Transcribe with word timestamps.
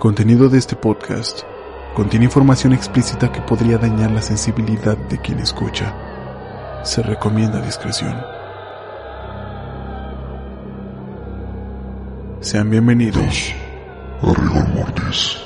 contenido 0.00 0.48
de 0.48 0.56
este 0.56 0.76
podcast 0.76 1.42
contiene 1.94 2.24
información 2.24 2.72
explícita 2.72 3.30
que 3.30 3.42
podría 3.42 3.76
dañar 3.76 4.10
la 4.10 4.22
sensibilidad 4.22 4.96
de 4.96 5.18
quien 5.18 5.38
escucha. 5.40 5.94
Se 6.84 7.02
recomienda 7.02 7.60
discreción. 7.60 8.16
Sean 12.40 12.70
bienvenidos 12.70 13.52
a 14.22 14.32
Rigor 14.32 14.68
Mortis. 14.74 15.36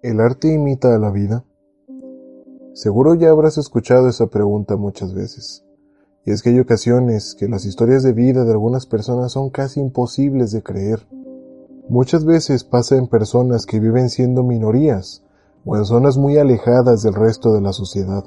¿El 0.00 0.20
arte 0.20 0.48
imita 0.48 0.94
a 0.94 0.98
la 0.98 1.10
vida? 1.10 1.44
Seguro 2.72 3.14
ya 3.14 3.28
habrás 3.28 3.58
escuchado 3.58 4.08
esa 4.08 4.28
pregunta 4.28 4.76
muchas 4.76 5.12
veces. 5.12 5.67
Y 6.28 6.30
es 6.30 6.42
que 6.42 6.50
hay 6.50 6.60
ocasiones 6.60 7.34
que 7.34 7.48
las 7.48 7.64
historias 7.64 8.02
de 8.02 8.12
vida 8.12 8.44
de 8.44 8.52
algunas 8.52 8.84
personas 8.84 9.32
son 9.32 9.48
casi 9.48 9.80
imposibles 9.80 10.52
de 10.52 10.62
creer. 10.62 11.08
Muchas 11.88 12.26
veces 12.26 12.64
pasa 12.64 12.96
en 12.96 13.06
personas 13.06 13.64
que 13.64 13.80
viven 13.80 14.10
siendo 14.10 14.42
minorías 14.42 15.22
o 15.64 15.78
en 15.78 15.86
zonas 15.86 16.18
muy 16.18 16.36
alejadas 16.36 17.00
del 17.02 17.14
resto 17.14 17.54
de 17.54 17.62
la 17.62 17.72
sociedad. 17.72 18.24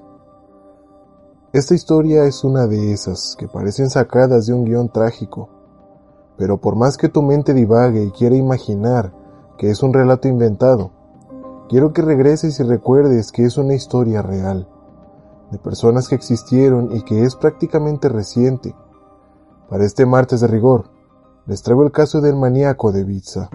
Esta 1.53 1.75
historia 1.75 2.25
es 2.25 2.43
una 2.43 2.65
de 2.65 2.91
esas 2.91 3.35
que 3.37 3.47
parecen 3.47 3.91
sacadas 3.91 4.47
de 4.47 4.55
un 4.55 4.65
guion 4.65 4.91
trágico, 4.91 5.49
pero 6.39 6.59
por 6.59 6.75
más 6.75 6.97
que 6.97 7.07
tu 7.07 7.21
mente 7.21 7.53
divague 7.53 8.05
y 8.05 8.09
quiera 8.09 8.35
imaginar 8.35 9.13
que 9.59 9.69
es 9.69 9.83
un 9.83 9.93
relato 9.93 10.27
inventado, 10.27 10.89
quiero 11.69 11.93
que 11.93 12.01
regreses 12.01 12.59
y 12.59 12.63
recuerdes 12.63 13.31
que 13.31 13.45
es 13.45 13.59
una 13.59 13.75
historia 13.75 14.23
real, 14.23 14.67
de 15.51 15.59
personas 15.59 16.07
que 16.07 16.15
existieron 16.15 16.95
y 16.95 17.03
que 17.03 17.23
es 17.23 17.35
prácticamente 17.35 18.09
reciente. 18.09 18.75
Para 19.69 19.85
este 19.85 20.05
martes 20.05 20.41
de 20.41 20.47
rigor, 20.47 20.89
les 21.45 21.61
traigo 21.61 21.83
el 21.83 21.91
caso 21.91 22.21
del 22.21 22.35
maníaco 22.35 22.91
de 22.91 23.01
Ibiza. 23.01 23.49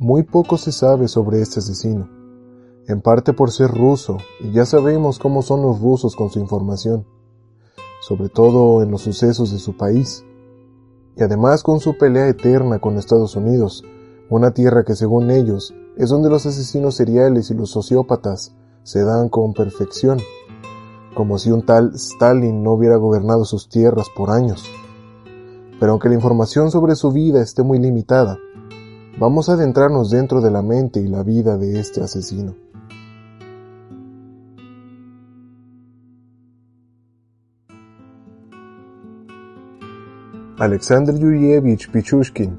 Muy 0.00 0.22
poco 0.22 0.58
se 0.58 0.70
sabe 0.70 1.08
sobre 1.08 1.42
este 1.42 1.58
asesino, 1.58 2.08
en 2.86 3.00
parte 3.00 3.32
por 3.32 3.50
ser 3.50 3.68
ruso, 3.68 4.18
y 4.38 4.52
ya 4.52 4.64
sabemos 4.64 5.18
cómo 5.18 5.42
son 5.42 5.60
los 5.62 5.80
rusos 5.80 6.14
con 6.14 6.30
su 6.30 6.38
información, 6.38 7.04
sobre 8.00 8.28
todo 8.28 8.80
en 8.84 8.92
los 8.92 9.02
sucesos 9.02 9.50
de 9.50 9.58
su 9.58 9.76
país, 9.76 10.24
y 11.16 11.22
además 11.24 11.64
con 11.64 11.80
su 11.80 11.98
pelea 11.98 12.28
eterna 12.28 12.78
con 12.78 12.96
Estados 12.96 13.34
Unidos, 13.34 13.82
una 14.30 14.52
tierra 14.52 14.84
que 14.84 14.94
según 14.94 15.32
ellos 15.32 15.74
es 15.96 16.10
donde 16.10 16.30
los 16.30 16.46
asesinos 16.46 16.94
seriales 16.94 17.50
y 17.50 17.54
los 17.54 17.70
sociópatas 17.70 18.54
se 18.84 19.02
dan 19.02 19.28
con 19.28 19.52
perfección, 19.52 20.20
como 21.16 21.38
si 21.38 21.50
un 21.50 21.66
tal 21.66 21.96
Stalin 21.96 22.62
no 22.62 22.74
hubiera 22.74 22.98
gobernado 22.98 23.44
sus 23.44 23.68
tierras 23.68 24.06
por 24.16 24.30
años. 24.30 24.64
Pero 25.80 25.90
aunque 25.90 26.08
la 26.08 26.14
información 26.14 26.70
sobre 26.70 26.94
su 26.94 27.10
vida 27.10 27.42
esté 27.42 27.64
muy 27.64 27.80
limitada, 27.80 28.38
Vamos 29.20 29.48
a 29.48 29.54
adentrarnos 29.54 30.10
dentro 30.10 30.40
de 30.40 30.52
la 30.52 30.62
mente 30.62 31.00
y 31.00 31.08
la 31.08 31.24
vida 31.24 31.58
de 31.58 31.80
este 31.80 32.00
asesino. 32.00 32.54
Alexander 40.60 41.18
Yurievich 41.18 41.90
Pichushkin 41.90 42.58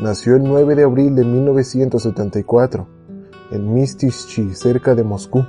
nació 0.00 0.36
el 0.36 0.44
9 0.44 0.76
de 0.76 0.84
abril 0.84 1.16
de 1.16 1.24
1974 1.24 2.86
en 3.50 3.74
Mistishchi, 3.74 4.54
cerca 4.54 4.94
de 4.94 5.02
Moscú. 5.02 5.44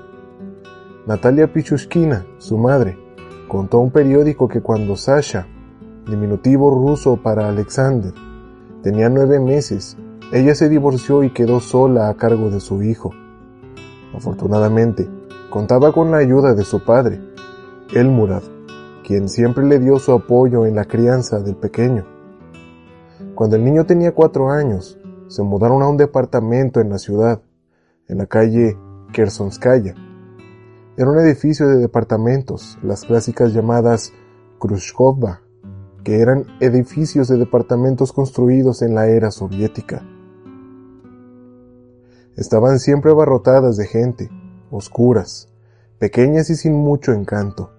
Natalia 1.06 1.54
Pichushkina, 1.54 2.26
su 2.40 2.58
madre, 2.58 2.98
contó 3.48 3.78
a 3.78 3.82
un 3.82 3.92
periódico 3.92 4.48
que 4.48 4.62
cuando 4.62 4.96
Sasha, 4.96 5.46
diminutivo 6.10 6.72
ruso 6.72 7.18
para 7.18 7.50
Alexander, 7.50 8.14
tenía 8.82 9.10
nueve 9.10 9.40
meses, 9.40 9.96
ella 10.34 10.56
se 10.56 10.68
divorció 10.68 11.22
y 11.22 11.30
quedó 11.30 11.60
sola 11.60 12.10
a 12.10 12.16
cargo 12.16 12.50
de 12.50 12.60
su 12.60 12.82
hijo. 12.82 13.12
Afortunadamente, 14.16 15.08
contaba 15.52 15.92
con 15.92 16.10
la 16.10 16.18
ayuda 16.18 16.56
de 16.56 16.64
su 16.64 16.84
padre, 16.84 17.22
Elmurad, 17.94 18.42
quien 19.06 19.30
siempre 19.30 19.64
le 19.64 19.78
dio 19.78 20.00
su 20.00 20.12
apoyo 20.12 20.66
en 20.66 20.76
la 20.76 20.86
crianza 20.86 21.40
del 21.40 21.56
pequeño. 21.56 22.08
Cuando 23.36 23.58
el 23.58 23.64
niño 23.64 23.86
tenía 23.86 24.16
cuatro 24.16 24.50
años, 24.50 24.98
se 25.28 25.44
mudaron 25.44 25.84
a 25.84 25.88
un 25.88 25.98
departamento 25.98 26.82
en 26.82 26.90
la 26.90 26.98
ciudad, 26.98 27.44
en 28.08 28.18
la 28.18 28.26
calle 28.26 28.76
Kersonskaya. 29.14 29.94
Era 30.98 31.12
un 31.12 31.20
edificio 31.20 31.68
de 31.68 31.76
departamentos, 31.76 32.80
las 32.82 33.06
clásicas 33.06 33.54
llamadas 33.54 34.12
Khrushchova, 34.60 35.42
que 36.04 36.22
eran 36.22 36.48
edificios 36.60 37.28
de 37.28 37.38
departamentos 37.38 38.12
construidos 38.12 38.82
en 38.82 38.96
la 38.96 39.06
era 39.06 39.30
soviética. 39.30 40.04
Estaban 42.36 42.80
siempre 42.80 43.12
abarrotadas 43.12 43.78
de 43.78 43.86
gente, 43.86 44.32
oscuras, 44.72 45.50
pequeñas 46.00 46.50
y 46.50 46.56
sin 46.56 46.74
mucho 46.74 47.14
encanto. 47.14 47.70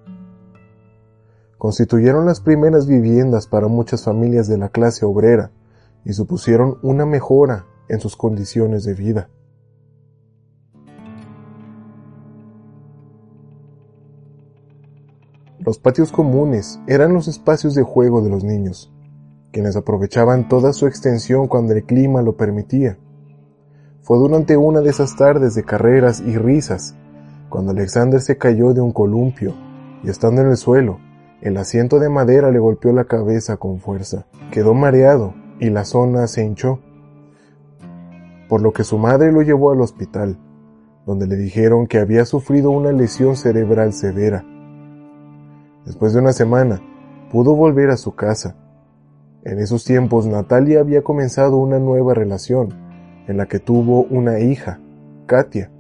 Constituyeron 1.58 2.24
las 2.24 2.40
primeras 2.40 2.86
viviendas 2.86 3.48
para 3.48 3.66
muchas 3.66 4.04
familias 4.04 4.46
de 4.46 4.58
la 4.58 4.68
clase 4.68 5.04
obrera 5.04 5.50
y 6.04 6.12
supusieron 6.12 6.78
una 6.82 7.04
mejora 7.04 7.66
en 7.88 7.98
sus 7.98 8.16
condiciones 8.16 8.84
de 8.84 8.94
vida. 8.94 9.28
Los 15.58 15.78
patios 15.78 16.12
comunes 16.12 16.78
eran 16.86 17.12
los 17.12 17.26
espacios 17.26 17.74
de 17.74 17.82
juego 17.82 18.22
de 18.22 18.30
los 18.30 18.44
niños, 18.44 18.92
quienes 19.50 19.74
aprovechaban 19.74 20.48
toda 20.48 20.72
su 20.72 20.86
extensión 20.86 21.48
cuando 21.48 21.72
el 21.72 21.84
clima 21.84 22.22
lo 22.22 22.36
permitía 22.36 22.98
fue 24.04 24.18
durante 24.18 24.58
una 24.58 24.82
de 24.82 24.90
esas 24.90 25.16
tardes 25.16 25.54
de 25.54 25.64
carreras 25.64 26.20
y 26.20 26.36
risas, 26.36 26.94
cuando 27.48 27.72
Alexander 27.72 28.20
se 28.20 28.36
cayó 28.36 28.74
de 28.74 28.82
un 28.82 28.92
columpio 28.92 29.54
y 30.02 30.10
estando 30.10 30.42
en 30.42 30.50
el 30.50 30.58
suelo, 30.58 30.98
el 31.40 31.56
asiento 31.56 31.98
de 31.98 32.10
madera 32.10 32.50
le 32.50 32.58
golpeó 32.58 32.92
la 32.92 33.06
cabeza 33.06 33.56
con 33.56 33.80
fuerza. 33.80 34.26
Quedó 34.50 34.74
mareado 34.74 35.32
y 35.58 35.70
la 35.70 35.86
zona 35.86 36.26
se 36.26 36.44
hinchó, 36.44 36.80
por 38.46 38.60
lo 38.60 38.74
que 38.74 38.84
su 38.84 38.98
madre 38.98 39.32
lo 39.32 39.40
llevó 39.40 39.72
al 39.72 39.80
hospital, 39.80 40.38
donde 41.06 41.26
le 41.26 41.36
dijeron 41.36 41.86
que 41.86 41.98
había 41.98 42.26
sufrido 42.26 42.72
una 42.72 42.92
lesión 42.92 43.36
cerebral 43.36 43.94
severa. 43.94 44.44
Después 45.86 46.12
de 46.12 46.20
una 46.20 46.34
semana, 46.34 46.82
pudo 47.32 47.54
volver 47.54 47.88
a 47.88 47.96
su 47.96 48.14
casa. 48.14 48.54
En 49.44 49.60
esos 49.60 49.82
tiempos 49.84 50.26
Natalia 50.26 50.80
había 50.80 51.02
comenzado 51.02 51.56
una 51.56 51.78
nueva 51.78 52.12
relación, 52.12 52.83
en 53.26 53.36
la 53.36 53.46
que 53.46 53.58
tuvo 53.58 54.04
una 54.04 54.40
hija, 54.40 54.80
Katia, 55.26 55.70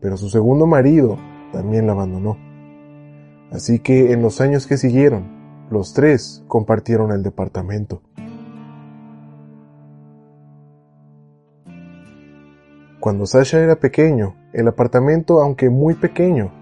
pero 0.00 0.16
su 0.16 0.28
segundo 0.28 0.66
marido 0.66 1.18
también 1.52 1.86
la 1.86 1.92
abandonó. 1.92 2.36
Así 3.50 3.80
que 3.80 4.12
en 4.12 4.22
los 4.22 4.40
años 4.40 4.66
que 4.66 4.76
siguieron, 4.76 5.24
los 5.70 5.92
tres 5.92 6.44
compartieron 6.46 7.12
el 7.12 7.22
departamento. 7.22 8.02
Cuando 13.00 13.24
Sasha 13.24 13.60
era 13.60 13.76
pequeño, 13.76 14.34
el 14.52 14.68
apartamento, 14.68 15.40
aunque 15.40 15.70
muy 15.70 15.94
pequeño, 15.94 16.52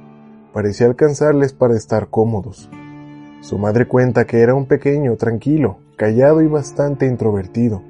parecía 0.53 0.87
alcanzarles 0.87 1.53
para 1.53 1.77
estar 1.77 2.09
cómodos. 2.09 2.71
Su 3.41 3.59
madre 3.59 3.87
cuenta 3.87 4.27
que 4.27 4.41
era 4.41 4.55
un 4.55 4.67
pequeño, 4.67 5.17
tranquilo, 5.17 5.79
callado 5.97 6.41
y 6.43 6.47
bastante 6.47 7.07
introvertido. 7.07 7.83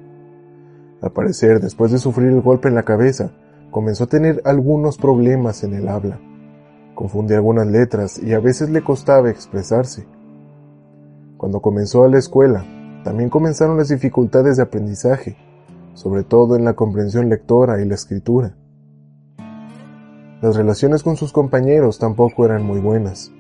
Al 1.01 1.13
parecer, 1.13 1.61
después 1.61 1.93
de 1.93 1.99
sufrir 1.99 2.29
el 2.29 2.41
golpe 2.41 2.69
en 2.69 2.75
la 2.75 2.83
cabeza, 2.83 3.31
comenzó 3.71 4.05
a 4.05 4.09
tener 4.09 4.43
algunos 4.45 4.99
problemas 4.99 5.63
en 5.63 5.75
el 5.75 5.89
habla. 5.89 6.19
Confundía 6.95 7.37
algunas 7.37 7.67
letras 7.69 8.21
y 8.21 8.33
a 8.33 8.41
veces 8.41 8.71
le 8.71 8.83
costaba 8.83 9.31
expresarse. 9.31 10.07
Cuando 11.37 11.61
comenzó 11.61 12.03
a 12.03 12.09
la 12.09 12.19
escuela, 12.19 12.65
también 13.05 13.31
comenzaron 13.31 13.77
las 13.77 13.89
dificultades 13.89 14.57
de 14.57 14.65
aprendizaje, 14.65 15.37
sobre 15.95 16.25
todo 16.25 16.57
en 16.57 16.65
la 16.65 16.75
comprensión 16.75 17.29
lectora 17.29 17.81
y 17.81 17.85
la 17.85 17.95
escritura. 17.95 18.57
Las 20.43 20.57
relaciones 20.57 21.05
con 21.05 21.17
sus 21.17 21.33
compañeros 21.33 21.99
tampoco 21.99 22.45
eran 22.45 22.65
muy 22.65 22.81
buenas. 22.81 23.31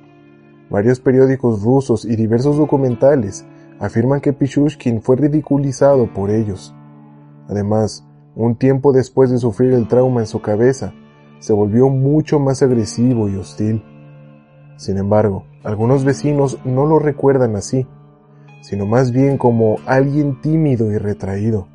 Varios 0.70 1.00
periódicos 1.00 1.62
rusos 1.62 2.04
y 2.04 2.14
diversos 2.14 2.56
documentales 2.56 3.44
afirman 3.80 4.20
que 4.20 4.32
Pichushkin 4.32 5.02
fue 5.02 5.16
ridiculizado 5.16 6.12
por 6.12 6.30
ellos. 6.30 6.74
Además, 7.48 8.06
un 8.36 8.56
tiempo 8.56 8.92
después 8.92 9.30
de 9.30 9.38
sufrir 9.38 9.72
el 9.72 9.88
trauma 9.88 10.20
en 10.20 10.26
su 10.26 10.40
cabeza, 10.40 10.92
se 11.40 11.52
volvió 11.52 11.88
mucho 11.88 12.38
más 12.38 12.62
agresivo 12.62 13.28
y 13.28 13.36
hostil. 13.36 13.82
Sin 14.76 14.98
embargo, 14.98 15.44
algunos 15.64 16.04
vecinos 16.04 16.58
no 16.64 16.86
lo 16.86 16.98
recuerdan 16.98 17.56
así, 17.56 17.86
sino 18.60 18.86
más 18.86 19.12
bien 19.12 19.38
como 19.38 19.76
alguien 19.86 20.40
tímido 20.40 20.92
y 20.92 20.98
retraído. 20.98 21.68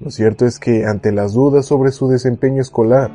Lo 0.00 0.10
cierto 0.10 0.46
es 0.46 0.60
que 0.60 0.86
ante 0.86 1.10
las 1.10 1.32
dudas 1.32 1.66
sobre 1.66 1.90
su 1.90 2.08
desempeño 2.08 2.60
escolar, 2.60 3.10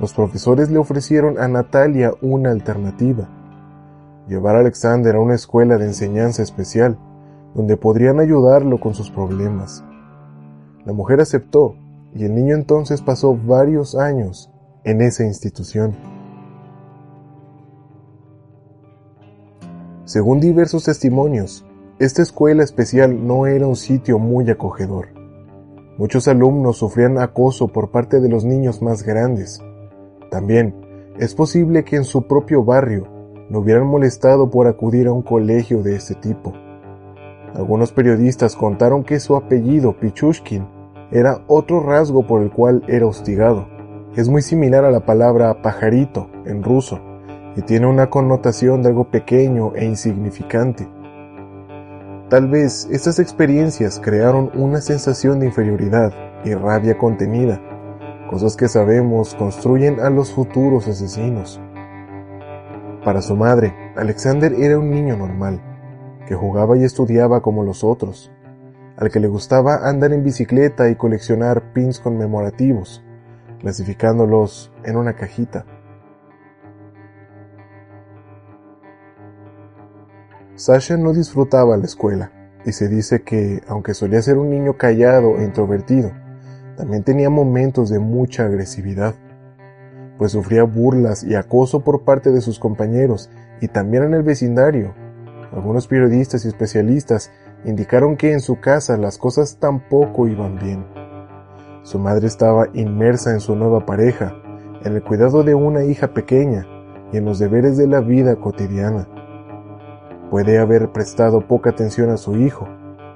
los 0.00 0.12
profesores 0.12 0.70
le 0.70 0.78
ofrecieron 0.78 1.38
a 1.38 1.48
Natalia 1.48 2.12
una 2.20 2.50
alternativa. 2.50 3.28
Llevar 4.28 4.56
a 4.56 4.60
Alexander 4.60 5.16
a 5.16 5.20
una 5.20 5.34
escuela 5.34 5.78
de 5.78 5.86
enseñanza 5.86 6.42
especial, 6.42 6.98
donde 7.54 7.76
podrían 7.78 8.20
ayudarlo 8.20 8.78
con 8.78 8.94
sus 8.94 9.10
problemas. 9.10 9.84
La 10.88 10.94
mujer 10.94 11.20
aceptó 11.20 11.76
y 12.14 12.24
el 12.24 12.34
niño 12.34 12.54
entonces 12.54 13.02
pasó 13.02 13.36
varios 13.36 13.94
años 13.94 14.50
en 14.84 15.02
esa 15.02 15.22
institución. 15.22 15.94
Según 20.06 20.40
diversos 20.40 20.84
testimonios, 20.84 21.66
esta 21.98 22.22
escuela 22.22 22.62
especial 22.64 23.26
no 23.26 23.46
era 23.46 23.66
un 23.66 23.76
sitio 23.76 24.18
muy 24.18 24.48
acogedor. 24.48 25.08
Muchos 25.98 26.26
alumnos 26.26 26.78
sufrían 26.78 27.18
acoso 27.18 27.68
por 27.68 27.90
parte 27.90 28.20
de 28.20 28.30
los 28.30 28.46
niños 28.46 28.80
más 28.80 29.02
grandes. 29.02 29.60
También 30.30 30.74
es 31.18 31.34
posible 31.34 31.84
que 31.84 31.96
en 31.96 32.04
su 32.04 32.26
propio 32.26 32.64
barrio 32.64 33.08
lo 33.50 33.58
hubieran 33.58 33.86
molestado 33.86 34.48
por 34.48 34.66
acudir 34.66 35.08
a 35.08 35.12
un 35.12 35.20
colegio 35.20 35.82
de 35.82 35.96
este 35.96 36.14
tipo. 36.14 36.54
Algunos 37.54 37.92
periodistas 37.92 38.56
contaron 38.56 39.04
que 39.04 39.20
su 39.20 39.36
apellido, 39.36 39.94
Pichushkin, 40.00 40.77
era 41.10 41.42
otro 41.46 41.80
rasgo 41.80 42.26
por 42.26 42.42
el 42.42 42.50
cual 42.50 42.82
era 42.88 43.06
hostigado. 43.06 43.66
Es 44.16 44.28
muy 44.28 44.42
similar 44.42 44.84
a 44.84 44.90
la 44.90 45.00
palabra 45.00 45.62
pajarito 45.62 46.30
en 46.44 46.62
ruso 46.62 47.00
y 47.56 47.62
tiene 47.62 47.86
una 47.86 48.10
connotación 48.10 48.82
de 48.82 48.90
algo 48.90 49.10
pequeño 49.10 49.74
e 49.74 49.84
insignificante. 49.84 50.88
Tal 52.28 52.48
vez 52.48 52.86
estas 52.90 53.18
experiencias 53.18 54.00
crearon 54.00 54.50
una 54.54 54.80
sensación 54.80 55.40
de 55.40 55.46
inferioridad 55.46 56.12
y 56.44 56.54
rabia 56.54 56.98
contenida, 56.98 57.60
cosas 58.30 58.54
que 58.54 58.68
sabemos 58.68 59.34
construyen 59.34 60.00
a 60.00 60.10
los 60.10 60.32
futuros 60.32 60.86
asesinos. 60.88 61.60
Para 63.02 63.22
su 63.22 63.34
madre, 63.34 63.72
Alexander 63.96 64.52
era 64.52 64.78
un 64.78 64.90
niño 64.90 65.16
normal, 65.16 65.62
que 66.26 66.34
jugaba 66.34 66.76
y 66.76 66.84
estudiaba 66.84 67.40
como 67.40 67.64
los 67.64 67.82
otros, 67.82 68.30
al 68.98 69.10
que 69.10 69.20
le 69.20 69.28
gustaba 69.28 69.88
andar 69.88 70.12
en 70.12 70.24
bicicleta 70.24 70.90
y 70.90 70.96
coleccionar 70.96 71.72
pins 71.72 72.00
conmemorativos, 72.00 73.04
clasificándolos 73.60 74.72
en 74.84 74.96
una 74.96 75.14
cajita. 75.14 75.64
Sasha 80.56 80.96
no 80.96 81.12
disfrutaba 81.12 81.76
la 81.76 81.84
escuela, 81.84 82.32
y 82.64 82.72
se 82.72 82.88
dice 82.88 83.22
que, 83.22 83.62
aunque 83.68 83.94
solía 83.94 84.20
ser 84.20 84.36
un 84.36 84.50
niño 84.50 84.76
callado 84.76 85.38
e 85.38 85.44
introvertido, 85.44 86.10
también 86.76 87.04
tenía 87.04 87.30
momentos 87.30 87.90
de 87.90 88.00
mucha 88.00 88.46
agresividad, 88.46 89.14
pues 90.18 90.32
sufría 90.32 90.64
burlas 90.64 91.22
y 91.22 91.36
acoso 91.36 91.80
por 91.80 92.02
parte 92.02 92.32
de 92.32 92.40
sus 92.40 92.58
compañeros 92.58 93.30
y 93.60 93.68
también 93.68 94.02
en 94.02 94.14
el 94.14 94.24
vecindario. 94.24 94.94
Algunos 95.52 95.86
periodistas 95.86 96.44
y 96.44 96.48
especialistas 96.48 97.30
indicaron 97.64 98.16
que 98.16 98.32
en 98.32 98.40
su 98.40 98.60
casa 98.60 98.96
las 98.96 99.18
cosas 99.18 99.58
tampoco 99.58 100.28
iban 100.28 100.56
bien. 100.56 100.84
Su 101.82 101.98
madre 101.98 102.26
estaba 102.26 102.68
inmersa 102.74 103.32
en 103.32 103.40
su 103.40 103.56
nueva 103.56 103.86
pareja, 103.86 104.34
en 104.84 104.94
el 104.94 105.02
cuidado 105.02 105.42
de 105.42 105.54
una 105.54 105.84
hija 105.84 106.08
pequeña 106.08 106.66
y 107.12 107.16
en 107.16 107.24
los 107.24 107.38
deberes 107.38 107.76
de 107.76 107.86
la 107.86 108.00
vida 108.00 108.36
cotidiana. 108.36 109.08
Puede 110.30 110.58
haber 110.58 110.92
prestado 110.92 111.46
poca 111.46 111.70
atención 111.70 112.10
a 112.10 112.16
su 112.16 112.36
hijo, 112.36 112.68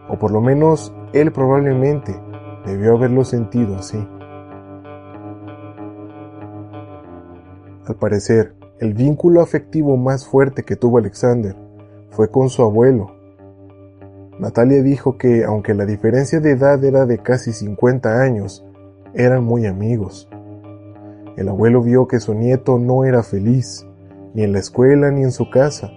o 0.09 0.19
por 0.19 0.31
lo 0.31 0.41
menos 0.41 0.95
él 1.13 1.33
probablemente 1.33 2.19
debió 2.65 2.97
haberlo 2.97 3.25
sentido 3.25 3.77
así. 3.77 3.99
Al 7.87 7.97
parecer, 7.97 8.55
el 8.79 8.95
vínculo 8.95 9.43
afectivo 9.43 9.97
más 9.97 10.27
fuerte 10.27 10.65
que 10.65 10.77
tuvo 10.77 10.99
Alexander 10.99 11.55
fue 12.11 12.31
con 12.31 12.49
su 12.49 12.63
abuelo. 12.63 13.22
Natalia 14.39 14.83
dijo 14.83 15.19
que, 15.19 15.45
aunque 15.45 15.75
la 15.75 15.85
diferencia 15.85 16.41
de 16.41 16.53
edad 16.53 16.83
era 16.83 17.05
de 17.05 17.19
casi 17.19 17.53
50 17.53 18.23
años, 18.23 18.65
eran 19.15 19.45
muy 19.45 19.67
amigos. 19.67 20.29
El 21.37 21.49
abuelo 21.49 21.83
vio 21.83 22.09
que 22.09 22.19
su 22.19 22.35
nieto 22.35 22.79
no 22.79 23.05
era 23.05 23.23
feliz, 23.23 23.87
ni 24.35 24.43
en 24.43 24.53
la 24.53 24.59
escuela 24.59 25.11
ni 25.11 25.23
en 25.23 25.33
su 25.33 25.51
casa, 25.51 25.91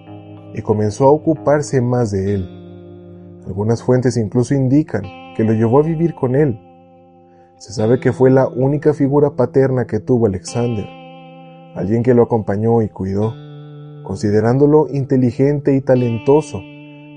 y 0.54 0.60
comenzó 0.60 1.06
a 1.06 1.10
ocuparse 1.10 1.80
más 1.80 2.10
de 2.10 2.34
él. 2.34 3.42
Algunas 3.46 3.82
fuentes 3.82 4.16
incluso 4.18 4.54
indican 4.54 5.02
que 5.34 5.44
lo 5.44 5.52
llevó 5.52 5.80
a 5.80 5.82
vivir 5.82 6.14
con 6.14 6.34
él. 6.34 6.60
Se 7.58 7.72
sabe 7.72 8.00
que 8.00 8.12
fue 8.12 8.30
la 8.30 8.48
única 8.48 8.92
figura 8.92 9.30
paterna 9.30 9.86
que 9.86 9.98
tuvo 9.98 10.26
Alexander, 10.26 10.86
alguien 11.74 12.02
que 12.02 12.12
lo 12.12 12.22
acompañó 12.22 12.82
y 12.82 12.90
cuidó, 12.90 13.32
considerándolo 14.02 14.88
inteligente 14.90 15.74
y 15.74 15.80
talentoso 15.80 16.60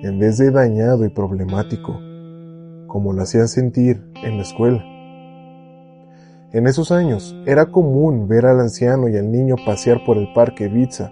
en 0.01 0.17
vez 0.17 0.37
de 0.37 0.49
dañado 0.49 1.03
y 1.03 1.09
problemático, 1.09 1.99
como 2.87 3.11
lo 3.11 3.21
hacían 3.21 3.49
sentir 3.49 4.09
en 4.23 4.37
la 4.37 4.43
escuela. 4.43 4.81
En 6.53 6.67
esos 6.67 6.91
años 6.91 7.35
era 7.45 7.65
común 7.65 8.27
ver 8.29 8.45
al 8.45 8.61
anciano 8.61 9.09
y 9.09 9.17
al 9.17 9.29
niño 9.29 9.55
pasear 9.65 10.05
por 10.05 10.17
el 10.17 10.31
parque 10.33 10.69
Vitza, 10.69 11.11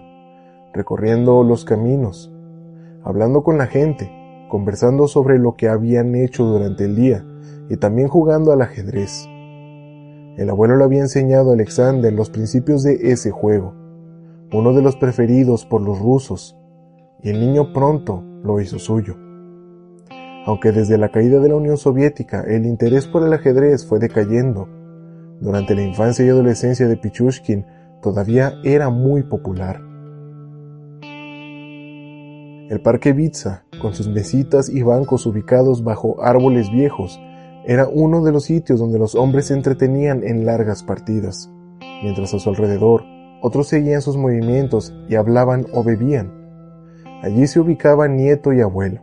recorriendo 0.72 1.44
los 1.44 1.66
caminos, 1.66 2.32
hablando 3.04 3.42
con 3.42 3.58
la 3.58 3.66
gente, 3.66 4.10
conversando 4.48 5.06
sobre 5.06 5.38
lo 5.38 5.54
que 5.54 5.68
habían 5.68 6.14
hecho 6.14 6.44
durante 6.44 6.86
el 6.86 6.96
día 6.96 7.24
y 7.68 7.76
también 7.76 8.08
jugando 8.08 8.52
al 8.52 8.62
ajedrez. 8.62 9.26
El 10.38 10.48
abuelo 10.48 10.76
le 10.76 10.84
había 10.84 11.00
enseñado 11.02 11.50
a 11.50 11.54
Alexander 11.54 12.10
los 12.10 12.30
principios 12.30 12.82
de 12.82 13.12
ese 13.12 13.30
juego, 13.30 13.74
uno 14.50 14.72
de 14.72 14.80
los 14.80 14.96
preferidos 14.96 15.66
por 15.66 15.82
los 15.82 15.98
rusos, 15.98 16.56
y 17.22 17.28
el 17.28 17.38
niño 17.38 17.72
pronto 17.74 18.24
lo 18.42 18.60
hizo 18.60 18.78
suyo. 18.78 19.16
Aunque 20.46 20.72
desde 20.72 20.98
la 20.98 21.10
caída 21.10 21.40
de 21.40 21.48
la 21.48 21.56
Unión 21.56 21.76
Soviética 21.76 22.42
el 22.42 22.64
interés 22.64 23.06
por 23.06 23.22
el 23.22 23.32
ajedrez 23.32 23.86
fue 23.86 23.98
decayendo, 23.98 24.68
durante 25.40 25.74
la 25.74 25.82
infancia 25.82 26.24
y 26.24 26.28
adolescencia 26.28 26.88
de 26.88 26.96
Pichushkin 26.96 27.64
todavía 28.02 28.54
era 28.64 28.90
muy 28.90 29.22
popular. 29.22 29.80
El 32.70 32.80
parque 32.82 33.12
Vitsa, 33.12 33.64
con 33.80 33.94
sus 33.94 34.08
mesitas 34.08 34.68
y 34.68 34.82
bancos 34.82 35.24
ubicados 35.26 35.84
bajo 35.84 36.22
árboles 36.22 36.70
viejos, 36.70 37.18
era 37.64 37.88
uno 37.88 38.22
de 38.24 38.32
los 38.32 38.44
sitios 38.44 38.80
donde 38.80 38.98
los 38.98 39.14
hombres 39.14 39.46
se 39.46 39.54
entretenían 39.54 40.22
en 40.22 40.44
largas 40.44 40.82
partidas, 40.82 41.50
mientras 42.02 42.34
a 42.34 42.38
su 42.38 42.48
alrededor 42.50 43.04
otros 43.40 43.68
seguían 43.68 44.02
sus 44.02 44.16
movimientos 44.16 44.94
y 45.08 45.14
hablaban 45.14 45.66
o 45.72 45.84
bebían. 45.84 46.37
Allí 47.20 47.48
se 47.48 47.58
ubicaban 47.58 48.16
nieto 48.16 48.52
y 48.52 48.60
abuelo, 48.60 49.00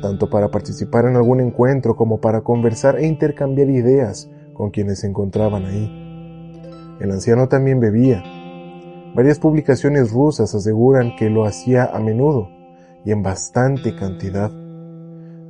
tanto 0.00 0.30
para 0.30 0.52
participar 0.52 1.06
en 1.06 1.16
algún 1.16 1.40
encuentro 1.40 1.96
como 1.96 2.20
para 2.20 2.42
conversar 2.42 2.98
e 2.98 3.06
intercambiar 3.06 3.68
ideas 3.68 4.30
con 4.54 4.70
quienes 4.70 5.00
se 5.00 5.08
encontraban 5.08 5.64
ahí. 5.64 6.60
El 7.00 7.10
anciano 7.10 7.48
también 7.48 7.80
bebía. 7.80 8.22
Varias 9.16 9.40
publicaciones 9.40 10.12
rusas 10.12 10.54
aseguran 10.54 11.16
que 11.16 11.30
lo 11.30 11.44
hacía 11.44 11.84
a 11.84 11.98
menudo, 11.98 12.48
y 13.04 13.10
en 13.10 13.24
bastante 13.24 13.96
cantidad, 13.96 14.52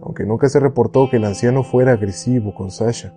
aunque 0.00 0.24
nunca 0.24 0.48
se 0.48 0.60
reportó 0.60 1.10
que 1.10 1.18
el 1.18 1.26
anciano 1.26 1.62
fuera 1.62 1.92
agresivo 1.92 2.54
con 2.54 2.70
Sasha. 2.70 3.12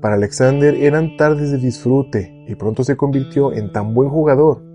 Para 0.00 0.14
Alexander 0.14 0.74
eran 0.74 1.18
tardes 1.18 1.50
de 1.50 1.58
disfrute 1.58 2.44
y 2.48 2.54
pronto 2.54 2.82
se 2.82 2.96
convirtió 2.96 3.52
en 3.52 3.70
tan 3.72 3.92
buen 3.92 4.08
jugador 4.08 4.71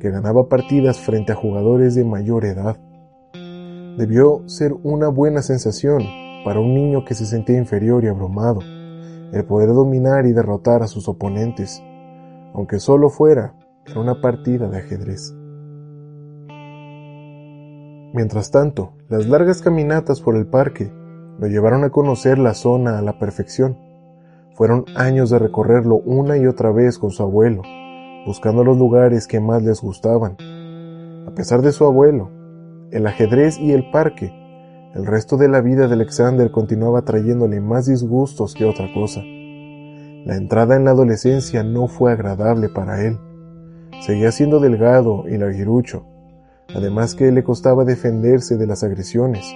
que 0.00 0.10
ganaba 0.10 0.48
partidas 0.48 0.98
frente 0.98 1.30
a 1.30 1.36
jugadores 1.36 1.94
de 1.94 2.04
mayor 2.04 2.44
edad. 2.44 2.76
Debió 3.96 4.42
ser 4.48 4.72
una 4.82 5.08
buena 5.08 5.42
sensación 5.42 6.02
para 6.44 6.58
un 6.58 6.74
niño 6.74 7.04
que 7.04 7.14
se 7.14 7.26
sentía 7.26 7.58
inferior 7.58 8.02
y 8.02 8.08
abrumado, 8.08 8.60
el 9.32 9.44
poder 9.44 9.68
dominar 9.68 10.26
y 10.26 10.32
derrotar 10.32 10.82
a 10.82 10.88
sus 10.88 11.06
oponentes, 11.08 11.82
aunque 12.54 12.80
solo 12.80 13.10
fuera 13.10 13.54
en 13.86 13.98
una 13.98 14.20
partida 14.20 14.68
de 14.68 14.78
ajedrez. 14.78 15.34
Mientras 18.12 18.50
tanto, 18.50 18.94
las 19.08 19.28
largas 19.28 19.62
caminatas 19.62 20.20
por 20.20 20.36
el 20.36 20.46
parque 20.46 20.92
lo 21.38 21.46
llevaron 21.46 21.84
a 21.84 21.90
conocer 21.90 22.38
la 22.38 22.54
zona 22.54 22.98
a 22.98 23.02
la 23.02 23.18
perfección. 23.18 23.78
Fueron 24.54 24.84
años 24.96 25.30
de 25.30 25.38
recorrerlo 25.38 25.96
una 25.96 26.36
y 26.36 26.46
otra 26.46 26.72
vez 26.72 26.98
con 26.98 27.10
su 27.10 27.22
abuelo, 27.22 27.62
buscando 28.26 28.64
los 28.64 28.78
lugares 28.78 29.26
que 29.26 29.40
más 29.40 29.62
les 29.62 29.80
gustaban. 29.80 30.36
A 31.26 31.34
pesar 31.34 31.62
de 31.62 31.72
su 31.72 31.84
abuelo, 31.84 32.30
el 32.90 33.06
ajedrez 33.06 33.58
y 33.58 33.72
el 33.72 33.90
parque, 33.90 34.32
el 34.94 35.06
resto 35.06 35.36
de 35.36 35.48
la 35.48 35.60
vida 35.60 35.86
de 35.86 35.94
Alexander 35.94 36.50
continuaba 36.50 37.02
trayéndole 37.02 37.60
más 37.60 37.86
disgustos 37.86 38.54
que 38.54 38.64
otra 38.64 38.92
cosa. 38.92 39.22
La 39.22 40.36
entrada 40.36 40.76
en 40.76 40.84
la 40.84 40.90
adolescencia 40.90 41.62
no 41.62 41.86
fue 41.86 42.12
agradable 42.12 42.68
para 42.68 43.06
él. 43.06 43.18
Seguía 44.00 44.32
siendo 44.32 44.60
delgado 44.60 45.24
y 45.28 45.38
larguirucho, 45.38 46.04
además 46.74 47.14
que 47.14 47.30
le 47.30 47.44
costaba 47.44 47.84
defenderse 47.84 48.56
de 48.56 48.66
las 48.66 48.82
agresiones. 48.82 49.46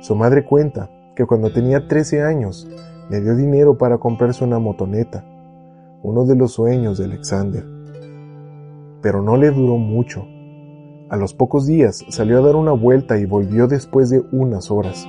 Su 0.00 0.16
madre 0.16 0.44
cuenta 0.44 0.90
que 1.14 1.26
cuando 1.26 1.52
tenía 1.52 1.86
13 1.86 2.22
años 2.22 2.66
le 3.10 3.20
dio 3.20 3.36
dinero 3.36 3.76
para 3.76 3.98
comprarse 3.98 4.42
una 4.42 4.58
motoneta, 4.58 5.24
uno 6.02 6.24
de 6.24 6.36
los 6.36 6.52
sueños 6.52 6.98
de 6.98 7.04
Alexander. 7.04 7.64
Pero 9.02 9.22
no 9.22 9.36
le 9.36 9.50
duró 9.50 9.76
mucho. 9.76 10.26
A 11.08 11.16
los 11.16 11.34
pocos 11.34 11.66
días 11.66 12.04
salió 12.08 12.38
a 12.38 12.42
dar 12.42 12.56
una 12.56 12.72
vuelta 12.72 13.18
y 13.18 13.24
volvió 13.24 13.66
después 13.66 14.10
de 14.10 14.22
unas 14.32 14.70
horas, 14.70 15.06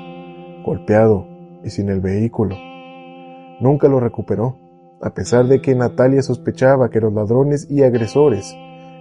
golpeado 0.66 1.28
y 1.64 1.70
sin 1.70 1.90
el 1.90 2.02
vehículo. 2.02 2.56
Nunca 3.60 3.88
lo 3.88 4.00
recuperó, 4.00 4.58
a 5.02 5.14
pesar 5.14 5.48
de 5.48 5.62
que 5.62 5.76
Natalia 5.76 6.22
sospechaba 6.22 6.90
que 6.90 7.02
los 7.02 7.14
ladrones 7.14 7.70
y 7.70 7.84
agresores 7.84 8.56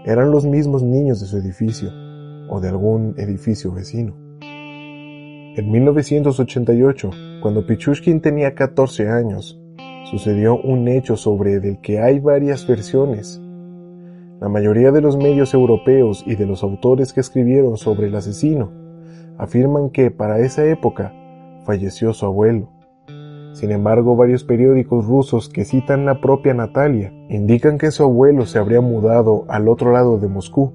eran 0.04 0.30
los 0.30 0.46
mismos 0.46 0.82
niños 0.82 1.20
de 1.20 1.26
su 1.26 1.36
edificio 1.36 1.90
o 2.48 2.60
de 2.60 2.68
algún 2.68 3.14
edificio 3.18 3.72
vecino. 3.72 4.14
En 4.42 5.70
1988, 5.70 7.10
cuando 7.42 7.66
Pichushkin 7.66 8.20
tenía 8.20 8.54
14 8.54 9.08
años, 9.08 9.59
sucedió 10.04 10.56
un 10.56 10.88
hecho 10.88 11.16
sobre 11.16 11.54
el 11.54 11.80
que 11.80 12.00
hay 12.00 12.20
varias 12.20 12.66
versiones. 12.66 13.40
La 14.40 14.48
mayoría 14.48 14.90
de 14.90 15.00
los 15.00 15.16
medios 15.16 15.52
europeos 15.54 16.24
y 16.26 16.34
de 16.34 16.46
los 16.46 16.62
autores 16.62 17.12
que 17.12 17.20
escribieron 17.20 17.76
sobre 17.76 18.06
el 18.06 18.14
asesino 18.14 18.70
afirman 19.38 19.90
que 19.90 20.10
para 20.10 20.38
esa 20.38 20.64
época 20.66 21.14
falleció 21.64 22.12
su 22.12 22.26
abuelo. 22.26 22.70
Sin 23.52 23.70
embargo, 23.70 24.16
varios 24.16 24.44
periódicos 24.44 25.06
rusos 25.06 25.48
que 25.48 25.64
citan 25.64 26.06
la 26.06 26.20
propia 26.20 26.54
Natalia 26.54 27.12
indican 27.28 27.78
que 27.78 27.90
su 27.90 28.02
abuelo 28.02 28.46
se 28.46 28.58
habría 28.58 28.80
mudado 28.80 29.44
al 29.48 29.68
otro 29.68 29.92
lado 29.92 30.18
de 30.18 30.28
Moscú 30.28 30.72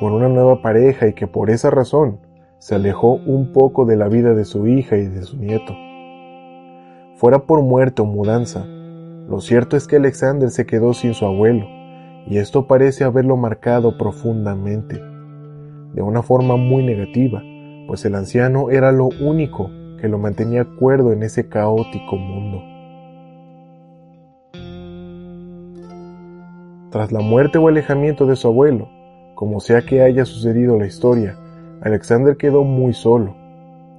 por 0.00 0.12
una 0.12 0.28
nueva 0.28 0.62
pareja 0.62 1.08
y 1.08 1.14
que 1.14 1.26
por 1.26 1.50
esa 1.50 1.70
razón 1.70 2.20
se 2.58 2.74
alejó 2.74 3.14
un 3.26 3.52
poco 3.52 3.84
de 3.84 3.96
la 3.96 4.08
vida 4.08 4.34
de 4.34 4.44
su 4.44 4.66
hija 4.66 4.96
y 4.96 5.06
de 5.06 5.22
su 5.22 5.36
nieto 5.36 5.74
fuera 7.16 7.40
por 7.40 7.62
muerte 7.62 8.02
o 8.02 8.04
mudanza. 8.04 8.66
Lo 9.28 9.40
cierto 9.40 9.76
es 9.76 9.86
que 9.86 9.96
Alexander 9.96 10.50
se 10.50 10.66
quedó 10.66 10.92
sin 10.92 11.14
su 11.14 11.24
abuelo, 11.24 11.66
y 12.26 12.38
esto 12.38 12.66
parece 12.66 13.04
haberlo 13.04 13.36
marcado 13.36 13.96
profundamente, 13.96 15.00
de 15.94 16.02
una 16.02 16.22
forma 16.22 16.56
muy 16.56 16.84
negativa, 16.84 17.42
pues 17.86 18.04
el 18.04 18.14
anciano 18.14 18.70
era 18.70 18.92
lo 18.92 19.08
único 19.20 19.70
que 20.00 20.08
lo 20.08 20.18
mantenía 20.18 20.66
cuerdo 20.78 21.12
en 21.12 21.22
ese 21.22 21.48
caótico 21.48 22.16
mundo. 22.16 22.62
Tras 26.90 27.10
la 27.10 27.20
muerte 27.20 27.58
o 27.58 27.68
alejamiento 27.68 28.26
de 28.26 28.36
su 28.36 28.48
abuelo, 28.48 28.88
como 29.34 29.60
sea 29.60 29.82
que 29.82 30.02
haya 30.02 30.24
sucedido 30.24 30.78
la 30.78 30.86
historia, 30.86 31.36
Alexander 31.80 32.36
quedó 32.36 32.64
muy 32.64 32.92
solo, 32.92 33.34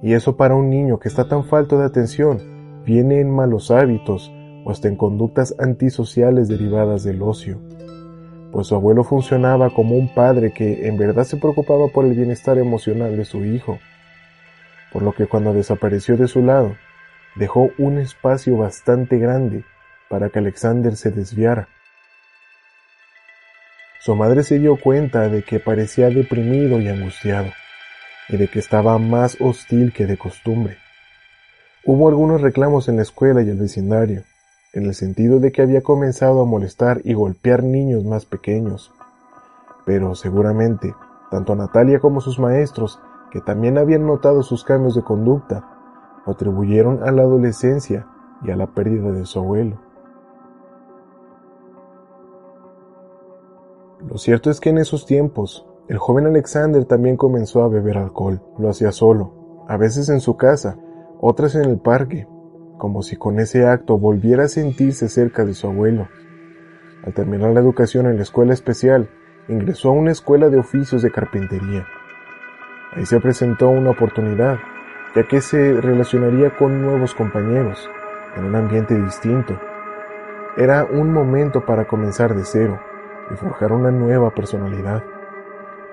y 0.02 0.12
eso 0.12 0.36
para 0.36 0.54
un 0.54 0.70
niño 0.70 0.98
que 0.98 1.08
está 1.08 1.28
tan 1.28 1.44
falto 1.44 1.78
de 1.78 1.84
atención 1.84 2.55
viene 2.86 3.20
en 3.20 3.30
malos 3.30 3.72
hábitos 3.72 4.32
o 4.64 4.70
hasta 4.70 4.86
en 4.88 4.96
conductas 4.96 5.54
antisociales 5.58 6.48
derivadas 6.48 7.02
del 7.02 7.20
ocio, 7.20 7.58
pues 8.52 8.68
su 8.68 8.76
abuelo 8.76 9.02
funcionaba 9.02 9.70
como 9.70 9.96
un 9.96 10.14
padre 10.14 10.52
que 10.52 10.86
en 10.86 10.96
verdad 10.96 11.24
se 11.24 11.36
preocupaba 11.36 11.88
por 11.88 12.04
el 12.04 12.14
bienestar 12.14 12.58
emocional 12.58 13.16
de 13.16 13.24
su 13.24 13.44
hijo, 13.44 13.78
por 14.92 15.02
lo 15.02 15.12
que 15.12 15.26
cuando 15.26 15.52
desapareció 15.52 16.16
de 16.16 16.28
su 16.28 16.42
lado, 16.42 16.76
dejó 17.34 17.70
un 17.76 17.98
espacio 17.98 18.56
bastante 18.56 19.18
grande 19.18 19.64
para 20.08 20.30
que 20.30 20.38
Alexander 20.38 20.96
se 20.96 21.10
desviara. 21.10 21.68
Su 24.00 24.14
madre 24.14 24.44
se 24.44 24.60
dio 24.60 24.76
cuenta 24.76 25.28
de 25.28 25.42
que 25.42 25.58
parecía 25.58 26.08
deprimido 26.08 26.80
y 26.80 26.86
angustiado, 26.86 27.50
y 28.28 28.36
de 28.36 28.46
que 28.46 28.60
estaba 28.60 28.98
más 28.98 29.36
hostil 29.40 29.92
que 29.92 30.06
de 30.06 30.16
costumbre. 30.16 30.78
Hubo 31.88 32.08
algunos 32.08 32.40
reclamos 32.40 32.88
en 32.88 32.96
la 32.96 33.02
escuela 33.02 33.42
y 33.42 33.48
el 33.48 33.60
vecindario, 33.60 34.24
en 34.72 34.86
el 34.86 34.94
sentido 34.94 35.38
de 35.38 35.52
que 35.52 35.62
había 35.62 35.82
comenzado 35.82 36.40
a 36.40 36.44
molestar 36.44 37.00
y 37.04 37.14
golpear 37.14 37.62
niños 37.62 38.04
más 38.04 38.26
pequeños. 38.26 38.92
Pero 39.84 40.16
seguramente, 40.16 40.96
tanto 41.30 41.54
Natalia 41.54 42.00
como 42.00 42.20
sus 42.20 42.40
maestros, 42.40 42.98
que 43.30 43.40
también 43.40 43.78
habían 43.78 44.04
notado 44.04 44.42
sus 44.42 44.64
cambios 44.64 44.96
de 44.96 45.04
conducta, 45.04 45.64
lo 46.26 46.32
atribuyeron 46.32 47.04
a 47.04 47.12
la 47.12 47.22
adolescencia 47.22 48.08
y 48.42 48.50
a 48.50 48.56
la 48.56 48.66
pérdida 48.66 49.12
de 49.12 49.24
su 49.24 49.38
abuelo. 49.38 49.78
Lo 54.08 54.18
cierto 54.18 54.50
es 54.50 54.58
que 54.58 54.70
en 54.70 54.78
esos 54.78 55.06
tiempos, 55.06 55.64
el 55.86 55.98
joven 55.98 56.26
Alexander 56.26 56.84
también 56.84 57.16
comenzó 57.16 57.62
a 57.62 57.68
beber 57.68 57.96
alcohol. 57.96 58.42
Lo 58.58 58.70
hacía 58.70 58.90
solo, 58.90 59.64
a 59.68 59.76
veces 59.76 60.08
en 60.08 60.18
su 60.18 60.36
casa, 60.36 60.78
otras 61.20 61.54
en 61.54 61.64
el 61.64 61.78
parque, 61.78 62.26
como 62.78 63.02
si 63.02 63.16
con 63.16 63.38
ese 63.38 63.66
acto 63.66 63.98
volviera 63.98 64.44
a 64.44 64.48
sentirse 64.48 65.08
cerca 65.08 65.44
de 65.44 65.54
su 65.54 65.66
abuelo. 65.66 66.08
Al 67.04 67.14
terminar 67.14 67.50
la 67.52 67.60
educación 67.60 68.06
en 68.06 68.16
la 68.16 68.22
escuela 68.22 68.52
especial, 68.52 69.08
ingresó 69.48 69.90
a 69.90 69.92
una 69.92 70.10
escuela 70.10 70.48
de 70.48 70.58
oficios 70.58 71.02
de 71.02 71.10
carpintería. 71.10 71.86
Ahí 72.92 73.06
se 73.06 73.20
presentó 73.20 73.68
una 73.68 73.90
oportunidad, 73.90 74.58
ya 75.14 75.22
que 75.26 75.40
se 75.40 75.80
relacionaría 75.80 76.56
con 76.56 76.82
nuevos 76.82 77.14
compañeros, 77.14 77.88
en 78.36 78.44
un 78.44 78.54
ambiente 78.54 78.94
distinto. 78.94 79.58
Era 80.56 80.84
un 80.84 81.12
momento 81.12 81.64
para 81.64 81.86
comenzar 81.86 82.34
de 82.34 82.44
cero 82.44 82.80
y 83.30 83.36
forjar 83.36 83.72
una 83.72 83.90
nueva 83.90 84.34
personalidad, 84.34 85.02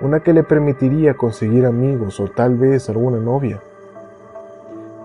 una 0.02 0.22
que 0.22 0.34
le 0.34 0.44
permitiría 0.44 1.14
conseguir 1.14 1.66
amigos 1.66 2.20
o 2.20 2.28
tal 2.28 2.58
vez 2.58 2.90
alguna 2.90 3.20
novia 3.20 3.62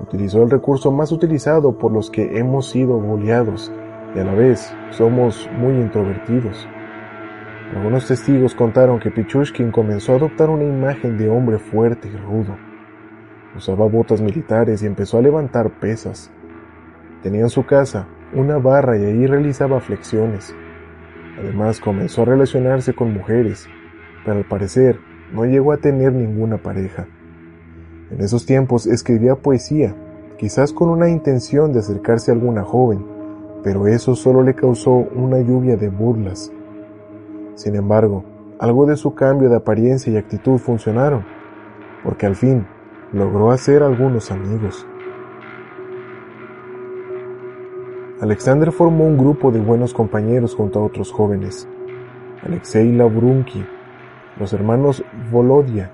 utilizó 0.01 0.43
el 0.43 0.51
recurso 0.51 0.91
más 0.91 1.13
utilizado 1.13 1.77
por 1.79 1.93
los 1.93 2.11
que 2.11 2.39
hemos 2.39 2.71
sido 2.71 2.99
boleados 2.99 3.73
y 4.15 4.19
a 4.19 4.25
la 4.25 4.35
vez 4.35 4.75
somos 4.91 5.49
muy 5.59 5.75
introvertidos. 5.75 6.69
Algunos 7.75 8.07
testigos 8.07 8.55
contaron 8.55 8.99
que 8.99 9.11
Pichushkin 9.11 9.71
comenzó 9.71 10.13
a 10.13 10.17
adoptar 10.17 10.49
una 10.49 10.65
imagen 10.65 11.19
de 11.19 11.29
hombre 11.29 11.59
fuerte 11.59 12.09
y 12.09 12.17
rudo. 12.17 12.57
Usaba 13.55 13.87
botas 13.87 14.21
militares 14.21 14.83
y 14.83 14.87
empezó 14.87 15.19
a 15.19 15.23
levantar 15.23 15.79
pesas. 15.79 16.31
Tenía 17.23 17.43
en 17.43 17.51
su 17.51 17.67
casa 17.67 18.07
una 18.33 18.59
barra 18.59 18.97
y 18.97 19.05
ahí 19.05 19.27
realizaba 19.27 19.81
flexiones. 19.81 20.55
Además 21.39 21.81
comenzó 21.81 22.23
a 22.23 22.27
relacionarse 22.27 22.95
con 22.95 23.13
mujeres, 23.13 23.69
pero 24.25 24.39
al 24.39 24.45
parecer 24.45 24.99
no 25.33 25.45
llegó 25.45 25.73
a 25.73 25.77
tener 25.77 26.13
ninguna 26.13 26.57
pareja. 26.59 27.07
En 28.11 28.23
esos 28.23 28.47
tiempos 28.47 28.87
escribía 28.87 29.37
poesía, 29.37 29.95
quizás 30.39 30.73
con 30.73 30.89
una 30.89 31.11
intención 31.11 31.73
de 31.73 31.81
acercarse 31.81 32.31
a 32.31 32.35
alguna 32.35 32.65
joven, 32.65 33.05
pero 33.63 33.87
eso 33.87 34.15
solo 34.15 34.43
le 34.43 34.55
causó 34.55 34.93
una 34.93 35.41
lluvia 35.41 35.77
de 35.77 35.91
burlas. 35.91 36.51
Sin 37.55 37.77
embargo, 37.77 38.25
algo 38.59 38.87
de 38.87 38.97
su 38.97 39.15
cambio 39.15 39.51
de 39.51 39.57
apariencia 39.57 40.11
y 40.13 40.17
actitud 40.17 40.59
funcionaron, 40.59 41.25
porque 42.03 42.25
al 42.25 42.35
fin 42.35 42.67
logró 43.13 43.51
hacer 43.51 43.83
algunos 43.83 44.31
amigos. 44.31 44.87
Alexander 48.21 48.73
formó 48.73 49.07
un 49.07 49.19
grupo 49.19 49.53
de 49.53 49.61
buenos 49.61 49.93
compañeros 49.93 50.55
junto 50.55 50.81
a 50.81 50.85
otros 50.85 51.13
jóvenes. 51.13 51.69
Alexei 52.43 52.91
Labrunki, 52.91 53.65
los 54.39 54.53
hermanos 54.53 55.05
Volodia 55.31 55.93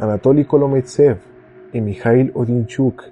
Anatoly 0.00 0.46
Kolometsev 0.46 1.18
y 1.74 1.82
Mikhail 1.82 2.32
Odinchuk. 2.34 3.04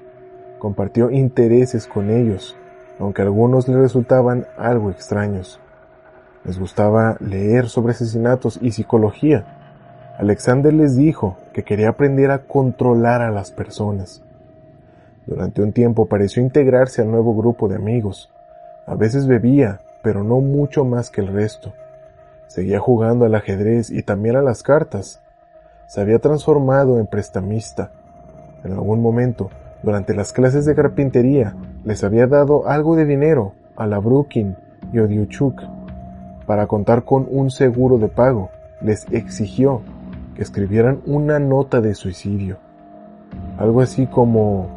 Compartió 0.59 1.11
intereses 1.11 1.87
con 1.87 2.09
ellos, 2.09 2.57
aunque 2.99 3.21
algunos 3.21 3.69
le 3.69 3.77
resultaban 3.77 4.47
algo 4.57 4.91
extraños. 4.91 5.61
Les 6.45 6.59
gustaba 6.59 7.19
leer 7.21 7.69
sobre 7.69 7.93
asesinatos 7.93 8.59
y 8.63 8.73
psicología. 8.73 9.45
Alexander 10.19 10.73
les 10.73 10.97
dijo 10.97 11.37
que 11.53 11.63
quería 11.63 11.91
aprender 11.91 12.31
a 12.31 12.45
controlar 12.47 13.21
a 13.21 13.31
las 13.31 13.51
personas. 13.51 14.23
Durante 15.27 15.61
un 15.61 15.73
tiempo 15.73 16.07
pareció 16.07 16.43
integrarse 16.43 17.03
al 17.03 17.11
nuevo 17.11 17.37
grupo 17.37 17.69
de 17.69 17.77
amigos. 17.77 18.33
A 18.87 18.95
veces 18.95 19.27
bebía, 19.27 19.81
pero 20.03 20.25
no 20.25 20.41
mucho 20.41 20.87
más 20.87 21.11
que 21.11 21.21
el 21.21 21.29
resto. 21.29 21.75
Seguía 22.47 22.81
jugando 22.81 23.27
al 23.27 23.35
ajedrez 23.35 23.91
y 23.91 24.03
también 24.03 24.37
a 24.37 24.43
las 24.43 24.63
cartas, 24.63 25.21
se 25.89 26.03
había 26.03 26.19
transformado 26.19 27.01
en 27.01 27.07
prestamista. 27.07 27.91
En 28.63 28.73
algún 28.73 29.01
momento, 29.01 29.51
durante 29.83 30.15
las 30.15 30.33
clases 30.33 30.67
de 30.67 30.75
carpintería, 30.75 31.55
les 31.85 32.05
había 32.05 32.27
dado 32.27 32.69
algo 32.69 32.95
de 32.95 33.07
dinero 33.07 33.55
a 33.75 33.87
la 33.87 33.99
Brukin 33.99 34.55
y 34.93 34.99
Odiuchuk. 34.99 35.61
para 36.47 36.67
contar 36.67 37.05
con 37.05 37.27
un 37.31 37.51
seguro 37.51 37.99
de 37.99 38.09
pago, 38.09 38.51
les 38.81 39.07
exigió 39.13 39.83
que 40.35 40.43
escribieran 40.43 41.01
una 41.05 41.39
nota 41.39 41.81
de 41.83 41.95
suicidio. 41.95 42.57
Algo 43.59 43.83
así 43.83 44.07
como, 44.07 44.69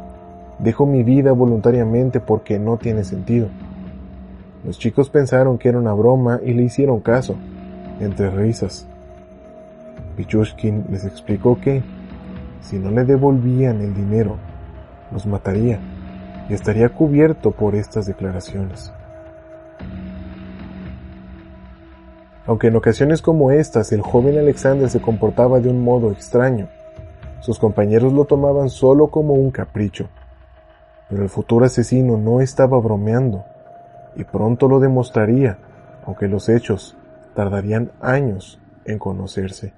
dejo 0.58 0.84
mi 0.84 1.02
vida 1.02 1.32
voluntariamente 1.32 2.20
porque 2.20 2.58
no 2.58 2.76
tiene 2.76 3.04
sentido. 3.04 3.48
Los 4.64 4.78
chicos 4.78 5.08
pensaron 5.08 5.56
que 5.56 5.70
era 5.70 5.78
una 5.78 5.94
broma 5.94 6.40
y 6.44 6.52
le 6.52 6.64
hicieron 6.64 7.00
caso, 7.00 7.36
entre 8.00 8.30
risas. 8.30 8.86
Pichushkin 10.16 10.86
les 10.90 11.04
explicó 11.04 11.60
que, 11.60 11.82
si 12.60 12.78
no 12.78 12.90
le 12.90 13.04
devolvían 13.04 13.80
el 13.80 13.94
dinero, 13.94 14.36
los 15.10 15.26
mataría 15.26 15.78
y 16.48 16.54
estaría 16.54 16.88
cubierto 16.88 17.52
por 17.52 17.74
estas 17.74 18.06
declaraciones. 18.06 18.92
Aunque 22.46 22.68
en 22.68 22.76
ocasiones 22.76 23.22
como 23.22 23.52
estas 23.52 23.92
el 23.92 24.00
joven 24.00 24.38
Alexander 24.38 24.88
se 24.90 25.00
comportaba 25.00 25.60
de 25.60 25.68
un 25.68 25.82
modo 25.82 26.10
extraño, 26.10 26.68
sus 27.40 27.58
compañeros 27.58 28.12
lo 28.12 28.24
tomaban 28.24 28.68
solo 28.68 29.08
como 29.08 29.34
un 29.34 29.50
capricho. 29.50 30.08
Pero 31.08 31.22
el 31.22 31.28
futuro 31.28 31.66
asesino 31.66 32.16
no 32.16 32.40
estaba 32.40 32.78
bromeando, 32.80 33.44
y 34.16 34.24
pronto 34.24 34.68
lo 34.68 34.80
demostraría, 34.80 35.58
aunque 36.04 36.28
los 36.28 36.48
hechos 36.48 36.96
tardarían 37.34 37.92
años 38.00 38.60
en 38.84 38.98
conocerse. 38.98 39.72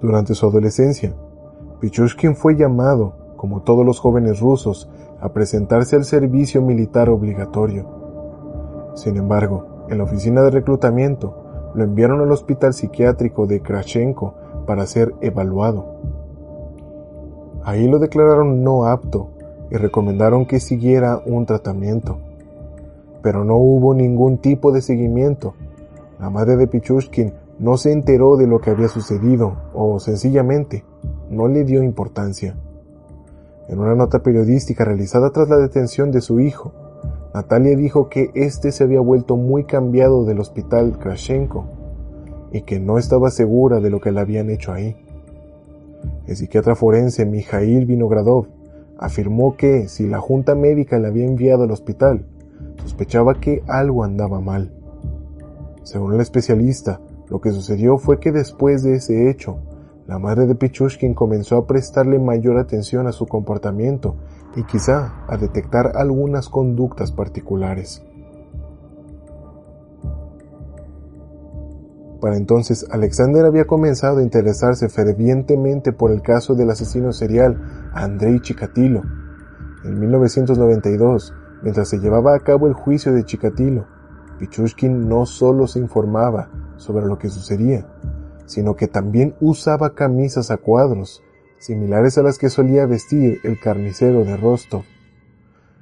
Durante 0.00 0.34
su 0.34 0.46
adolescencia, 0.46 1.12
Pichushkin 1.80 2.34
fue 2.34 2.56
llamado, 2.56 3.12
como 3.36 3.60
todos 3.60 3.84
los 3.84 4.00
jóvenes 4.00 4.40
rusos, 4.40 4.88
a 5.20 5.30
presentarse 5.34 5.96
al 5.96 6.04
servicio 6.04 6.62
militar 6.62 7.10
obligatorio. 7.10 7.86
Sin 8.94 9.18
embargo, 9.18 9.84
en 9.90 9.98
la 9.98 10.04
oficina 10.04 10.40
de 10.42 10.50
reclutamiento, 10.50 11.70
lo 11.74 11.84
enviaron 11.84 12.20
al 12.22 12.32
hospital 12.32 12.72
psiquiátrico 12.72 13.46
de 13.46 13.60
Krashenko 13.60 14.34
para 14.66 14.86
ser 14.86 15.14
evaluado. 15.20 15.84
Ahí 17.62 17.86
lo 17.86 17.98
declararon 17.98 18.64
no 18.64 18.86
apto 18.86 19.28
y 19.70 19.76
recomendaron 19.76 20.46
que 20.46 20.60
siguiera 20.60 21.20
un 21.26 21.44
tratamiento. 21.44 22.18
Pero 23.22 23.44
no 23.44 23.56
hubo 23.58 23.92
ningún 23.92 24.38
tipo 24.38 24.72
de 24.72 24.80
seguimiento. 24.80 25.52
La 26.18 26.30
madre 26.30 26.56
de 26.56 26.66
Pichushkin 26.66 27.34
no 27.60 27.76
se 27.76 27.92
enteró 27.92 28.38
de 28.38 28.46
lo 28.46 28.60
que 28.60 28.70
había 28.70 28.88
sucedido 28.88 29.54
o 29.74 30.00
sencillamente 30.00 30.84
no 31.28 31.46
le 31.46 31.64
dio 31.64 31.82
importancia. 31.82 32.56
En 33.68 33.78
una 33.78 33.94
nota 33.94 34.22
periodística 34.22 34.84
realizada 34.84 35.30
tras 35.30 35.50
la 35.50 35.58
detención 35.58 36.10
de 36.10 36.22
su 36.22 36.40
hijo, 36.40 36.72
Natalia 37.34 37.76
dijo 37.76 38.08
que 38.08 38.30
éste 38.34 38.72
se 38.72 38.82
había 38.82 39.00
vuelto 39.00 39.36
muy 39.36 39.64
cambiado 39.64 40.24
del 40.24 40.40
hospital 40.40 40.98
Krashenko 40.98 41.66
y 42.50 42.62
que 42.62 42.80
no 42.80 42.96
estaba 42.96 43.30
segura 43.30 43.78
de 43.78 43.90
lo 43.90 44.00
que 44.00 44.10
le 44.10 44.20
habían 44.20 44.48
hecho 44.48 44.72
ahí. 44.72 44.96
El 46.26 46.36
psiquiatra 46.36 46.74
forense 46.74 47.26
Mikhail 47.26 47.84
Vinogradov 47.84 48.46
afirmó 48.98 49.56
que 49.56 49.86
si 49.88 50.08
la 50.08 50.18
junta 50.18 50.54
médica 50.54 50.98
le 50.98 51.08
había 51.08 51.26
enviado 51.26 51.64
al 51.64 51.70
hospital, 51.72 52.24
sospechaba 52.82 53.34
que 53.34 53.62
algo 53.68 54.02
andaba 54.02 54.40
mal. 54.40 54.72
Según 55.82 56.14
el 56.14 56.20
especialista, 56.20 57.00
lo 57.30 57.40
que 57.40 57.52
sucedió 57.52 57.96
fue 57.96 58.18
que 58.18 58.32
después 58.32 58.82
de 58.82 58.96
ese 58.96 59.30
hecho, 59.30 59.58
la 60.08 60.18
madre 60.18 60.48
de 60.48 60.56
Pichushkin 60.56 61.14
comenzó 61.14 61.56
a 61.56 61.66
prestarle 61.66 62.18
mayor 62.18 62.58
atención 62.58 63.06
a 63.06 63.12
su 63.12 63.26
comportamiento 63.26 64.16
y 64.56 64.64
quizá 64.64 65.24
a 65.28 65.36
detectar 65.36 65.92
algunas 65.94 66.48
conductas 66.48 67.12
particulares. 67.12 68.02
Para 72.20 72.36
entonces, 72.36 72.84
Alexander 72.90 73.46
había 73.46 73.64
comenzado 73.64 74.18
a 74.18 74.22
interesarse 74.22 74.88
fervientemente 74.88 75.92
por 75.92 76.10
el 76.10 76.22
caso 76.22 76.54
del 76.54 76.70
asesino 76.70 77.12
serial 77.12 77.90
Andrei 77.94 78.40
Chikatilo. 78.40 79.02
En 79.84 80.00
1992, 80.00 81.32
mientras 81.62 81.88
se 81.88 82.00
llevaba 82.00 82.34
a 82.34 82.40
cabo 82.40 82.66
el 82.66 82.74
juicio 82.74 83.12
de 83.12 83.24
Chikatilo, 83.24 83.86
Pichushkin 84.40 85.08
no 85.08 85.24
solo 85.24 85.68
se 85.68 85.78
informaba 85.78 86.50
sobre 86.80 87.06
lo 87.06 87.18
que 87.18 87.28
sucedía, 87.28 87.86
sino 88.46 88.74
que 88.74 88.88
también 88.88 89.36
usaba 89.40 89.94
camisas 89.94 90.50
a 90.50 90.56
cuadros, 90.56 91.22
similares 91.58 92.16
a 92.16 92.22
las 92.22 92.38
que 92.38 92.48
solía 92.48 92.86
vestir 92.86 93.38
el 93.44 93.60
carnicero 93.60 94.24
de 94.24 94.36
Rostov. 94.36 94.82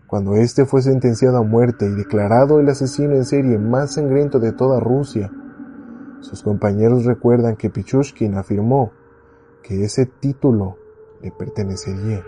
Cuando 0.08 0.34
éste 0.34 0.66
fue 0.66 0.82
sentenciado 0.82 1.38
a 1.38 1.42
muerte 1.42 1.86
y 1.86 1.94
declarado 1.94 2.58
el 2.60 2.68
asesino 2.68 3.14
en 3.14 3.24
serie 3.24 3.58
más 3.58 3.94
sangriento 3.94 4.40
de 4.40 4.52
toda 4.52 4.80
Rusia, 4.80 5.30
sus 6.20 6.42
compañeros 6.42 7.04
recuerdan 7.04 7.56
que 7.56 7.70
Pichushkin 7.70 8.34
afirmó 8.34 8.90
que 9.62 9.84
ese 9.84 10.06
título 10.06 10.76
le 11.22 11.30
pertenecería. 11.30 12.24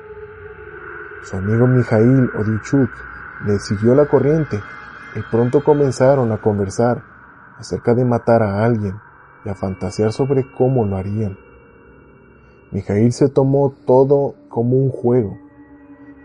Su 1.24 1.37
amigo 1.37 1.66
Mikhail 1.66 2.30
Odichuk 2.38 2.90
le 3.46 3.59
siguió 3.59 3.94
la 3.94 4.06
corriente 4.06 4.61
y 5.16 5.20
pronto 5.30 5.64
comenzaron 5.64 6.30
a 6.30 6.40
conversar 6.40 7.10
acerca 7.61 7.94
de 7.94 8.05
matar 8.05 8.42
a 8.42 8.64
alguien 8.64 8.94
y 9.44 9.51
a 9.51 9.55
fantasear 9.55 10.12
sobre 10.12 10.51
cómo 10.57 10.87
lo 10.87 10.96
harían. 10.96 11.38
Mijail 12.73 13.12
se 13.12 13.29
tomó 13.29 13.75
todo 13.87 14.35
como 14.49 14.77
un 14.77 14.90
juego, 14.90 15.37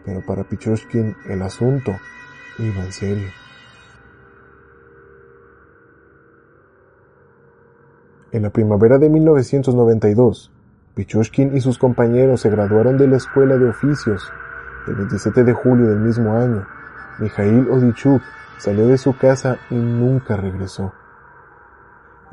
pero 0.06 0.22
para 0.26 0.44
Pichushkin 0.44 1.16
el 1.28 1.42
asunto 1.42 1.92
iba 2.60 2.84
en 2.84 2.92
serio. 2.94 3.28
En 8.32 8.44
la 8.44 8.50
primavera 8.50 8.98
de 8.98 9.10
1992, 9.10 10.52
Pichushkin 10.94 11.56
y 11.56 11.62
sus 11.62 11.78
compañeros 11.78 12.42
se 12.42 12.50
graduaron 12.50 12.98
de 12.98 13.08
la 13.08 13.18
Escuela 13.18 13.58
de 13.58 13.70
Oficios. 13.70 14.32
El 14.88 14.96
27 14.96 15.44
de 15.44 15.54
julio 15.54 15.88
del 15.88 16.00
mismo 16.00 16.34
año, 16.34 16.68
Mijail 17.20 17.70
Odichuk 17.70 18.22
salió 18.58 18.88
de 18.88 18.98
su 18.98 19.18
casa 19.18 19.58
y 19.70 19.76
nunca 19.76 20.38
regresó. 20.38 20.94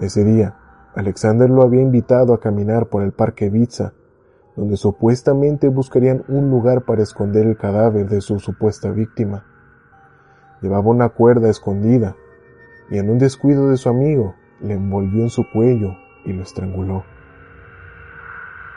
Ese 0.03 0.25
día, 0.25 0.57
Alexander 0.97 1.49
lo 1.49 1.63
había 1.63 1.81
invitado 1.81 2.35
a 2.35 2.41
caminar 2.41 2.87
por 2.87 3.05
el 3.05 3.13
parque 3.13 3.51
Vitsa, 3.51 3.93
donde 4.57 4.77
supuestamente 4.77 5.69
buscarían 5.69 6.25
un 6.27 6.51
lugar 6.51 6.83
para 6.83 7.05
esconder 7.05 7.47
el 7.47 7.57
cadáver 7.57 8.09
de 8.09 8.21
su 8.21 8.41
supuesta 8.41 8.91
víctima. 8.91 9.45
Llevaba 10.61 10.91
una 10.91 11.11
cuerda 11.11 11.49
escondida, 11.49 12.17
y 12.91 12.99
en 12.99 13.11
un 13.11 13.19
descuido 13.19 13.69
de 13.69 13.77
su 13.77 13.91
amigo 13.91 14.35
le 14.61 14.75
envolvió 14.75 15.23
en 15.23 15.31
su 15.31 15.45
cuello 15.53 15.95
y 16.25 16.33
lo 16.33 16.43
estranguló. 16.43 17.05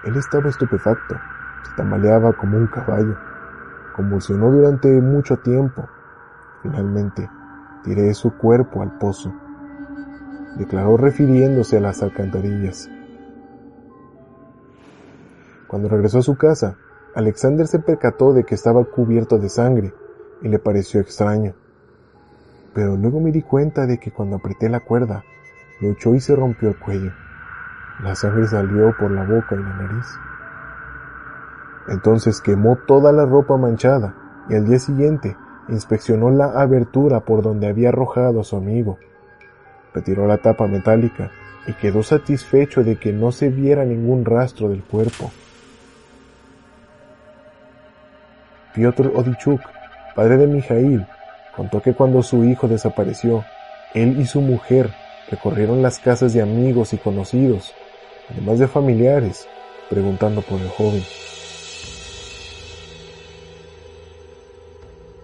Él 0.04 0.16
estaba 0.18 0.48
estupefacto, 0.50 1.16
se 1.64 1.76
tambaleaba 1.76 2.34
como 2.34 2.56
un 2.56 2.68
caballo, 2.68 3.18
convulsionó 3.96 4.52
durante 4.52 4.90
mucho 5.02 5.38
tiempo. 5.38 5.90
Finalmente, 6.62 7.28
tiré 7.84 8.14
su 8.14 8.38
cuerpo 8.38 8.84
al 8.84 9.00
pozo 9.00 9.34
declaró 10.56 10.98
refiriéndose 10.98 11.78
a 11.78 11.82
las 11.82 12.02
alcantarillas. 12.02 12.90
Cuando 15.68 15.90
regresó 15.90 16.20
a 16.20 16.24
su 16.24 16.38
casa, 16.38 16.78
Alexander 17.16 17.68
se 17.68 17.80
percató 17.80 18.34
de 18.34 18.44
que 18.44 18.56
estaba 18.56 18.84
cubierto 18.86 19.38
de 19.38 19.50
sangre 19.50 19.94
y 20.42 20.50
le 20.50 20.60
pareció 20.60 21.02
extraño. 21.02 21.54
Pero 22.74 22.98
luego 22.98 23.20
me 23.20 23.32
di 23.32 23.42
cuenta 23.42 23.86
de 23.86 23.98
que 23.98 24.12
cuando 24.12 24.38
apreté 24.38 24.70
la 24.70 24.82
cuerda, 24.82 25.24
luchó 25.82 26.14
y 26.14 26.20
se 26.20 26.36
rompió 26.36 26.70
el 26.70 26.80
cuello. 26.80 27.12
La 28.04 28.16
sangre 28.16 28.48
salió 28.48 28.96
por 28.98 29.12
la 29.12 29.24
boca 29.24 29.56
y 29.56 29.58
la 29.58 29.78
nariz. 29.78 30.08
Entonces 31.88 32.42
quemó 32.42 32.78
toda 32.88 33.12
la 33.12 33.26
ropa 33.26 33.58
manchada 33.58 34.16
y 34.50 34.56
al 34.56 34.66
día 34.66 34.80
siguiente 34.80 35.38
inspeccionó 35.70 36.30
la 36.32 36.60
abertura 36.60 37.22
por 37.22 37.42
donde 37.42 37.68
había 37.68 37.90
arrojado 37.90 38.42
a 38.42 38.44
su 38.44 38.58
amigo 38.58 38.98
retiró 39.96 40.28
la 40.28 40.38
tapa 40.38 40.68
metálica 40.68 41.32
y 41.66 41.74
quedó 41.74 42.04
satisfecho 42.04 42.84
de 42.84 42.98
que 42.98 43.14
no 43.14 43.32
se 43.32 43.50
viera 43.50 43.86
ningún 43.86 44.26
rastro 44.26 44.70
del 44.70 44.84
cuerpo. 44.84 45.32
Piotr 48.76 49.12
Odichuk, 49.16 49.62
padre 50.14 50.38
de 50.38 50.48
Mijail, 50.48 51.08
contó 51.56 51.82
que 51.82 51.94
cuando 51.94 52.22
su 52.22 52.44
hijo 52.44 52.68
desapareció, 52.68 53.46
él 53.94 54.20
y 54.20 54.26
su 54.26 54.42
mujer 54.42 54.92
recorrieron 55.32 55.82
las 55.82 56.00
casas 56.00 56.34
de 56.34 56.42
amigos 56.42 56.94
y 56.94 56.98
conocidos, 56.98 57.74
además 58.30 58.60
de 58.60 58.68
familiares, 58.68 59.48
preguntando 59.90 60.42
por 60.42 60.60
el 60.60 60.68
joven. 60.68 61.04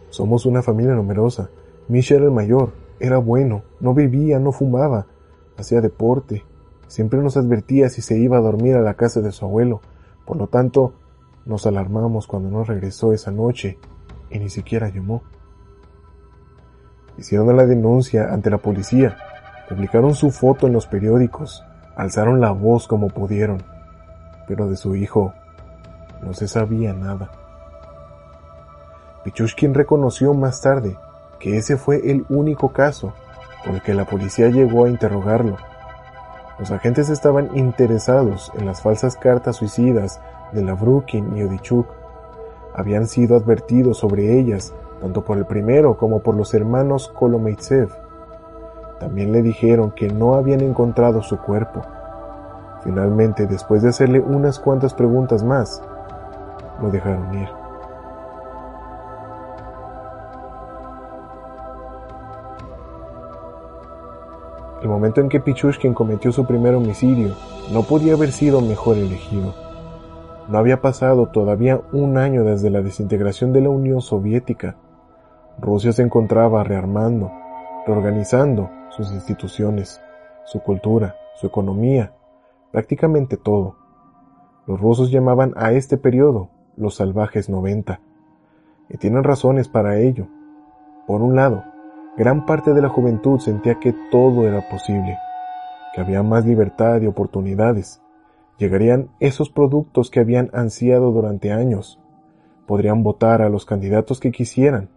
Somos 0.09 0.45
una 0.45 0.61
familia 0.61 0.93
numerosa. 0.93 1.49
Era 1.89 2.23
el 2.23 2.31
mayor, 2.31 2.71
era 3.01 3.17
bueno, 3.17 3.63
no 3.79 3.93
bebía, 3.95 4.39
no 4.39 4.51
fumaba, 4.51 5.07
hacía 5.57 5.81
deporte, 5.81 6.45
siempre 6.87 7.19
nos 7.19 7.35
advertía 7.35 7.89
si 7.89 8.01
se 8.01 8.17
iba 8.17 8.37
a 8.37 8.41
dormir 8.41 8.75
a 8.75 8.81
la 8.81 8.93
casa 8.93 9.21
de 9.21 9.31
su 9.31 9.43
abuelo, 9.43 9.81
por 10.25 10.37
lo 10.37 10.47
tanto, 10.47 10.93
Nos 11.43 11.65
alarmamos 11.65 12.27
cuando 12.27 12.51
no 12.51 12.63
regresó 12.63 13.13
esa 13.13 13.31
noche 13.31 13.79
y 14.29 14.37
ni 14.37 14.51
siquiera 14.51 14.89
llamó. 14.89 15.23
Hicieron 17.17 17.57
la 17.57 17.65
denuncia 17.65 18.31
ante 18.31 18.51
la 18.51 18.59
policía, 18.59 19.17
publicaron 19.67 20.13
su 20.13 20.29
foto 20.29 20.67
en 20.67 20.73
los 20.73 20.85
periódicos, 20.85 21.63
alzaron 21.95 22.41
la 22.41 22.51
voz 22.51 22.87
como 22.87 23.07
pudieron, 23.07 23.63
pero 24.47 24.67
de 24.67 24.77
su 24.77 24.95
hijo 24.95 25.33
no 26.21 26.35
se 26.35 26.47
sabía 26.47 26.93
nada. 26.93 27.31
Pichushkin 29.23 29.73
reconoció 29.73 30.35
más 30.35 30.61
tarde 30.61 30.95
que 31.41 31.57
ese 31.57 31.75
fue 31.75 32.11
el 32.11 32.25
único 32.29 32.69
caso 32.69 33.13
por 33.65 33.75
el 33.75 33.81
que 33.81 33.93
la 33.93 34.05
policía 34.05 34.49
llegó 34.49 34.85
a 34.85 34.89
interrogarlo. 34.89 35.57
Los 36.59 36.71
agentes 36.71 37.09
estaban 37.09 37.57
interesados 37.57 38.51
en 38.57 38.67
las 38.67 38.81
falsas 38.81 39.15
cartas 39.15 39.55
suicidas 39.55 40.21
de 40.51 40.63
Lavrukin 40.63 41.35
y 41.35 41.43
Odichuk. 41.43 41.87
Habían 42.75 43.07
sido 43.07 43.35
advertidos 43.35 43.97
sobre 43.97 44.39
ellas 44.39 44.73
tanto 45.01 45.25
por 45.25 45.39
el 45.39 45.45
primero 45.45 45.97
como 45.97 46.19
por 46.19 46.35
los 46.35 46.53
hermanos 46.53 47.07
Kolomeitsev. 47.07 47.89
También 48.99 49.31
le 49.31 49.41
dijeron 49.41 49.91
que 49.91 50.09
no 50.09 50.35
habían 50.35 50.61
encontrado 50.61 51.23
su 51.23 51.39
cuerpo. 51.39 51.81
Finalmente, 52.83 53.47
después 53.47 53.81
de 53.81 53.89
hacerle 53.89 54.19
unas 54.19 54.59
cuantas 54.59 54.93
preguntas 54.93 55.43
más, 55.43 55.81
lo 56.79 56.91
dejaron 56.91 57.33
ir. 57.33 57.60
El 64.81 64.89
momento 64.89 65.21
en 65.21 65.29
que 65.29 65.39
Pichushkin 65.39 65.93
cometió 65.93 66.31
su 66.31 66.45
primer 66.45 66.73
homicidio 66.73 67.35
no 67.71 67.83
podía 67.83 68.13
haber 68.13 68.31
sido 68.31 68.61
mejor 68.61 68.97
elegido. 68.97 69.53
No 70.47 70.57
había 70.57 70.81
pasado 70.81 71.27
todavía 71.27 71.81
un 71.93 72.17
año 72.17 72.43
desde 72.43 72.69
la 72.69 72.81
desintegración 72.81 73.53
de 73.53 73.61
la 73.61 73.69
Unión 73.69 74.01
Soviética. 74.01 74.75
Rusia 75.59 75.93
se 75.93 76.01
encontraba 76.01 76.63
rearmando, 76.63 77.31
reorganizando 77.85 78.69
sus 78.89 79.11
instituciones, 79.11 80.01
su 80.45 80.61
cultura, 80.61 81.15
su 81.35 81.47
economía, 81.47 82.13
prácticamente 82.71 83.37
todo. 83.37 83.75
Los 84.65 84.81
rusos 84.81 85.11
llamaban 85.11 85.53
a 85.57 85.73
este 85.73 85.97
periodo 85.97 86.49
los 86.75 86.95
salvajes 86.95 87.49
90, 87.49 88.01
y 88.89 88.97
tienen 88.97 89.23
razones 89.23 89.67
para 89.67 89.99
ello. 89.99 90.27
Por 91.07 91.21
un 91.21 91.35
lado, 91.35 91.63
gran 92.17 92.45
parte 92.45 92.73
de 92.73 92.81
la 92.81 92.89
juventud 92.89 93.39
sentía 93.39 93.79
que 93.79 93.93
todo 94.11 94.47
era 94.47 94.67
posible, 94.69 95.17
que 95.93 96.01
había 96.01 96.23
más 96.23 96.45
libertad 96.45 97.01
y 97.01 97.07
oportunidades. 97.07 98.01
Llegarían 98.57 99.09
esos 99.19 99.49
productos 99.49 100.11
que 100.11 100.19
habían 100.19 100.49
ansiado 100.53 101.11
durante 101.11 101.51
años. 101.51 101.99
Podrían 102.67 103.01
votar 103.01 103.41
a 103.41 103.49
los 103.49 103.65
candidatos 103.65 104.19
que 104.19 104.31
quisieran, 104.31 104.89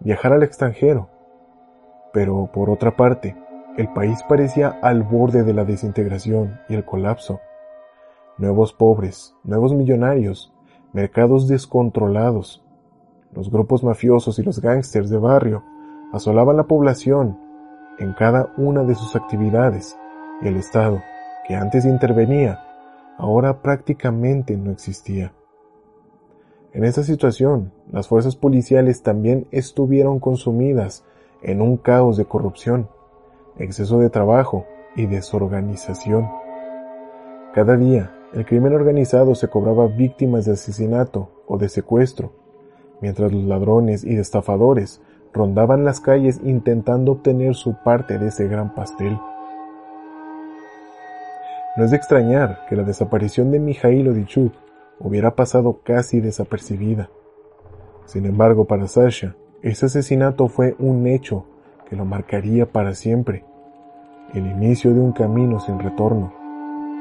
viajar 0.00 0.32
al 0.32 0.42
extranjero. 0.42 1.08
Pero, 2.12 2.50
por 2.52 2.70
otra 2.70 2.96
parte, 2.96 3.36
el 3.76 3.88
país 3.92 4.22
parecía 4.28 4.78
al 4.82 5.02
borde 5.02 5.42
de 5.42 5.54
la 5.54 5.64
desintegración 5.64 6.60
y 6.68 6.74
el 6.74 6.84
colapso. 6.84 7.40
Nuevos 8.36 8.72
pobres, 8.72 9.34
nuevos 9.42 9.74
millonarios, 9.74 10.52
mercados 10.92 11.48
descontrolados. 11.48 12.64
Los 13.32 13.50
grupos 13.50 13.82
mafiosos 13.82 14.38
y 14.38 14.42
los 14.42 14.60
gángsters 14.60 15.10
de 15.10 15.18
barrio 15.18 15.64
asolaban 16.12 16.56
la 16.56 16.64
población 16.64 17.38
en 17.98 18.12
cada 18.12 18.52
una 18.56 18.84
de 18.84 18.94
sus 18.94 19.16
actividades 19.16 19.98
y 20.42 20.48
el 20.48 20.56
Estado, 20.56 21.02
que 21.46 21.54
antes 21.54 21.84
intervenía, 21.84 22.60
ahora 23.16 23.60
prácticamente 23.60 24.56
no 24.56 24.70
existía. 24.70 25.32
En 26.72 26.84
esta 26.84 27.02
situación, 27.02 27.72
las 27.90 28.08
fuerzas 28.08 28.36
policiales 28.36 29.02
también 29.02 29.46
estuvieron 29.50 30.20
consumidas 30.20 31.04
en 31.42 31.60
un 31.60 31.76
caos 31.76 32.16
de 32.16 32.26
corrupción, 32.26 32.88
exceso 33.58 33.98
de 33.98 34.10
trabajo 34.10 34.66
y 34.94 35.06
desorganización. 35.06 36.28
Cada 37.54 37.76
día, 37.76 38.14
el 38.32 38.44
crimen 38.44 38.74
organizado 38.74 39.34
se 39.34 39.48
cobraba 39.48 39.86
víctimas 39.86 40.44
de 40.44 40.52
asesinato 40.52 41.30
o 41.46 41.58
de 41.58 41.68
secuestro, 41.68 42.32
mientras 43.00 43.32
los 43.32 43.44
ladrones 43.44 44.04
y 44.04 44.16
estafadores 44.16 45.00
rondaban 45.32 45.84
las 45.84 46.00
calles 46.00 46.40
intentando 46.42 47.12
obtener 47.12 47.54
su 47.54 47.74
parte 47.82 48.18
de 48.18 48.28
ese 48.28 48.48
gran 48.48 48.74
pastel. 48.74 49.18
No 51.76 51.84
es 51.84 51.90
de 51.90 51.96
extrañar 51.96 52.66
que 52.68 52.76
la 52.76 52.82
desaparición 52.82 53.50
de 53.50 53.60
Mijailo 53.60 54.12
Odichuk 54.12 54.52
hubiera 54.98 55.34
pasado 55.34 55.80
casi 55.84 56.20
desapercibida. 56.20 57.08
Sin 58.04 58.26
embargo, 58.26 58.64
para 58.64 58.88
Sasha, 58.88 59.36
ese 59.62 59.86
asesinato 59.86 60.48
fue 60.48 60.74
un 60.78 61.06
hecho 61.06 61.44
que 61.88 61.96
lo 61.96 62.04
marcaría 62.04 62.66
para 62.66 62.94
siempre, 62.94 63.44
el 64.34 64.46
inicio 64.46 64.92
de 64.92 65.00
un 65.00 65.12
camino 65.12 65.60
sin 65.60 65.78
retorno, 65.78 66.32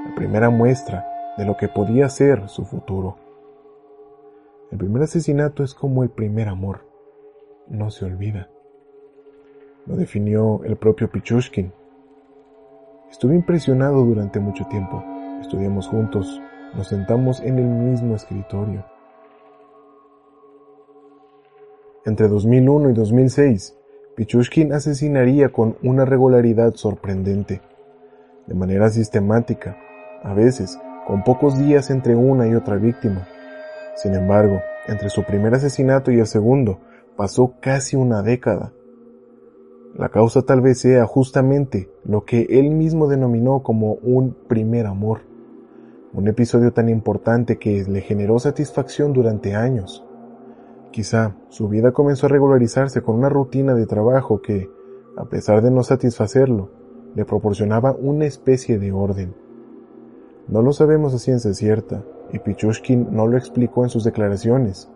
la 0.05 0.15
primera 0.15 0.49
muestra 0.49 1.05
de 1.37 1.45
lo 1.45 1.57
que 1.57 1.67
podía 1.67 2.07
ser 2.09 2.47
su 2.47 2.65
futuro. 2.65 3.17
El 4.71 4.77
primer 4.77 5.03
asesinato 5.03 5.63
es 5.63 5.73
como 5.73 6.03
el 6.03 6.09
primer 6.09 6.49
amor 6.49 6.86
no 7.69 7.91
se 7.91 8.05
olvida. 8.05 8.49
Lo 9.85 9.95
definió 9.95 10.61
el 10.63 10.75
propio 10.75 11.09
Pichushkin. 11.09 11.71
Estuve 13.09 13.35
impresionado 13.35 14.03
durante 14.03 14.39
mucho 14.39 14.65
tiempo. 14.65 15.03
Estudiamos 15.41 15.87
juntos, 15.87 16.41
nos 16.75 16.87
sentamos 16.87 17.39
en 17.39 17.59
el 17.59 17.65
mismo 17.65 18.15
escritorio. 18.15 18.83
Entre 22.05 22.27
2001 22.27 22.89
y 22.89 22.93
2006, 22.93 23.77
Pichushkin 24.15 24.73
asesinaría 24.73 25.49
con 25.49 25.77
una 25.83 26.05
regularidad 26.05 26.73
sorprendente, 26.75 27.61
de 28.47 28.53
manera 28.55 28.89
sistemática, 28.89 29.77
a 30.23 30.33
veces 30.33 30.79
con 31.05 31.23
pocos 31.23 31.57
días 31.57 31.89
entre 31.89 32.15
una 32.15 32.47
y 32.47 32.55
otra 32.55 32.75
víctima. 32.77 33.27
Sin 33.95 34.15
embargo, 34.15 34.59
entre 34.87 35.09
su 35.09 35.23
primer 35.23 35.53
asesinato 35.53 36.11
y 36.11 36.19
el 36.19 36.27
segundo, 36.27 36.79
pasó 37.17 37.55
casi 37.59 37.97
una 37.97 38.21
década. 38.21 38.71
La 39.95 40.09
causa 40.09 40.43
tal 40.43 40.61
vez 40.61 40.79
sea 40.79 41.05
justamente 41.07 41.89
lo 42.05 42.23
que 42.23 42.45
él 42.49 42.69
mismo 42.69 43.07
denominó 43.07 43.63
como 43.63 43.93
un 43.95 44.37
primer 44.47 44.85
amor, 44.85 45.21
un 46.13 46.27
episodio 46.27 46.71
tan 46.71 46.87
importante 46.87 47.57
que 47.57 47.83
le 47.83 48.01
generó 48.01 48.37
satisfacción 48.37 49.11
durante 49.11 49.55
años. 49.55 50.05
Quizá 50.91 51.35
su 51.49 51.67
vida 51.67 51.91
comenzó 51.91 52.27
a 52.27 52.29
regularizarse 52.29 53.01
con 53.01 53.15
una 53.15 53.29
rutina 53.29 53.73
de 53.73 53.87
trabajo 53.87 54.41
que, 54.41 54.69
a 55.17 55.25
pesar 55.25 55.63
de 55.63 55.71
no 55.71 55.83
satisfacerlo, 55.83 56.69
le 57.15 57.25
proporcionaba 57.25 57.93
una 57.99 58.25
especie 58.25 58.77
de 58.77 58.91
orden. 58.91 59.33
No 60.47 60.61
lo 60.61 60.71
sabemos 60.71 61.15
a 61.15 61.19
ciencia 61.19 61.53
cierta, 61.53 62.03
y 62.31 62.39
Pichushkin 62.39 63.07
no 63.11 63.25
lo 63.25 63.37
explicó 63.37 63.83
en 63.83 63.89
sus 63.89 64.03
declaraciones, 64.03 64.91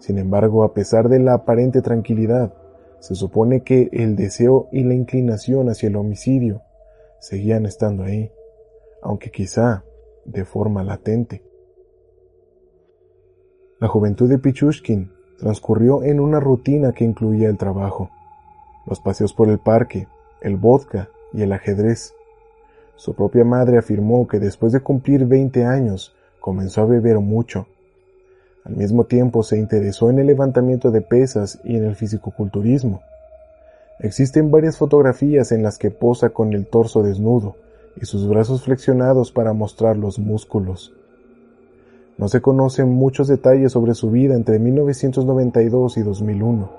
sin 0.00 0.18
embargo, 0.18 0.64
a 0.64 0.72
pesar 0.72 1.10
de 1.10 1.18
la 1.18 1.34
aparente 1.34 1.82
tranquilidad, 1.82 2.54
se 3.00 3.14
supone 3.14 3.62
que 3.62 3.90
el 3.92 4.16
deseo 4.16 4.68
y 4.72 4.82
la 4.82 4.94
inclinación 4.94 5.68
hacia 5.68 5.88
el 5.88 5.96
homicidio 5.96 6.62
seguían 7.20 7.66
estando 7.66 8.04
ahí, 8.04 8.32
aunque 9.02 9.30
quizá 9.30 9.84
de 10.24 10.44
forma 10.46 10.82
latente. 10.82 11.44
La 13.78 13.88
juventud 13.88 14.28
de 14.28 14.38
Pichushkin 14.38 15.12
transcurrió 15.38 16.02
en 16.02 16.18
una 16.18 16.40
rutina 16.40 16.92
que 16.92 17.04
incluía 17.04 17.50
el 17.50 17.58
trabajo, 17.58 18.10
los 18.86 19.00
paseos 19.00 19.34
por 19.34 19.50
el 19.50 19.58
parque, 19.58 20.08
el 20.40 20.56
vodka 20.56 21.10
y 21.34 21.42
el 21.42 21.52
ajedrez. 21.52 22.14
Su 22.96 23.14
propia 23.14 23.44
madre 23.44 23.76
afirmó 23.76 24.26
que 24.26 24.38
después 24.38 24.72
de 24.72 24.80
cumplir 24.80 25.26
20 25.26 25.64
años 25.64 26.14
comenzó 26.40 26.82
a 26.82 26.86
beber 26.86 27.18
mucho 27.18 27.66
al 28.64 28.76
mismo 28.76 29.04
tiempo 29.04 29.42
se 29.42 29.58
interesó 29.58 30.10
en 30.10 30.18
el 30.18 30.26
levantamiento 30.26 30.90
de 30.90 31.00
pesas 31.00 31.58
y 31.64 31.76
en 31.76 31.84
el 31.84 31.96
fisicoculturismo. 31.96 33.02
Existen 33.98 34.50
varias 34.50 34.76
fotografías 34.76 35.52
en 35.52 35.62
las 35.62 35.78
que 35.78 35.90
posa 35.90 36.30
con 36.30 36.52
el 36.52 36.66
torso 36.66 37.02
desnudo 37.02 37.56
y 38.00 38.06
sus 38.06 38.28
brazos 38.28 38.62
flexionados 38.62 39.32
para 39.32 39.52
mostrar 39.52 39.96
los 39.96 40.18
músculos. 40.18 40.92
No 42.16 42.28
se 42.28 42.40
conocen 42.40 42.88
muchos 42.88 43.28
detalles 43.28 43.72
sobre 43.72 43.94
su 43.94 44.10
vida 44.10 44.34
entre 44.34 44.58
1992 44.58 45.96
y 45.96 46.02
2001, 46.02 46.70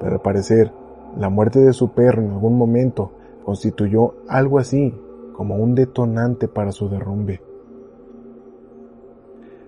pero 0.00 0.12
al 0.12 0.20
parecer 0.20 0.70
la 1.18 1.28
muerte 1.28 1.60
de 1.60 1.72
su 1.72 1.90
perro 1.90 2.22
en 2.22 2.30
algún 2.30 2.56
momento 2.56 3.10
constituyó 3.44 4.14
algo 4.28 4.58
así 4.58 4.94
como 5.34 5.56
un 5.56 5.74
detonante 5.74 6.48
para 6.48 6.72
su 6.72 6.88
derrumbe. 6.88 7.40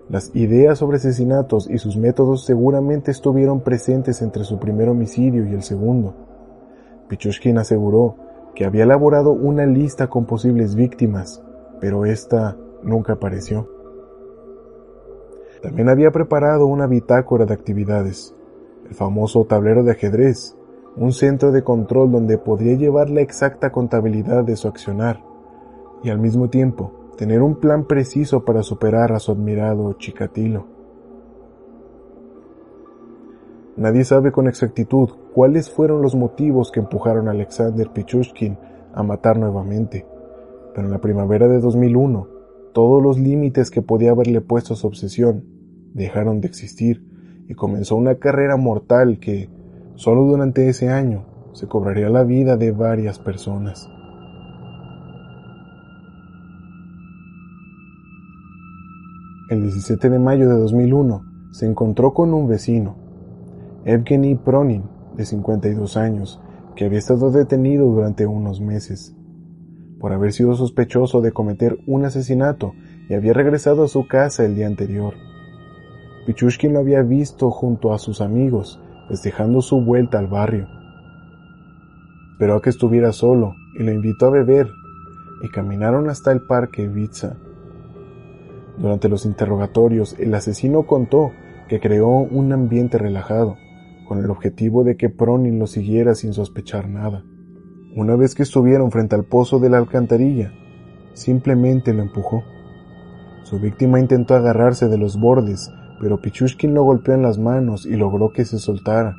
Las 0.09 0.35
ideas 0.35 0.79
sobre 0.79 0.97
asesinatos 0.97 1.69
y 1.69 1.77
sus 1.77 1.95
métodos 1.95 2.43
seguramente 2.43 3.11
estuvieron 3.11 3.61
presentes 3.61 4.23
entre 4.23 4.43
su 4.43 4.57
primer 4.57 4.89
homicidio 4.89 5.45
y 5.45 5.53
el 5.53 5.61
segundo. 5.61 6.15
Pichushkin 7.07 7.59
aseguró 7.59 8.15
que 8.55 8.65
había 8.65 8.85
elaborado 8.85 9.31
una 9.31 9.67
lista 9.67 10.07
con 10.07 10.25
posibles 10.25 10.73
víctimas, 10.73 11.43
pero 11.79 12.05
esta 12.05 12.57
nunca 12.81 13.13
apareció. 13.13 13.69
También 15.61 15.89
había 15.89 16.09
preparado 16.09 16.65
una 16.65 16.87
bitácora 16.87 17.45
de 17.45 17.53
actividades, 17.53 18.33
el 18.87 18.95
famoso 18.95 19.45
tablero 19.45 19.83
de 19.83 19.91
ajedrez, 19.91 20.57
un 20.97 21.11
centro 21.11 21.51
de 21.51 21.63
control 21.63 22.11
donde 22.11 22.39
podría 22.39 22.75
llevar 22.75 23.11
la 23.11 23.21
exacta 23.21 23.71
contabilidad 23.71 24.43
de 24.43 24.55
su 24.55 24.67
accionar 24.67 25.21
y 26.01 26.09
al 26.09 26.17
mismo 26.17 26.49
tiempo 26.49 26.98
tener 27.19 27.41
un 27.41 27.55
plan 27.55 27.83
preciso 27.83 28.45
para 28.45 28.63
superar 28.63 29.11
a 29.11 29.19
su 29.19 29.33
admirado 29.33 29.91
Chikatilo. 29.97 30.67
Nadie 33.75 34.05
sabe 34.05 34.31
con 34.31 34.47
exactitud 34.47 35.09
cuáles 35.33 35.69
fueron 35.69 36.01
los 36.01 36.15
motivos 36.15 36.71
que 36.71 36.79
empujaron 36.79 37.27
a 37.27 37.31
Alexander 37.31 37.89
Pichushkin 37.89 38.57
a 38.93 39.03
matar 39.03 39.37
nuevamente, 39.37 40.05
pero 40.73 40.87
en 40.87 40.93
la 40.93 41.01
primavera 41.01 41.49
de 41.49 41.59
2001, 41.59 42.25
todos 42.71 43.03
los 43.03 43.19
límites 43.19 43.69
que 43.69 43.81
podía 43.81 44.11
haberle 44.11 44.39
puesto 44.39 44.75
su 44.75 44.87
obsesión 44.87 45.43
dejaron 45.93 46.39
de 46.39 46.47
existir 46.47 47.03
y 47.49 47.53
comenzó 47.53 47.97
una 47.97 48.15
carrera 48.15 48.55
mortal 48.55 49.19
que, 49.19 49.49
solo 49.95 50.23
durante 50.23 50.69
ese 50.69 50.87
año, 50.87 51.25
se 51.51 51.67
cobraría 51.67 52.07
la 52.07 52.23
vida 52.23 52.55
de 52.55 52.71
varias 52.71 53.19
personas. 53.19 53.89
El 59.49 59.63
17 59.63 60.11
de 60.11 60.19
mayo 60.19 60.47
de 60.47 60.59
2001 60.59 61.23
se 61.51 61.65
encontró 61.65 62.13
con 62.13 62.35
un 62.35 62.47
vecino, 62.47 62.95
Evgeny 63.83 64.35
Pronin, 64.35 64.83
de 65.17 65.25
52 65.25 65.97
años, 65.97 66.39
que 66.75 66.85
había 66.85 66.99
estado 66.99 67.31
detenido 67.31 67.87
durante 67.87 68.27
unos 68.27 68.61
meses 68.61 69.15
por 69.99 70.13
haber 70.13 70.33
sido 70.33 70.53
sospechoso 70.53 71.21
de 71.21 71.31
cometer 71.31 71.79
un 71.87 72.05
asesinato 72.05 72.73
y 73.09 73.15
había 73.15 73.33
regresado 73.33 73.83
a 73.83 73.87
su 73.87 74.07
casa 74.07 74.45
el 74.45 74.55
día 74.55 74.67
anterior. 74.67 75.15
Pichushkin 76.27 76.73
lo 76.73 76.79
había 76.79 77.01
visto 77.01 77.49
junto 77.49 77.91
a 77.91 77.97
sus 77.97 78.21
amigos, 78.21 78.79
festejando 79.07 79.63
su 79.63 79.81
vuelta 79.81 80.19
al 80.19 80.27
barrio. 80.27 80.67
Esperó 82.33 82.57
a 82.57 82.61
que 82.61 82.69
estuviera 82.69 83.11
solo 83.11 83.55
y 83.79 83.83
lo 83.83 83.91
invitó 83.91 84.27
a 84.27 84.29
beber, 84.29 84.67
y 85.41 85.49
caminaron 85.49 86.07
hasta 86.07 86.31
el 86.31 86.41
parque 86.41 86.87
Vitsa. 86.87 87.35
Durante 88.79 89.09
los 89.09 89.25
interrogatorios, 89.25 90.15
el 90.19 90.33
asesino 90.33 90.83
contó 90.83 91.31
que 91.67 91.81
creó 91.81 92.07
un 92.07 92.53
ambiente 92.53 92.97
relajado, 92.97 93.57
con 94.07 94.19
el 94.19 94.29
objetivo 94.31 94.85
de 94.85 94.95
que 94.95 95.09
Pronin 95.09 95.59
lo 95.59 95.67
siguiera 95.67 96.15
sin 96.15 96.33
sospechar 96.33 96.87
nada. 96.87 97.23
Una 97.95 98.15
vez 98.15 98.35
que 98.35 98.43
estuvieron 98.43 98.89
frente 98.89 99.15
al 99.15 99.25
pozo 99.25 99.59
de 99.59 99.69
la 99.69 99.77
alcantarilla, 99.77 100.53
simplemente 101.13 101.93
lo 101.93 102.03
empujó. 102.03 102.43
Su 103.43 103.59
víctima 103.59 103.99
intentó 103.99 104.35
agarrarse 104.35 104.87
de 104.87 104.97
los 104.97 105.19
bordes, 105.19 105.69
pero 105.99 106.21
Pichushkin 106.21 106.73
lo 106.73 106.83
golpeó 106.83 107.13
en 107.13 107.21
las 107.21 107.37
manos 107.37 107.85
y 107.85 107.95
logró 107.95 108.31
que 108.31 108.45
se 108.45 108.59
soltara. 108.59 109.15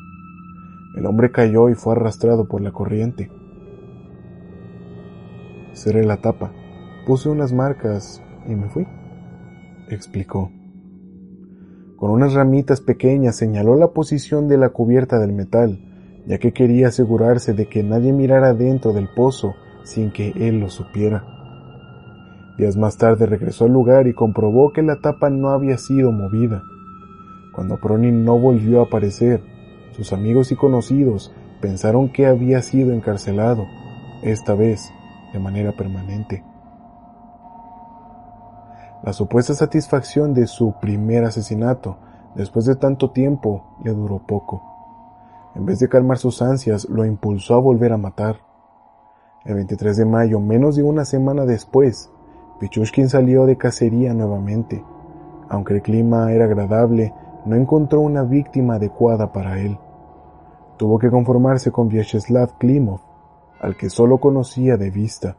El 0.96 1.04
hombre 1.04 1.30
cayó 1.30 1.68
y 1.68 1.74
fue 1.74 1.94
arrastrado 1.94 2.48
por 2.48 2.62
la 2.62 2.72
corriente. 2.72 3.30
Cerré 5.74 6.04
la 6.04 6.16
tapa, 6.16 6.50
puse 7.06 7.28
unas 7.28 7.52
marcas 7.52 8.22
y 8.46 8.54
me 8.54 8.68
fui, 8.68 8.86
explicó. 9.94 10.50
Con 11.96 12.10
unas 12.10 12.32
ramitas 12.32 12.80
pequeñas 12.80 13.36
señaló 13.36 13.76
la 13.76 13.88
posición 13.88 14.48
de 14.48 14.56
la 14.56 14.70
cubierta 14.70 15.18
del 15.18 15.32
metal, 15.32 15.78
ya 16.26 16.38
que 16.38 16.52
quería 16.52 16.88
asegurarse 16.88 17.52
de 17.52 17.66
que 17.66 17.82
nadie 17.82 18.12
mirara 18.12 18.54
dentro 18.54 18.92
del 18.92 19.08
pozo 19.14 19.54
sin 19.84 20.10
que 20.10 20.32
él 20.36 20.60
lo 20.60 20.70
supiera. 20.70 21.24
Días 22.56 22.76
más 22.76 22.96
tarde 22.96 23.26
regresó 23.26 23.64
al 23.64 23.72
lugar 23.72 24.06
y 24.06 24.14
comprobó 24.14 24.72
que 24.72 24.82
la 24.82 25.00
tapa 25.00 25.30
no 25.30 25.50
había 25.50 25.78
sido 25.78 26.12
movida. 26.12 26.62
Cuando 27.54 27.78
Pronin 27.78 28.24
no 28.24 28.38
volvió 28.38 28.80
a 28.80 28.84
aparecer, 28.84 29.42
sus 29.92 30.12
amigos 30.12 30.52
y 30.52 30.56
conocidos 30.56 31.34
pensaron 31.60 32.10
que 32.10 32.26
había 32.26 32.62
sido 32.62 32.92
encarcelado, 32.92 33.66
esta 34.22 34.54
vez 34.54 34.90
de 35.32 35.38
manera 35.38 35.72
permanente. 35.72 36.44
La 39.02 39.14
supuesta 39.14 39.54
satisfacción 39.54 40.34
de 40.34 40.46
su 40.46 40.74
primer 40.78 41.24
asesinato, 41.24 41.96
después 42.34 42.66
de 42.66 42.76
tanto 42.76 43.12
tiempo, 43.12 43.64
le 43.82 43.92
duró 43.92 44.18
poco. 44.18 44.62
En 45.54 45.64
vez 45.64 45.78
de 45.78 45.88
calmar 45.88 46.18
sus 46.18 46.42
ansias, 46.42 46.86
lo 46.86 47.06
impulsó 47.06 47.54
a 47.54 47.60
volver 47.60 47.94
a 47.94 47.96
matar. 47.96 48.40
El 49.46 49.54
23 49.54 49.96
de 49.96 50.04
mayo, 50.04 50.38
menos 50.38 50.76
de 50.76 50.82
una 50.82 51.06
semana 51.06 51.46
después, 51.46 52.10
Pichushkin 52.60 53.08
salió 53.08 53.46
de 53.46 53.56
cacería 53.56 54.12
nuevamente. 54.12 54.84
Aunque 55.48 55.76
el 55.76 55.82
clima 55.82 56.30
era 56.32 56.44
agradable, 56.44 57.14
no 57.46 57.56
encontró 57.56 58.00
una 58.00 58.22
víctima 58.22 58.74
adecuada 58.74 59.32
para 59.32 59.60
él. 59.60 59.78
Tuvo 60.76 60.98
que 60.98 61.10
conformarse 61.10 61.72
con 61.72 61.88
Vyacheslav 61.88 62.58
Klimov, 62.58 63.00
al 63.62 63.78
que 63.78 63.88
solo 63.88 64.18
conocía 64.18 64.76
de 64.76 64.90
vista. 64.90 65.38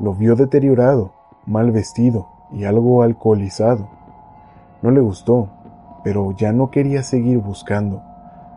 Lo 0.00 0.14
vio 0.14 0.34
deteriorado, 0.34 1.12
mal 1.46 1.70
vestido 1.70 2.35
y 2.52 2.64
algo 2.64 3.02
alcoholizado. 3.02 3.88
No 4.82 4.90
le 4.90 5.00
gustó, 5.00 5.48
pero 6.04 6.32
ya 6.32 6.52
no 6.52 6.70
quería 6.70 7.02
seguir 7.02 7.38
buscando, 7.38 8.02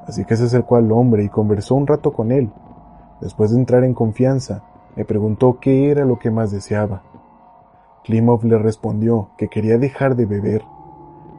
así 0.08 0.26
que 0.26 0.36
se 0.36 0.46
acercó 0.46 0.76
al 0.76 0.92
hombre 0.92 1.24
y 1.24 1.30
conversó 1.30 1.76
un 1.76 1.88
rato 1.88 2.14
con 2.14 2.32
él. 2.32 2.52
Después 3.22 3.52
de 3.52 3.58
entrar 3.58 3.84
en 3.84 3.94
confianza, 3.94 4.64
le 4.96 5.06
preguntó 5.06 5.60
qué 5.60 5.92
era 5.92 6.06
lo 6.06 6.20
que 6.20 6.32
más 6.32 6.52
deseaba. 6.52 7.04
Klimov 8.04 8.46
le 8.46 8.58
respondió 8.58 9.30
que 9.38 9.50
quería 9.50 9.78
dejar 9.78 10.16
de 10.16 10.26
beber, 10.26 10.64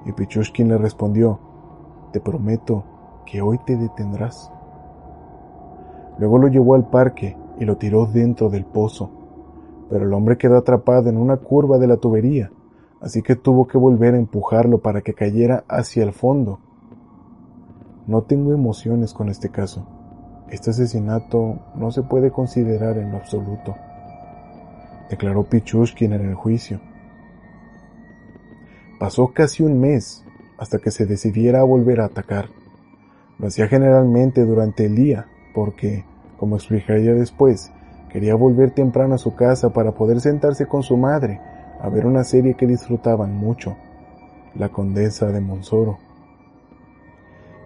y 0.04 0.12
Pichushkin 0.12 0.68
le 0.68 0.78
respondió, 0.78 1.38
te 2.12 2.20
prometo 2.20 2.84
que 3.26 3.42
hoy 3.42 3.58
te 3.58 3.76
detendrás. 3.76 4.52
Luego 6.18 6.38
lo 6.38 6.48
llevó 6.48 6.74
al 6.74 6.88
parque 6.88 7.36
y 7.58 7.64
lo 7.64 7.76
tiró 7.76 8.06
dentro 8.06 8.50
del 8.50 8.64
pozo, 8.64 9.10
pero 9.90 10.06
el 10.06 10.12
hombre 10.14 10.38
quedó 10.38 10.56
atrapado 10.56 11.10
en 11.10 11.18
una 11.18 11.36
curva 11.36 11.78
de 11.78 11.88
la 11.88 11.98
tubería, 11.98 12.50
así 13.00 13.22
que 13.22 13.36
tuvo 13.36 13.66
que 13.66 13.76
volver 13.76 14.14
a 14.14 14.18
empujarlo 14.18 14.78
para 14.78 15.02
que 15.02 15.12
cayera 15.12 15.64
hacia 15.68 16.04
el 16.04 16.12
fondo. 16.12 16.60
No 18.06 18.22
tengo 18.22 18.54
emociones 18.54 19.12
con 19.12 19.28
este 19.28 19.50
caso. 19.50 19.86
Este 20.48 20.70
asesinato 20.70 21.58
no 21.74 21.90
se 21.90 22.02
puede 22.02 22.30
considerar 22.30 22.96
en 22.96 23.10
lo 23.10 23.18
absoluto 23.18 23.74
declaró 25.10 25.42
Pichushkin 25.42 26.12
en 26.12 26.22
el 26.22 26.34
juicio. 26.34 26.80
Pasó 28.98 29.32
casi 29.34 29.62
un 29.62 29.80
mes 29.80 30.24
hasta 30.56 30.78
que 30.78 30.90
se 30.90 31.04
decidiera 31.04 31.60
a 31.60 31.64
volver 31.64 32.00
a 32.00 32.06
atacar. 32.06 32.48
Lo 33.38 33.48
hacía 33.48 33.66
generalmente 33.66 34.44
durante 34.44 34.86
el 34.86 34.94
día, 34.94 35.26
porque, 35.54 36.04
como 36.38 36.56
explicaría 36.56 37.14
después, 37.14 37.72
quería 38.12 38.34
volver 38.34 38.72
temprano 38.72 39.14
a 39.14 39.18
su 39.18 39.34
casa 39.34 39.70
para 39.70 39.92
poder 39.92 40.20
sentarse 40.20 40.66
con 40.66 40.82
su 40.82 40.96
madre 40.96 41.40
a 41.80 41.88
ver 41.88 42.06
una 42.06 42.24
serie 42.24 42.54
que 42.54 42.66
disfrutaban 42.66 43.34
mucho, 43.34 43.76
La 44.54 44.68
Condesa 44.68 45.28
de 45.28 45.40
Monsoro. 45.40 45.98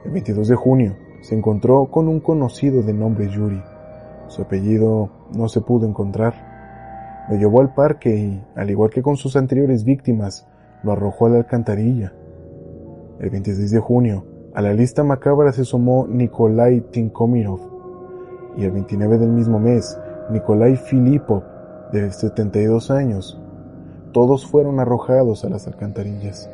El 0.05 0.13
22 0.13 0.49
de 0.49 0.55
junio 0.55 0.97
se 1.23 1.35
encontró 1.35 1.87
con 1.87 2.09
un 2.09 2.21
conocido 2.21 2.83
de 2.83 2.93
nombre 2.93 3.29
Yuri. 3.29 3.63
Su 4.29 4.43
apellido 4.43 5.11
no 5.35 5.49
se 5.49 5.63
pudo 5.63 5.87
encontrar. 5.87 7.27
Lo 7.29 7.37
llevó 7.37 7.61
al 7.61 7.75
parque 7.75 8.15
y, 8.15 8.45
al 8.55 8.71
igual 8.71 8.91
que 8.91 9.03
con 9.03 9.17
sus 9.17 9.35
anteriores 9.35 9.85
víctimas, 9.85 10.47
lo 10.83 10.93
arrojó 10.93 11.27
a 11.27 11.31
la 11.31 11.39
alcantarilla. 11.39 12.13
El 13.19 13.31
26 13.31 13.71
de 13.71 13.81
junio, 13.81 14.27
a 14.55 14.61
la 14.61 14.75
lista 14.75 15.03
macabra 15.03 15.53
se 15.53 15.65
sumó 15.65 16.07
Nikolai 16.07 16.83
Tinkomirov 16.93 17.61
y 18.57 18.65
el 18.65 18.71
29 18.71 19.19
del 19.19 19.31
mismo 19.31 19.59
mes, 19.59 19.99
Nikolai 20.31 20.77
Filipov, 20.77 21.43
de 21.93 22.11
72 22.11 22.91
años. 22.91 23.39
Todos 24.13 24.47
fueron 24.47 24.81
arrojados 24.81 25.45
a 25.45 25.51
las 25.51 25.67
alcantarillas. 25.67 26.49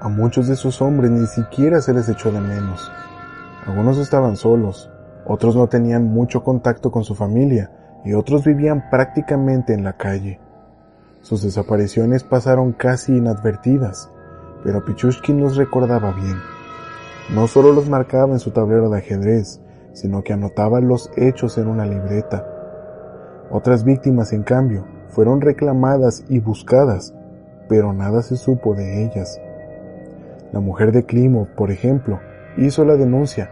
A 0.00 0.08
muchos 0.08 0.46
de 0.48 0.54
esos 0.54 0.82
hombres 0.82 1.10
ni 1.10 1.26
siquiera 1.26 1.80
se 1.80 1.94
les 1.94 2.08
echó 2.08 2.30
de 2.30 2.40
menos. 2.40 2.92
Algunos 3.66 3.98
estaban 3.98 4.36
solos, 4.36 4.90
otros 5.26 5.56
no 5.56 5.66
tenían 5.66 6.04
mucho 6.04 6.44
contacto 6.44 6.90
con 6.90 7.04
su 7.04 7.14
familia 7.14 7.70
y 8.04 8.12
otros 8.12 8.44
vivían 8.44 8.90
prácticamente 8.90 9.72
en 9.72 9.82
la 9.82 9.94
calle. 9.94 10.40
Sus 11.22 11.42
desapariciones 11.42 12.22
pasaron 12.22 12.72
casi 12.72 13.16
inadvertidas, 13.16 14.10
pero 14.62 14.84
Pichushkin 14.84 15.40
los 15.40 15.56
recordaba 15.56 16.12
bien. 16.12 16.36
No 17.34 17.46
solo 17.46 17.72
los 17.72 17.88
marcaba 17.88 18.32
en 18.32 18.40
su 18.40 18.50
tablero 18.50 18.88
de 18.88 18.98
ajedrez, 18.98 19.60
sino 19.98 20.22
que 20.22 20.32
anotaba 20.32 20.80
los 20.80 21.10
hechos 21.16 21.58
en 21.58 21.66
una 21.66 21.84
libreta. 21.84 22.46
Otras 23.50 23.82
víctimas, 23.82 24.32
en 24.32 24.44
cambio, 24.44 24.84
fueron 25.08 25.40
reclamadas 25.40 26.24
y 26.28 26.38
buscadas, 26.38 27.14
pero 27.68 27.92
nada 27.92 28.22
se 28.22 28.36
supo 28.36 28.74
de 28.76 29.04
ellas. 29.04 29.40
La 30.52 30.60
mujer 30.60 30.92
de 30.92 31.04
Klimov, 31.04 31.48
por 31.56 31.72
ejemplo, 31.72 32.20
hizo 32.56 32.84
la 32.84 32.94
denuncia, 32.94 33.50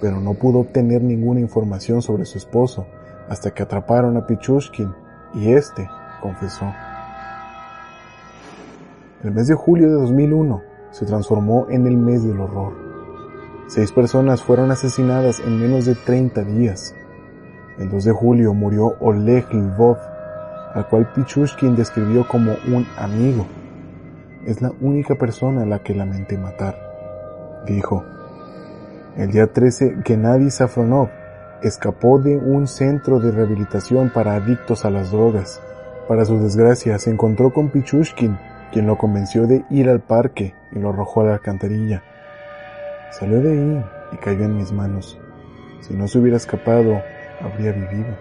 pero 0.00 0.18
no 0.18 0.32
pudo 0.32 0.60
obtener 0.60 1.02
ninguna 1.02 1.40
información 1.40 2.00
sobre 2.00 2.24
su 2.24 2.38
esposo 2.38 2.86
hasta 3.28 3.50
que 3.50 3.62
atraparon 3.62 4.16
a 4.16 4.26
Pichushkin 4.26 4.94
y 5.34 5.52
éste 5.52 5.86
confesó. 6.22 6.72
El 9.22 9.32
mes 9.32 9.46
de 9.46 9.54
julio 9.54 9.88
de 9.88 9.94
2001 10.00 10.62
se 10.90 11.04
transformó 11.04 11.66
en 11.68 11.86
el 11.86 11.98
mes 11.98 12.24
del 12.24 12.40
horror. 12.40 12.91
Seis 13.74 13.90
personas 13.90 14.42
fueron 14.42 14.70
asesinadas 14.70 15.40
en 15.40 15.58
menos 15.58 15.86
de 15.86 15.94
30 15.94 16.42
días. 16.42 16.94
El 17.78 17.88
2 17.88 18.04
de 18.04 18.12
julio 18.12 18.52
murió 18.52 18.96
Oleg 19.00 19.46
Lvov, 19.50 19.96
al 20.74 20.86
cual 20.88 21.10
Pichushkin 21.14 21.74
describió 21.74 22.28
como 22.28 22.52
un 22.68 22.86
amigo. 22.98 23.46
Es 24.44 24.60
la 24.60 24.72
única 24.82 25.14
persona 25.14 25.62
a 25.62 25.64
la 25.64 25.78
que 25.78 25.94
lamenté 25.94 26.36
matar, 26.36 26.76
dijo. 27.66 28.04
El 29.16 29.30
día 29.30 29.50
13, 29.50 30.02
Gennady 30.04 30.50
Safronov 30.50 31.08
escapó 31.62 32.18
de 32.18 32.36
un 32.36 32.66
centro 32.66 33.20
de 33.20 33.30
rehabilitación 33.30 34.10
para 34.10 34.34
adictos 34.34 34.84
a 34.84 34.90
las 34.90 35.12
drogas. 35.12 35.62
Para 36.08 36.26
su 36.26 36.38
desgracia, 36.38 36.98
se 36.98 37.08
encontró 37.08 37.54
con 37.54 37.70
Pichushkin, 37.70 38.38
quien 38.70 38.86
lo 38.86 38.98
convenció 38.98 39.46
de 39.46 39.64
ir 39.70 39.88
al 39.88 40.00
parque 40.00 40.54
y 40.72 40.78
lo 40.78 40.90
arrojó 40.90 41.22
a 41.22 41.24
la 41.24 41.32
alcantarilla. 41.32 42.02
Salió 43.12 43.42
de 43.42 43.52
ahí 43.52 43.84
y 44.12 44.16
cayó 44.16 44.44
en 44.44 44.56
mis 44.56 44.72
manos. 44.72 45.20
Si 45.80 45.92
no 45.94 46.08
se 46.08 46.18
hubiera 46.18 46.38
escapado, 46.38 47.02
habría 47.40 47.72
vivido. 47.72 48.16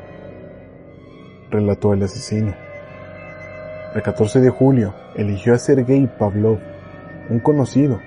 Relató 1.50 1.94
el 1.94 2.04
asesino. 2.04 2.54
El 3.96 4.02
14 4.02 4.42
de 4.42 4.50
julio 4.50 4.94
eligió 5.16 5.54
a 5.54 5.58
Sergei 5.58 6.08
Pavlov, 6.08 6.60
un 7.30 7.40
conocido. 7.40 8.02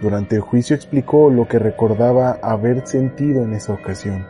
Durante 0.00 0.36
el 0.36 0.40
juicio 0.40 0.74
explicó 0.74 1.28
lo 1.28 1.46
que 1.46 1.58
recordaba 1.58 2.38
haber 2.42 2.86
sentido 2.86 3.42
en 3.42 3.52
esa 3.52 3.74
ocasión. 3.74 4.26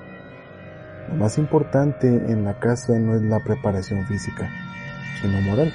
Lo 1.09 1.15
más 1.15 1.39
importante 1.39 2.09
en 2.09 2.45
la 2.45 2.59
casa 2.59 2.99
no 2.99 3.15
es 3.15 3.23
la 3.23 3.39
preparación 3.41 4.05
física, 4.07 4.51
sino 5.21 5.41
moral. 5.43 5.73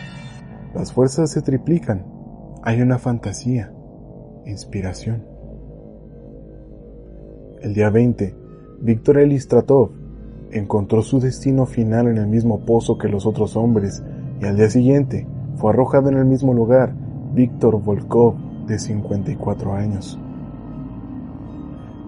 Las 0.74 0.92
fuerzas 0.92 1.32
se 1.32 1.42
triplican. 1.42 2.06
Hay 2.64 2.82
una 2.82 2.98
fantasía, 2.98 3.72
inspiración. 4.46 5.29
El 7.62 7.74
día 7.74 7.90
20, 7.90 8.34
Víctor 8.80 9.18
Elistratov 9.18 9.90
encontró 10.52 11.02
su 11.02 11.20
destino 11.20 11.66
final 11.66 12.08
en 12.08 12.18
el 12.18 12.28
mismo 12.28 12.62
pozo 12.62 12.98
que 12.98 13.10
los 13.10 13.26
otros 13.26 13.58
hombres 13.58 14.02
y 14.40 14.46
al 14.46 14.56
día 14.56 14.70
siguiente 14.70 15.28
fue 15.58 15.72
arrojado 15.72 16.08
en 16.08 16.18
el 16.18 16.24
mismo 16.24 16.54
lugar 16.54 16.96
Víctor 17.34 17.82
Volkov, 17.82 18.36
de 18.66 18.80
54 18.80 19.74
años. 19.74 20.18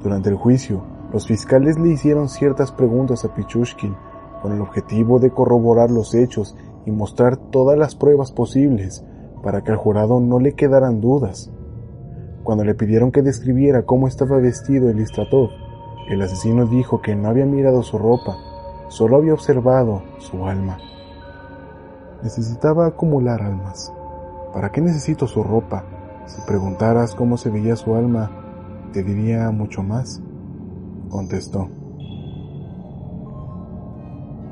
Durante 0.01 0.29
el 0.29 0.35
juicio, 0.35 0.83
los 1.11 1.27
fiscales 1.27 1.77
le 1.77 1.89
hicieron 1.89 2.29
ciertas 2.29 2.71
preguntas 2.71 3.25
a 3.25 3.33
Pichushkin 3.33 3.93
con 4.41 4.53
el 4.53 4.61
objetivo 4.61 5.19
de 5.19 5.31
corroborar 5.31 5.91
los 5.91 6.15
hechos 6.15 6.55
y 6.85 6.91
mostrar 6.91 7.35
todas 7.35 7.77
las 7.77 7.95
pruebas 7.95 8.31
posibles 8.31 9.03
para 9.43 9.63
que 9.63 9.71
al 9.71 9.77
jurado 9.77 10.21
no 10.21 10.39
le 10.39 10.53
quedaran 10.53 11.01
dudas. 11.01 11.51
Cuando 12.43 12.63
le 12.63 12.73
pidieron 12.73 13.11
que 13.11 13.21
describiera 13.21 13.83
cómo 13.83 14.07
estaba 14.07 14.37
vestido 14.37 14.89
el 14.89 14.99
Istratov, 14.99 15.49
el 16.09 16.21
asesino 16.21 16.65
dijo 16.65 17.01
que 17.01 17.15
no 17.15 17.29
había 17.29 17.45
mirado 17.45 17.83
su 17.83 17.97
ropa, 17.97 18.35
solo 18.87 19.17
había 19.17 19.33
observado 19.33 20.01
su 20.17 20.45
alma. 20.45 20.77
Necesitaba 22.23 22.87
acumular 22.87 23.41
almas. 23.41 23.93
¿Para 24.53 24.71
qué 24.71 24.81
necesito 24.81 25.27
su 25.27 25.43
ropa? 25.43 25.85
Si 26.25 26.41
preguntaras 26.47 27.15
cómo 27.15 27.37
se 27.37 27.49
veía 27.49 27.75
su 27.75 27.95
alma, 27.95 28.31
te 28.91 29.03
diría 29.03 29.49
mucho 29.51 29.83
más, 29.83 30.21
contestó. 31.09 31.69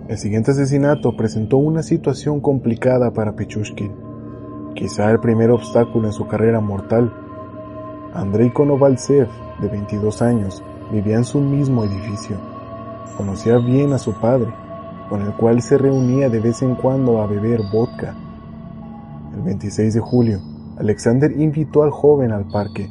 El 0.08 0.18
siguiente 0.18 0.52
asesinato 0.52 1.16
presentó 1.16 1.58
una 1.58 1.84
situación 1.84 2.40
complicada 2.40 3.12
para 3.12 3.36
Pichushkin, 3.36 3.92
quizá 4.76 5.12
el 5.12 5.20
primer 5.20 5.52
obstáculo 5.52 6.08
en 6.08 6.14
su 6.14 6.28
carrera 6.28 6.60
mortal 6.62 7.14
Andrei 8.14 8.50
Konovalsev, 8.52 9.28
de 9.62 9.68
22 9.68 10.24
años, 10.24 10.64
vivía 10.92 11.18
en 11.18 11.24
su 11.24 11.40
mismo 11.40 11.84
edificio. 11.84 12.38
Conocía 13.16 13.60
bien 13.60 13.94
a 13.94 14.00
su 14.00 14.14
padre, 14.14 14.52
con 15.10 15.22
el 15.22 15.34
cual 15.34 15.62
se 15.62 15.78
reunía 15.78 16.28
de 16.28 16.40
vez 16.40 16.64
en 16.64 16.74
cuando 16.74 17.22
a 17.22 17.28
beber 17.28 17.62
vodka. 17.72 18.16
El 19.36 19.44
26 19.44 19.94
de 19.94 20.00
julio, 20.00 20.40
Alexander 20.80 21.32
invitó 21.40 21.84
al 21.84 21.92
joven 21.92 22.32
al 22.32 22.46
parque, 22.46 22.90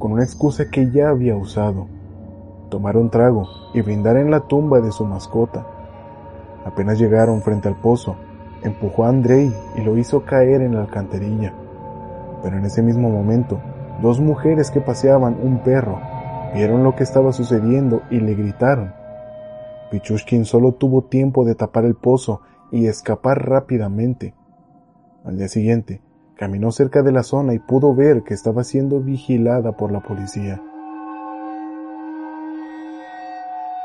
con 0.00 0.10
una 0.10 0.24
excusa 0.24 0.68
que 0.68 0.90
ya 0.90 1.10
había 1.10 1.36
usado, 1.36 1.86
tomar 2.68 2.96
un 2.96 3.10
trago 3.10 3.48
y 3.74 3.80
brindar 3.82 4.16
en 4.16 4.32
la 4.32 4.40
tumba 4.40 4.80
de 4.80 4.90
su 4.90 5.04
mascota. 5.04 5.64
Apenas 6.64 6.98
llegaron 6.98 7.42
frente 7.42 7.68
al 7.68 7.76
pozo, 7.76 8.16
empujó 8.64 9.04
a 9.04 9.10
Andrei 9.10 9.54
y 9.76 9.82
lo 9.82 9.96
hizo 9.96 10.24
caer 10.24 10.62
en 10.62 10.74
la 10.74 10.80
alcantarilla. 10.80 11.54
Pero 12.42 12.58
en 12.58 12.64
ese 12.64 12.82
mismo 12.82 13.08
momento, 13.08 13.60
Dos 14.00 14.20
mujeres 14.20 14.70
que 14.70 14.80
paseaban 14.80 15.38
un 15.42 15.58
perro 15.64 16.00
vieron 16.54 16.84
lo 16.84 16.94
que 16.94 17.02
estaba 17.02 17.32
sucediendo 17.32 18.02
y 18.10 18.20
le 18.20 18.34
gritaron. 18.34 18.92
Pichushkin 19.90 20.44
solo 20.44 20.72
tuvo 20.72 21.04
tiempo 21.04 21.44
de 21.44 21.54
tapar 21.54 21.84
el 21.84 21.96
pozo 21.96 22.40
y 22.70 22.86
escapar 22.86 23.48
rápidamente. 23.48 24.34
Al 25.24 25.36
día 25.36 25.48
siguiente, 25.48 26.00
caminó 26.36 26.70
cerca 26.70 27.02
de 27.02 27.10
la 27.10 27.22
zona 27.24 27.54
y 27.54 27.58
pudo 27.58 27.94
ver 27.94 28.22
que 28.22 28.34
estaba 28.34 28.62
siendo 28.62 29.00
vigilada 29.00 29.72
por 29.76 29.90
la 29.90 30.00
policía. 30.00 30.62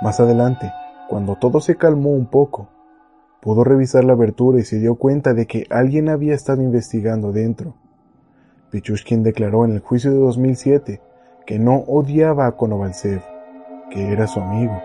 Más 0.02 0.20
adelante, 0.20 0.72
cuando 1.10 1.38
todo 1.38 1.60
se 1.60 1.76
calmó 1.76 2.12
un 2.12 2.28
poco, 2.28 2.68
pudo 3.42 3.64
revisar 3.64 4.04
la 4.04 4.14
abertura 4.14 4.60
y 4.60 4.64
se 4.64 4.80
dio 4.80 4.96
cuenta 4.96 5.34
de 5.34 5.48
que 5.48 5.66
alguien 5.70 6.10
había 6.10 6.36
estado 6.36 6.62
investigando 6.62 7.32
dentro. 7.32 7.74
Pichushkin 8.74 9.22
declaró 9.22 9.66
en 9.66 9.74
el 9.74 9.82
juicio 9.82 10.12
de 10.12 10.18
2007 10.18 11.00
que 11.46 11.60
no 11.60 11.76
odiaba 11.76 12.48
a 12.48 12.54
Konovalsev, 12.54 13.22
que 13.92 14.12
era 14.12 14.26
su 14.26 14.40
amigo. 14.40 14.82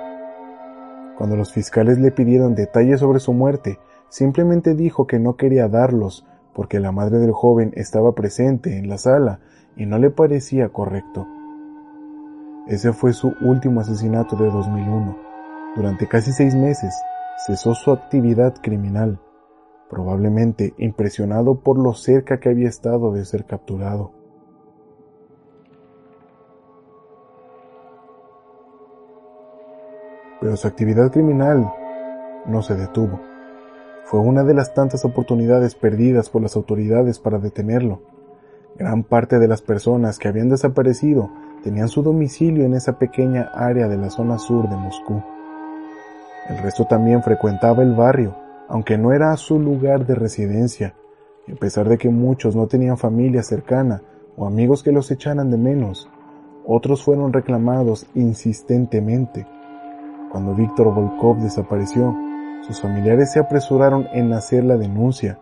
Cuando 1.16 1.36
los 1.36 1.54
fiscales 1.54 1.98
le 1.98 2.10
pidieron 2.10 2.54
detalles 2.54 3.00
sobre 3.00 3.18
su 3.18 3.32
muerte, 3.32 3.78
simplemente 4.10 4.74
dijo 4.74 5.06
que 5.06 5.18
no 5.18 5.36
quería 5.36 5.68
darlos 5.68 6.26
porque 6.52 6.80
la 6.80 6.92
madre 6.92 7.18
del 7.18 7.32
joven 7.32 7.72
estaba 7.76 8.14
presente 8.14 8.76
en 8.76 8.90
la 8.90 8.98
sala 8.98 9.40
y 9.74 9.86
no 9.86 9.96
le 9.96 10.10
parecía 10.10 10.68
correcto. 10.68 11.26
Ese 12.66 12.92
fue 12.92 13.14
su 13.14 13.32
último 13.40 13.80
asesinato 13.80 14.36
de 14.36 14.50
2001. 14.50 15.16
Durante 15.76 16.06
casi 16.06 16.32
seis 16.32 16.54
meses 16.54 16.94
cesó 17.46 17.74
su 17.74 17.90
actividad 17.90 18.54
criminal 18.60 19.18
probablemente 19.88 20.74
impresionado 20.78 21.60
por 21.60 21.78
lo 21.78 21.94
cerca 21.94 22.38
que 22.40 22.50
había 22.50 22.68
estado 22.68 23.12
de 23.12 23.24
ser 23.24 23.44
capturado. 23.44 24.12
Pero 30.40 30.56
su 30.56 30.68
actividad 30.68 31.10
criminal 31.10 31.72
no 32.46 32.62
se 32.62 32.76
detuvo. 32.76 33.20
Fue 34.04 34.20
una 34.20 34.44
de 34.44 34.54
las 34.54 34.72
tantas 34.72 35.04
oportunidades 35.04 35.74
perdidas 35.74 36.30
por 36.30 36.42
las 36.42 36.54
autoridades 36.56 37.18
para 37.18 37.38
detenerlo. 37.38 38.00
Gran 38.76 39.02
parte 39.02 39.38
de 39.38 39.48
las 39.48 39.60
personas 39.60 40.18
que 40.18 40.28
habían 40.28 40.48
desaparecido 40.48 41.30
tenían 41.64 41.88
su 41.88 42.02
domicilio 42.02 42.64
en 42.64 42.74
esa 42.74 42.98
pequeña 42.98 43.50
área 43.52 43.88
de 43.88 43.96
la 43.96 44.10
zona 44.10 44.38
sur 44.38 44.68
de 44.68 44.76
Moscú. 44.76 45.22
El 46.48 46.58
resto 46.58 46.86
también 46.86 47.22
frecuentaba 47.22 47.82
el 47.82 47.94
barrio 47.94 48.47
aunque 48.68 48.98
no 48.98 49.12
era 49.12 49.36
su 49.36 49.58
lugar 49.58 50.06
de 50.06 50.14
residencia, 50.14 50.94
y 51.46 51.52
a 51.52 51.56
pesar 51.56 51.88
de 51.88 51.96
que 51.96 52.10
muchos 52.10 52.54
no 52.54 52.66
tenían 52.66 52.98
familia 52.98 53.42
cercana 53.42 54.02
o 54.36 54.46
amigos 54.46 54.82
que 54.82 54.92
los 54.92 55.10
echaran 55.10 55.50
de 55.50 55.56
menos, 55.56 56.08
otros 56.66 57.02
fueron 57.02 57.32
reclamados 57.32 58.06
insistentemente. 58.14 59.46
Cuando 60.30 60.54
Víctor 60.54 60.94
Volkov 60.94 61.38
desapareció, 61.38 62.14
sus 62.66 62.82
familiares 62.82 63.32
se 63.32 63.40
apresuraron 63.40 64.06
en 64.12 64.32
hacer 64.34 64.64
la 64.64 64.76
denuncia. 64.76 65.38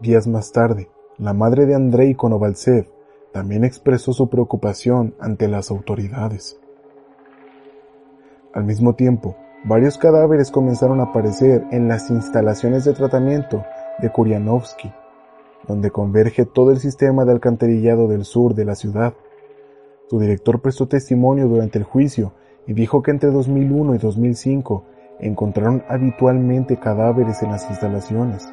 Días 0.00 0.26
más 0.26 0.50
tarde, 0.50 0.88
la 1.18 1.34
madre 1.34 1.66
de 1.66 1.74
Andrei 1.74 2.14
Konovalsev 2.14 2.88
también 3.32 3.64
expresó 3.64 4.14
su 4.14 4.30
preocupación 4.30 5.14
ante 5.20 5.48
las 5.48 5.70
autoridades. 5.70 6.58
Al 8.54 8.64
mismo 8.64 8.94
tiempo, 8.94 9.36
Varios 9.64 9.98
cadáveres 9.98 10.52
comenzaron 10.52 11.00
a 11.00 11.04
aparecer 11.04 11.66
en 11.72 11.88
las 11.88 12.10
instalaciones 12.10 12.84
de 12.84 12.92
tratamiento 12.92 13.64
de 13.98 14.08
Kuryanovsky, 14.08 14.92
donde 15.66 15.90
converge 15.90 16.44
todo 16.44 16.70
el 16.70 16.78
sistema 16.78 17.24
de 17.24 17.32
alcantarillado 17.32 18.06
del 18.06 18.24
sur 18.24 18.54
de 18.54 18.64
la 18.64 18.76
ciudad. 18.76 19.14
Su 20.08 20.20
director 20.20 20.60
prestó 20.60 20.86
testimonio 20.86 21.48
durante 21.48 21.76
el 21.76 21.84
juicio 21.84 22.34
y 22.68 22.72
dijo 22.72 23.02
que 23.02 23.10
entre 23.10 23.32
2001 23.32 23.96
y 23.96 23.98
2005 23.98 24.84
encontraron 25.18 25.82
habitualmente 25.88 26.78
cadáveres 26.78 27.42
en 27.42 27.50
las 27.50 27.68
instalaciones. 27.68 28.48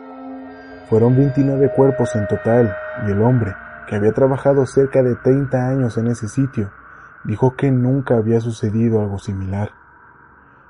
Fueron 0.90 1.16
29 1.16 1.72
cuerpos 1.76 2.16
en 2.16 2.28
total 2.28 2.76
y 3.08 3.12
el 3.12 3.22
hombre, 3.22 3.54
que 3.88 3.96
había 3.96 4.12
trabajado 4.12 4.66
cerca 4.66 5.04
de 5.04 5.16
30 5.16 5.70
años 5.70 6.00
en 6.00 6.08
ese 6.08 6.28
sitio, 6.28 6.72
dijo 7.26 7.56
que 7.56 7.70
nunca 7.70 8.18
había 8.18 8.42
sucedido 8.42 9.02
algo 9.02 9.20
similar. 9.20 9.85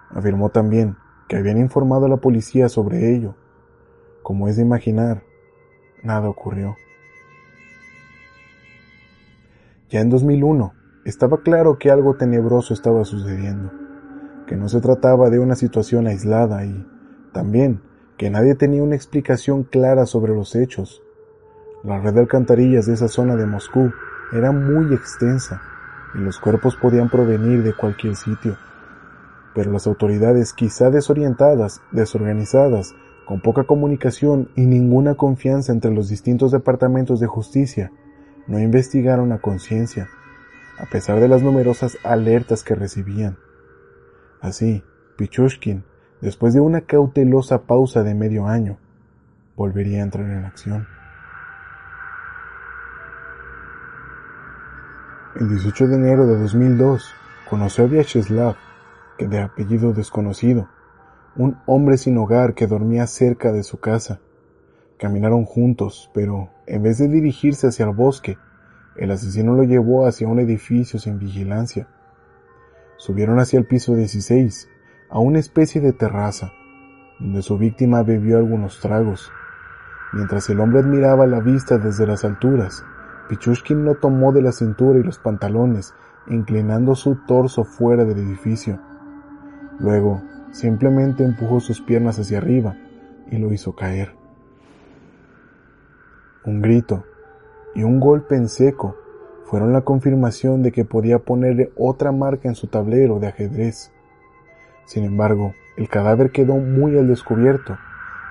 Afirmó 0.09 0.49
también 0.49 0.95
que 1.27 1.37
habían 1.37 1.57
informado 1.57 2.05
a 2.05 2.09
la 2.09 2.17
policía 2.17 2.69
sobre 2.69 3.15
ello. 3.15 3.35
Como 4.21 4.47
es 4.47 4.55
de 4.55 4.61
imaginar, 4.61 5.23
nada 6.03 6.29
ocurrió. 6.29 6.75
Ya 9.89 10.01
en 10.01 10.09
2001, 10.09 10.73
estaba 11.05 11.41
claro 11.41 11.77
que 11.77 11.91
algo 11.91 12.15
tenebroso 12.15 12.73
estaba 12.73 13.05
sucediendo, 13.05 13.71
que 14.47 14.55
no 14.55 14.67
se 14.67 14.81
trataba 14.81 15.29
de 15.29 15.39
una 15.39 15.55
situación 15.55 16.07
aislada 16.07 16.65
y, 16.65 16.87
también, 17.31 17.81
que 18.17 18.29
nadie 18.29 18.55
tenía 18.55 18.81
una 18.81 18.95
explicación 18.95 19.63
clara 19.63 20.05
sobre 20.05 20.33
los 20.33 20.55
hechos. 20.55 21.03
La 21.83 21.99
red 21.99 22.13
de 22.13 22.21
alcantarillas 22.21 22.87
de 22.87 22.93
esa 22.93 23.07
zona 23.07 23.35
de 23.35 23.45
Moscú 23.45 23.91
era 24.33 24.51
muy 24.51 24.93
extensa 24.93 25.61
y 26.15 26.19
los 26.19 26.39
cuerpos 26.39 26.75
podían 26.75 27.09
provenir 27.09 27.61
de 27.61 27.73
cualquier 27.73 28.15
sitio. 28.15 28.57
Pero 29.55 29.71
las 29.71 29.87
autoridades, 29.87 30.53
quizá 30.53 30.91
desorientadas, 30.91 31.81
desorganizadas, 31.91 32.93
con 33.25 33.41
poca 33.41 33.63
comunicación 33.63 34.49
y 34.55 34.67
ninguna 34.67 35.15
confianza 35.15 35.71
entre 35.71 35.91
los 35.91 36.09
distintos 36.09 36.51
departamentos 36.51 37.19
de 37.19 37.25
justicia, 37.25 37.91
no 38.45 38.59
investigaron 38.59 39.31
a 39.31 39.39
conciencia, 39.39 40.07
a 40.77 40.85
pesar 40.85 41.19
de 41.19 41.27
las 41.27 41.41
numerosas 41.41 41.97
alertas 42.03 42.61
que 42.61 42.75
recibían. 42.75 43.37
Así, 44.41 44.83
Pichushkin 45.17 45.83
después 46.21 46.53
de 46.53 46.59
una 46.59 46.81
cautelosa 46.81 47.63
pausa 47.63 48.03
de 48.03 48.15
medio 48.15 48.47
año, 48.47 48.79
volvería 49.55 49.99
a 49.99 50.03
entrar 50.03 50.25
en 50.25 50.45
acción. 50.45 50.87
El 55.39 55.49
18 55.49 55.87
de 55.87 55.95
enero 55.95 56.25
de 56.25 56.39
2002, 56.39 57.13
conoció 57.49 57.83
a 57.83 57.87
Vyacheslav, 57.87 58.55
que 59.17 59.27
de 59.27 59.39
apellido 59.39 59.93
desconocido, 59.93 60.67
un 61.35 61.57
hombre 61.65 61.97
sin 61.97 62.17
hogar 62.17 62.53
que 62.53 62.67
dormía 62.67 63.07
cerca 63.07 63.51
de 63.51 63.63
su 63.63 63.79
casa. 63.79 64.19
Caminaron 64.97 65.45
juntos, 65.45 66.09
pero 66.13 66.49
en 66.65 66.83
vez 66.83 66.97
de 66.97 67.07
dirigirse 67.07 67.67
hacia 67.67 67.85
el 67.85 67.93
bosque, 67.93 68.37
el 68.95 69.11
asesino 69.11 69.53
lo 69.53 69.63
llevó 69.63 70.07
hacia 70.07 70.27
un 70.27 70.39
edificio 70.39 70.99
sin 70.99 71.19
vigilancia. 71.19 71.87
Subieron 72.97 73.39
hacia 73.39 73.59
el 73.59 73.65
piso 73.65 73.93
16 73.93 74.69
a 75.09 75.19
una 75.19 75.39
especie 75.39 75.81
de 75.81 75.91
terraza, 75.91 76.51
donde 77.19 77.41
su 77.41 77.57
víctima 77.57 78.03
bebió 78.03 78.37
algunos 78.37 78.79
tragos. 78.79 79.31
Mientras 80.13 80.49
el 80.49 80.61
hombre 80.61 80.79
admiraba 80.79 81.27
la 81.27 81.41
vista 81.41 81.77
desde 81.77 82.07
las 82.07 82.23
alturas, 82.23 82.85
Pichushkin 83.27 83.83
lo 83.83 83.95
tomó 83.95 84.31
de 84.31 84.41
la 84.41 84.53
cintura 84.53 84.99
y 84.99 85.03
los 85.03 85.19
pantalones, 85.19 85.93
inclinando 86.27 86.95
su 86.95 87.15
torso 87.27 87.65
fuera 87.65 88.05
del 88.05 88.19
edificio. 88.19 88.79
Luego, 89.79 90.21
simplemente 90.51 91.23
empujó 91.23 91.59
sus 91.59 91.81
piernas 91.81 92.19
hacia 92.19 92.37
arriba 92.37 92.75
y 93.29 93.37
lo 93.37 93.51
hizo 93.51 93.75
caer. 93.75 94.13
Un 96.45 96.61
grito 96.61 97.03
y 97.73 97.83
un 97.83 97.99
golpe 97.99 98.35
en 98.35 98.47
seco 98.47 98.95
fueron 99.45 99.73
la 99.73 99.81
confirmación 99.81 100.63
de 100.63 100.71
que 100.71 100.85
podía 100.85 101.19
ponerle 101.19 101.71
otra 101.77 102.11
marca 102.11 102.47
en 102.47 102.55
su 102.55 102.67
tablero 102.67 103.19
de 103.19 103.27
ajedrez. 103.27 103.91
Sin 104.85 105.03
embargo, 105.03 105.53
el 105.77 105.89
cadáver 105.89 106.31
quedó 106.31 106.55
muy 106.55 106.97
al 106.97 107.07
descubierto, 107.07 107.77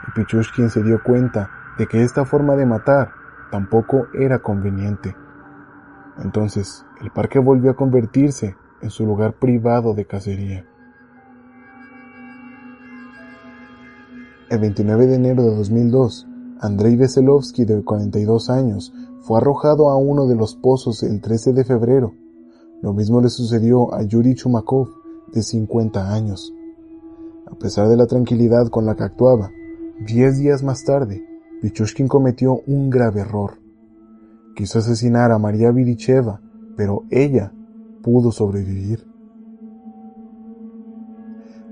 y 0.07 0.13
Pichushkin 0.13 0.71
se 0.71 0.83
dio 0.83 1.03
cuenta 1.03 1.51
de 1.79 1.87
que 1.87 2.03
esta 2.03 2.25
forma 2.25 2.57
de 2.57 2.67
matar 2.67 3.11
tampoco 3.51 4.07
era 4.15 4.41
conveniente. 4.41 5.15
Entonces, 6.23 6.85
el 7.01 7.11
parque 7.11 7.39
volvió 7.39 7.73
a 7.73 7.77
convertirse 7.77 8.57
en 8.81 8.91
su 8.91 9.07
lugar 9.07 9.35
privado 9.35 9.95
de 9.95 10.05
cacería. 10.05 10.65
El 14.55 14.61
29 14.61 15.09
de 15.09 15.17
enero 15.17 15.43
de 15.43 15.57
2002, 15.57 16.29
Andrei 16.61 16.95
Veselovsky, 16.95 17.65
de 17.65 17.83
42 17.83 18.51
años, 18.51 18.95
fue 19.23 19.39
arrojado 19.39 19.91
a 19.91 19.97
uno 19.97 20.29
de 20.29 20.37
los 20.37 20.55
pozos 20.55 21.03
el 21.03 21.21
13 21.21 21.55
de 21.55 21.65
febrero. 21.65 22.15
Lo 22.81 22.93
mismo 22.93 23.21
le 23.21 23.31
sucedió 23.31 23.93
a 23.93 24.05
Yuri 24.05 24.37
Chumakov, 24.37 24.91
de 25.33 25.43
50 25.43 26.15
años. 26.15 26.55
A 27.51 27.57
pesar 27.57 27.89
de 27.89 27.97
la 27.97 28.07
tranquilidad 28.07 28.69
con 28.69 28.87
la 28.87 28.95
que 28.95 29.03
actuaba, 29.03 29.51
diez 30.07 30.39
días 30.39 30.63
más 30.63 30.85
tarde, 30.85 31.27
Pichushkin 31.61 32.07
cometió 32.07 32.61
un 32.69 32.91
grave 32.91 33.23
error. 33.23 33.55
Quiso 34.55 34.79
asesinar 34.79 35.33
a 35.33 35.39
María 35.41 35.73
Viricheva, 35.73 36.41
pero 36.77 37.03
ella 37.11 37.53
pudo 38.05 38.31
sobrevivir. 38.31 39.05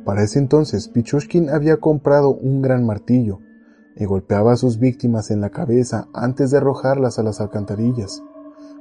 Para 0.05 0.23
ese 0.23 0.39
entonces, 0.39 0.89
Pichushkin 0.89 1.51
había 1.51 1.77
comprado 1.77 2.31
un 2.31 2.61
gran 2.61 2.85
martillo 2.85 3.39
y 3.97 4.05
golpeaba 4.05 4.53
a 4.53 4.57
sus 4.57 4.79
víctimas 4.79 5.31
en 5.31 5.41
la 5.41 5.51
cabeza 5.51 6.09
antes 6.13 6.51
de 6.51 6.57
arrojarlas 6.57 7.19
a 7.19 7.23
las 7.23 7.41
alcantarillas, 7.41 8.23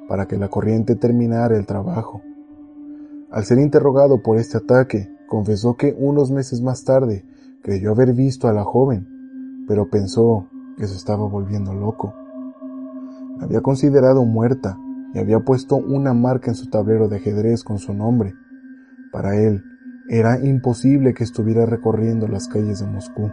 para 0.07 0.27
que 0.27 0.37
la 0.37 0.49
corriente 0.49 0.95
terminara 0.95 1.57
el 1.57 1.65
trabajo. 1.65 2.21
Al 3.29 3.45
ser 3.45 3.59
interrogado 3.59 4.23
por 4.23 4.37
este 4.37 4.57
ataque, 4.57 5.09
confesó 5.27 5.75
que 5.75 5.95
unos 5.97 6.31
meses 6.31 6.61
más 6.61 6.83
tarde 6.83 7.25
creyó 7.61 7.91
haber 7.91 8.13
visto 8.13 8.47
a 8.47 8.53
la 8.53 8.63
joven, 8.63 9.07
pero 9.67 9.89
pensó 9.89 10.47
que 10.77 10.87
se 10.87 10.95
estaba 10.95 11.25
volviendo 11.27 11.73
loco. 11.73 12.13
La 13.37 13.45
había 13.45 13.61
considerado 13.61 14.25
muerta 14.25 14.77
y 15.13 15.19
había 15.19 15.39
puesto 15.39 15.75
una 15.75 16.13
marca 16.13 16.49
en 16.51 16.55
su 16.55 16.69
tablero 16.69 17.07
de 17.07 17.17
ajedrez 17.17 17.63
con 17.63 17.77
su 17.77 17.93
nombre. 17.93 18.33
Para 19.11 19.37
él, 19.37 19.63
era 20.11 20.39
imposible 20.45 21.15
que 21.15 21.23
estuviera 21.23 21.65
recorriendo 21.65 22.27
las 22.27 22.47
calles 22.47 22.81
de 22.81 22.85
Moscú. 22.85 23.31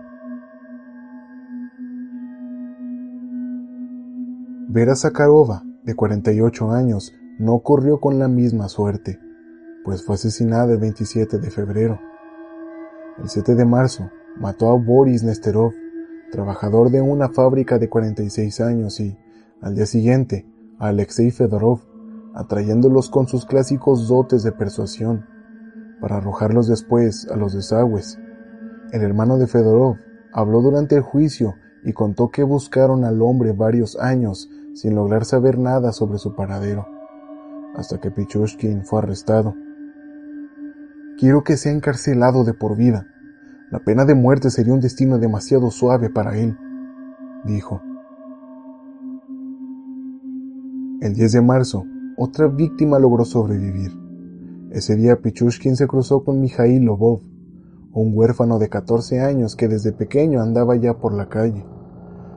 Vera 4.68 4.96
Zakharova, 4.96 5.62
de 5.82 5.94
48 5.94 6.70
años, 6.70 7.12
no 7.38 7.58
corrió 7.58 8.00
con 8.00 8.18
la 8.18 8.28
misma 8.28 8.68
suerte 8.68 9.18
pues 9.88 10.04
fue 10.04 10.16
asesinada 10.16 10.74
el 10.74 10.78
27 10.78 11.38
de 11.38 11.50
febrero. 11.50 11.98
El 13.22 13.30
7 13.30 13.54
de 13.54 13.64
marzo 13.64 14.10
mató 14.36 14.70
a 14.70 14.76
Boris 14.76 15.22
Nesterov, 15.22 15.72
trabajador 16.30 16.90
de 16.90 17.00
una 17.00 17.30
fábrica 17.30 17.78
de 17.78 17.88
46 17.88 18.60
años, 18.60 19.00
y, 19.00 19.16
al 19.62 19.74
día 19.74 19.86
siguiente, 19.86 20.46
a 20.78 20.88
Alexei 20.88 21.30
Fedorov, 21.30 21.80
atrayéndolos 22.34 23.08
con 23.08 23.28
sus 23.28 23.46
clásicos 23.46 24.08
dotes 24.08 24.42
de 24.42 24.52
persuasión, 24.52 25.24
para 26.00 26.16
arrojarlos 26.16 26.68
después 26.68 27.28
a 27.30 27.36
los 27.36 27.54
desagües. 27.54 28.18
El 28.92 29.02
hermano 29.02 29.38
de 29.38 29.46
Fedorov 29.46 29.96
habló 30.32 30.62
durante 30.62 30.96
el 30.96 31.02
juicio 31.02 31.54
y 31.84 31.92
contó 31.92 32.30
que 32.30 32.42
buscaron 32.42 33.04
al 33.04 33.22
hombre 33.22 33.52
varios 33.52 33.98
años 33.98 34.50
sin 34.74 34.94
lograr 34.94 35.24
saber 35.24 35.58
nada 35.58 35.92
sobre 35.92 36.18
su 36.18 36.34
paradero, 36.34 36.86
hasta 37.76 37.98
que 37.98 38.10
Pichushkin 38.10 38.84
fue 38.84 39.00
arrestado. 39.00 39.54
Quiero 41.18 41.42
que 41.42 41.56
sea 41.56 41.72
encarcelado 41.72 42.44
de 42.44 42.54
por 42.54 42.76
vida. 42.76 43.06
La 43.70 43.80
pena 43.80 44.04
de 44.04 44.14
muerte 44.14 44.50
sería 44.50 44.72
un 44.72 44.80
destino 44.80 45.18
demasiado 45.18 45.70
suave 45.70 46.10
para 46.10 46.38
él, 46.38 46.56
dijo. 47.44 47.82
El 51.00 51.14
10 51.14 51.32
de 51.32 51.42
marzo, 51.42 51.84
otra 52.16 52.46
víctima 52.48 52.98
logró 52.98 53.24
sobrevivir. 53.24 54.07
Ese 54.70 54.96
día 54.96 55.20
Pichushkin 55.20 55.76
se 55.76 55.86
cruzó 55.86 56.24
con 56.24 56.40
Mijail 56.40 56.84
Lobov, 56.84 57.20
un 57.92 58.12
huérfano 58.14 58.58
de 58.58 58.68
14 58.68 59.20
años 59.20 59.56
que 59.56 59.68
desde 59.68 59.92
pequeño 59.92 60.42
andaba 60.42 60.76
ya 60.76 60.98
por 60.98 61.14
la 61.14 61.28
calle. 61.28 61.64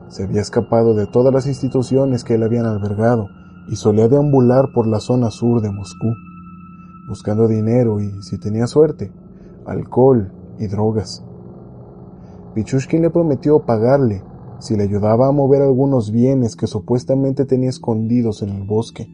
Se 0.08 0.24
había 0.24 0.40
escapado 0.40 0.94
de 0.94 1.06
todas 1.06 1.32
las 1.32 1.46
instituciones 1.46 2.24
que 2.24 2.34
él 2.34 2.42
habían 2.42 2.66
albergado 2.66 3.28
y 3.68 3.76
solía 3.76 4.08
deambular 4.08 4.72
por 4.74 4.86
la 4.86 5.00
zona 5.00 5.30
sur 5.30 5.60
de 5.60 5.70
Moscú 5.70 6.08
buscando 7.12 7.48
dinero 7.48 8.00
y, 8.00 8.22
si 8.22 8.38
tenía 8.38 8.66
suerte, 8.66 9.12
alcohol 9.66 10.32
y 10.58 10.66
drogas. 10.66 11.22
Pichushkin 12.54 13.02
le 13.02 13.10
prometió 13.10 13.60
pagarle 13.66 14.22
si 14.60 14.76
le 14.76 14.84
ayudaba 14.84 15.28
a 15.28 15.32
mover 15.32 15.60
algunos 15.60 16.10
bienes 16.12 16.56
que 16.56 16.66
supuestamente 16.66 17.44
tenía 17.44 17.68
escondidos 17.68 18.42
en 18.42 18.50
el 18.50 18.62
bosque. 18.64 19.08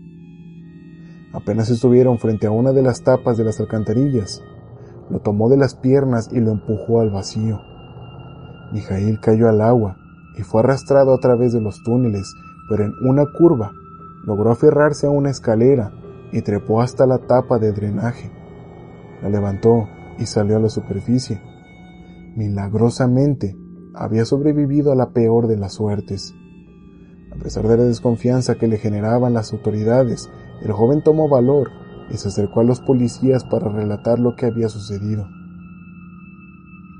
Apenas 1.33 1.69
estuvieron 1.71 2.19
frente 2.19 2.47
a 2.47 2.51
una 2.51 2.73
de 2.73 2.83
las 2.83 3.03
tapas 3.03 3.37
de 3.37 3.45
las 3.45 3.61
alcantarillas, 3.61 4.43
lo 5.11 5.21
tomó 5.21 5.49
de 5.49 5.57
las 5.57 5.75
piernas 5.75 6.29
y 6.33 6.41
lo 6.41 6.53
empujó 6.53 7.01
al 7.01 7.11
vacío. 7.11 7.61
Mijail 8.73 9.21
cayó 9.21 9.49
al 9.49 9.61
agua 9.61 9.97
y 10.39 10.43
fue 10.43 10.61
arrastrado 10.61 11.15
a 11.15 11.19
través 11.19 11.53
de 11.53 11.61
los 11.61 11.83
túneles, 11.83 12.35
pero 12.69 12.85
en 12.85 12.93
una 13.07 13.25
curva 13.27 13.73
logró 14.25 14.51
aferrarse 14.51 15.07
a 15.07 15.11
una 15.11 15.31
escalera 15.31 15.93
y 16.33 16.43
trepó 16.43 16.81
hasta 16.81 17.07
la 17.07 17.19
tapa 17.19 17.59
de 17.59 17.73
drenaje. 17.73 18.31
La 19.23 19.31
levantó 19.31 19.89
y 20.19 20.27
salió 20.27 20.57
a 20.57 20.61
la 20.61 20.69
superficie. 20.69 21.41
Milagrosamente, 22.37 23.57
había 23.95 24.25
sobrevivido 24.25 24.93
a 24.93 24.95
la 24.95 25.11
peor 25.11 25.47
de 25.47 25.57
las 25.57 25.75
suertes. 25.75 26.35
A 27.33 27.37
pesar 27.43 27.67
de 27.67 27.77
la 27.77 27.85
desconfianza 27.85 28.57
que 28.57 28.69
le 28.69 28.79
generaban 28.79 29.35
las 29.35 29.53
autoridades, 29.53 30.31
el 30.63 30.73
joven 30.73 31.03
tomó 31.03 31.29
valor 31.29 31.71
y 32.11 32.17
se 32.17 32.29
acercó 32.29 32.61
a 32.61 32.65
los 32.65 32.81
policías 32.81 33.45
para 33.45 33.69
relatar 33.69 34.19
lo 34.19 34.35
que 34.35 34.47
había 34.47 34.69
sucedido. 34.69 35.29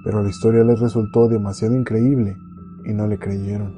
Pero 0.05 0.23
la 0.23 0.29
historia 0.29 0.65
les 0.65 0.81
resultó 0.81 1.29
demasiado 1.29 1.75
increíble 1.75 2.37
y 2.85 2.93
no 2.93 3.07
le 3.07 3.19
creyeron. 3.19 3.75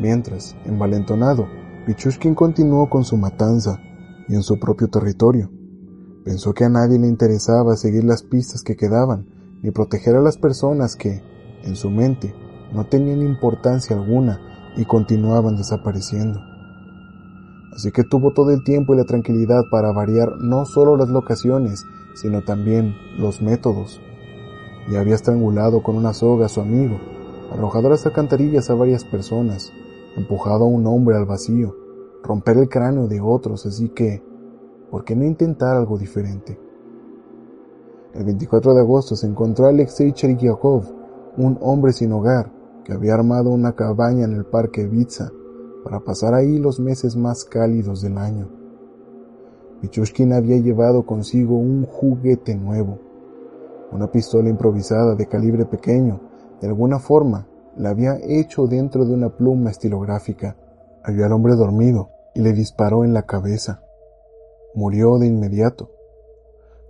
Mientras, 0.00 0.56
envalentonado, 0.64 1.46
Pichushkin 1.86 2.34
continuó 2.34 2.88
con 2.88 3.04
su 3.04 3.16
matanza 3.16 3.78
y 4.28 4.34
en 4.34 4.42
su 4.42 4.58
propio 4.58 4.88
territorio. 4.88 5.50
Pensó 6.24 6.54
que 6.54 6.64
a 6.64 6.68
nadie 6.68 6.98
le 6.98 7.08
interesaba 7.08 7.76
seguir 7.76 8.04
las 8.04 8.22
pistas 8.22 8.62
que 8.62 8.76
quedaban, 8.76 9.26
ni 9.62 9.70
proteger 9.70 10.16
a 10.16 10.22
las 10.22 10.38
personas 10.38 10.96
que, 10.96 11.22
en 11.64 11.76
su 11.76 11.90
mente, 11.90 12.34
no 12.72 12.86
tenían 12.86 13.22
importancia 13.22 13.94
alguna 13.96 14.40
y 14.76 14.84
continuaban 14.84 15.56
desapareciendo. 15.56 16.40
Así 17.74 17.90
que 17.90 18.04
tuvo 18.04 18.32
todo 18.32 18.50
el 18.50 18.62
tiempo 18.62 18.92
y 18.92 18.98
la 18.98 19.04
tranquilidad 19.04 19.64
para 19.70 19.92
variar 19.92 20.36
no 20.38 20.66
solo 20.66 20.96
las 20.96 21.08
locaciones, 21.08 21.86
sino 22.14 22.42
también 22.42 22.94
los 23.18 23.40
métodos. 23.40 24.00
Y 24.90 24.96
había 24.96 25.14
estrangulado 25.14 25.82
con 25.82 25.96
una 25.96 26.12
soga 26.12 26.46
a 26.46 26.50
su 26.50 26.60
amigo, 26.60 26.98
arrojado 27.50 27.88
las 27.88 28.04
alcantarillas 28.04 28.68
a 28.68 28.74
varias 28.74 29.04
personas, 29.04 29.72
empujado 30.16 30.64
a 30.64 30.68
un 30.68 30.86
hombre 30.86 31.16
al 31.16 31.24
vacío, 31.24 31.74
romper 32.22 32.58
el 32.58 32.68
cráneo 32.68 33.08
de 33.08 33.22
otros, 33.22 33.64
así 33.64 33.88
que, 33.88 34.22
¿por 34.90 35.04
qué 35.04 35.16
no 35.16 35.24
intentar 35.24 35.76
algo 35.76 35.96
diferente? 35.96 36.58
El 38.12 38.24
24 38.24 38.74
de 38.74 38.80
agosto 38.80 39.16
se 39.16 39.26
encontró 39.26 39.66
Alexei 39.66 40.12
Chergyakov, 40.12 40.84
un 41.38 41.58
hombre 41.62 41.94
sin 41.94 42.12
hogar, 42.12 42.52
que 42.84 42.92
había 42.92 43.14
armado 43.14 43.48
una 43.48 43.72
cabaña 43.72 44.24
en 44.24 44.34
el 44.34 44.44
parque 44.44 44.86
Vitsa 44.86 45.32
para 45.84 46.00
pasar 46.00 46.34
ahí 46.34 46.58
los 46.58 46.80
meses 46.80 47.16
más 47.16 47.44
cálidos 47.44 48.02
del 48.02 48.18
año. 48.18 48.48
Pichushkin 49.80 50.32
había 50.32 50.58
llevado 50.58 51.04
consigo 51.04 51.56
un 51.56 51.86
juguete 51.86 52.54
nuevo, 52.54 52.98
una 53.90 54.10
pistola 54.10 54.48
improvisada 54.48 55.14
de 55.14 55.26
calibre 55.26 55.66
pequeño, 55.66 56.20
de 56.60 56.68
alguna 56.68 56.98
forma 56.98 57.48
la 57.76 57.90
había 57.90 58.16
hecho 58.22 58.66
dentro 58.66 59.04
de 59.04 59.14
una 59.14 59.30
pluma 59.30 59.70
estilográfica. 59.70 60.56
Había 61.02 61.26
al 61.26 61.32
hombre 61.32 61.54
dormido 61.56 62.10
y 62.34 62.40
le 62.40 62.52
disparó 62.52 63.04
en 63.04 63.12
la 63.12 63.22
cabeza. 63.22 63.82
Murió 64.74 65.18
de 65.18 65.26
inmediato. 65.26 65.90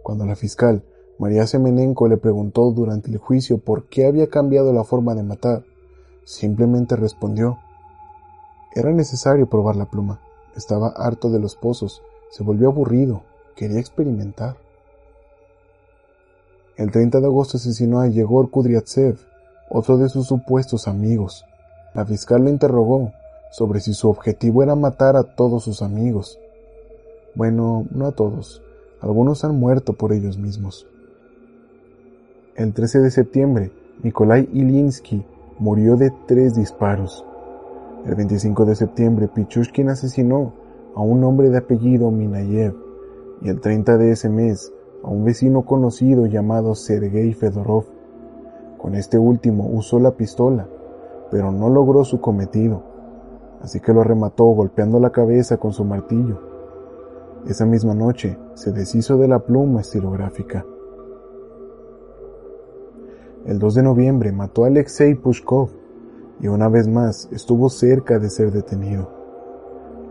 Cuando 0.02 0.26
la 0.26 0.36
fiscal, 0.36 0.84
María 1.18 1.46
Semenenko, 1.46 2.08
le 2.08 2.16
preguntó 2.16 2.70
durante 2.72 3.10
el 3.10 3.18
juicio 3.18 3.58
por 3.58 3.88
qué 3.88 4.06
había 4.06 4.28
cambiado 4.28 4.72
la 4.72 4.84
forma 4.84 5.14
de 5.14 5.22
matar, 5.22 5.64
simplemente 6.24 6.96
respondió, 6.96 7.58
era 8.74 8.90
necesario 8.90 9.46
probar 9.46 9.76
la 9.76 9.86
pluma. 9.86 10.20
Estaba 10.56 10.88
harto 10.88 11.30
de 11.30 11.38
los 11.38 11.56
pozos, 11.56 12.02
se 12.30 12.42
volvió 12.42 12.68
aburrido, 12.68 13.22
quería 13.56 13.80
experimentar. 13.80 14.56
El 16.76 16.90
30 16.90 17.20
de 17.20 17.26
agosto 17.26 17.58
asesinó 17.58 18.00
a 18.00 18.08
Yegor 18.08 18.50
Kudryatsev, 18.50 19.18
otro 19.68 19.98
de 19.98 20.08
sus 20.08 20.26
supuestos 20.26 20.88
amigos. 20.88 21.44
La 21.94 22.04
fiscal 22.06 22.42
lo 22.42 22.50
interrogó 22.50 23.12
sobre 23.50 23.80
si 23.80 23.92
su 23.92 24.08
objetivo 24.08 24.62
era 24.62 24.74
matar 24.74 25.16
a 25.16 25.22
todos 25.22 25.64
sus 25.64 25.82
amigos. 25.82 26.38
Bueno, 27.34 27.86
no 27.90 28.06
a 28.06 28.12
todos, 28.12 28.62
algunos 29.00 29.44
han 29.44 29.58
muerto 29.58 29.92
por 29.92 30.12
ellos 30.12 30.38
mismos. 30.38 30.86
El 32.54 32.72
13 32.72 33.00
de 33.00 33.10
septiembre, 33.10 33.70
Nikolai 34.02 34.48
Ilinsky 34.52 35.24
murió 35.58 35.96
de 35.96 36.12
tres 36.26 36.54
disparos. 36.54 37.24
El 38.04 38.16
25 38.16 38.64
de 38.64 38.74
septiembre, 38.74 39.28
Pichushkin 39.28 39.88
asesinó 39.88 40.54
a 40.96 41.02
un 41.02 41.22
hombre 41.22 41.50
de 41.50 41.58
apellido 41.58 42.10
Minayev 42.10 42.74
y 43.42 43.48
el 43.48 43.60
30 43.60 43.96
de 43.96 44.10
ese 44.10 44.28
mes 44.28 44.72
a 45.04 45.08
un 45.08 45.24
vecino 45.24 45.64
conocido 45.64 46.26
llamado 46.26 46.74
Sergei 46.74 47.32
Fedorov. 47.32 47.84
Con 48.76 48.96
este 48.96 49.18
último 49.18 49.68
usó 49.68 50.00
la 50.00 50.16
pistola, 50.16 50.66
pero 51.30 51.52
no 51.52 51.70
logró 51.70 52.04
su 52.04 52.20
cometido, 52.20 52.82
así 53.60 53.78
que 53.78 53.92
lo 53.92 54.02
remató 54.02 54.46
golpeando 54.46 54.98
la 54.98 55.10
cabeza 55.10 55.58
con 55.58 55.72
su 55.72 55.84
martillo. 55.84 56.40
Esa 57.46 57.66
misma 57.66 57.94
noche 57.94 58.36
se 58.54 58.72
deshizo 58.72 59.16
de 59.16 59.28
la 59.28 59.38
pluma 59.38 59.80
estilográfica. 59.80 60.66
El 63.46 63.60
2 63.60 63.74
de 63.76 63.82
noviembre 63.84 64.32
mató 64.32 64.64
a 64.64 64.66
Alexei 64.66 65.14
Pushkov 65.14 65.81
y 66.42 66.48
una 66.48 66.68
vez 66.68 66.88
más 66.88 67.28
estuvo 67.30 67.70
cerca 67.70 68.18
de 68.18 68.28
ser 68.28 68.50
detenido. 68.50 69.08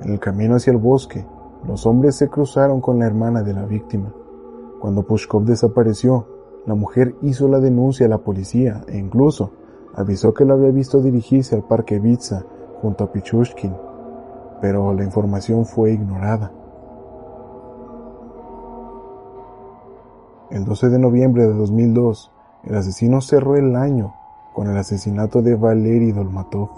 En 0.01 0.13
el 0.13 0.19
camino 0.19 0.55
hacia 0.55 0.71
el 0.71 0.77
bosque, 0.77 1.25
los 1.67 1.85
hombres 1.85 2.15
se 2.15 2.29
cruzaron 2.29 2.79
con 2.79 2.97
la 2.97 3.05
hermana 3.05 3.43
de 3.43 3.53
la 3.53 3.65
víctima. 3.65 4.13
Cuando 4.79 5.03
Pushkov 5.03 5.43
desapareció, 5.43 6.25
la 6.65 6.73
mujer 6.73 7.15
hizo 7.21 7.47
la 7.49 7.59
denuncia 7.59 8.05
a 8.05 8.09
la 8.09 8.19
policía 8.19 8.81
e 8.87 8.97
incluso 8.97 9.51
avisó 9.93 10.33
que 10.33 10.45
lo 10.45 10.53
había 10.53 10.71
visto 10.71 11.01
dirigirse 11.01 11.55
al 11.55 11.63
parque 11.63 11.99
Vitsa 11.99 12.45
junto 12.81 13.03
a 13.03 13.11
Pichushkin, 13.11 13.75
pero 14.61 14.93
la 14.93 15.03
información 15.03 15.65
fue 15.65 15.91
ignorada. 15.91 16.51
El 20.49 20.63
12 20.65 20.89
de 20.89 20.99
noviembre 20.99 21.45
de 21.45 21.53
2002, 21.53 22.31
el 22.63 22.75
asesino 22.75 23.21
cerró 23.21 23.57
el 23.57 23.75
año 23.75 24.13
con 24.53 24.69
el 24.69 24.77
asesinato 24.77 25.41
de 25.41 25.55
Valery 25.55 26.11
Dolmatov. 26.11 26.69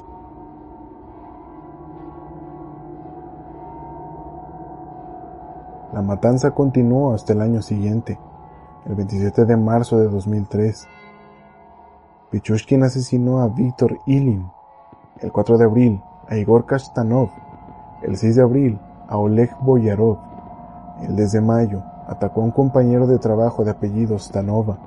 La 5.94 6.02
matanza 6.02 6.52
continuó 6.52 7.14
hasta 7.14 7.34
el 7.34 7.42
año 7.42 7.62
siguiente, 7.62 8.20
el 8.86 8.96
27 8.96 9.46
de 9.46 9.58
marzo 9.58 9.98
de 9.98 10.08
2003. 10.08 10.88
Pichushkin 12.32 12.84
asesinó 12.84 13.42
a 13.42 13.48
Víctor 13.48 14.00
Ilin, 14.08 14.50
el 15.20 15.32
4 15.32 15.58
de 15.58 15.66
abril 15.66 16.02
a 16.28 16.36
Igor 16.36 16.66
Kashtanov, 16.66 17.30
el 18.02 18.18
6 18.18 18.36
de 18.36 18.42
abril 18.42 18.80
a 19.08 19.18
Oleg 19.18 19.56
Boyarov, 19.62 20.18
el 21.02 21.16
10 21.16 21.32
de 21.32 21.42
mayo 21.42 21.84
atacó 22.08 22.42
a 22.42 22.46
un 22.46 22.52
compañero 22.52 23.08
de 23.08 23.20
trabajo 23.20 23.64
de 23.64 23.72
apellido 23.72 24.18
Stanova 24.20 24.78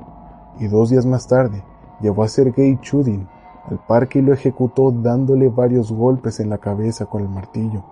y 0.58 0.66
dos 0.66 0.90
días 0.90 1.06
más 1.06 1.26
tarde 1.26 1.62
llevó 2.00 2.22
a 2.22 2.28
Sergei 2.28 2.78
Chudin 2.80 3.26
al 3.68 3.78
parque 3.78 4.20
y 4.20 4.22
lo 4.22 4.32
ejecutó 4.32 4.92
dándole 4.92 5.48
varios 5.48 5.90
golpes 5.90 6.40
en 6.40 6.50
la 6.50 6.58
cabeza 6.58 7.06
con 7.06 7.22
el 7.22 7.28
martillo. 7.28 7.84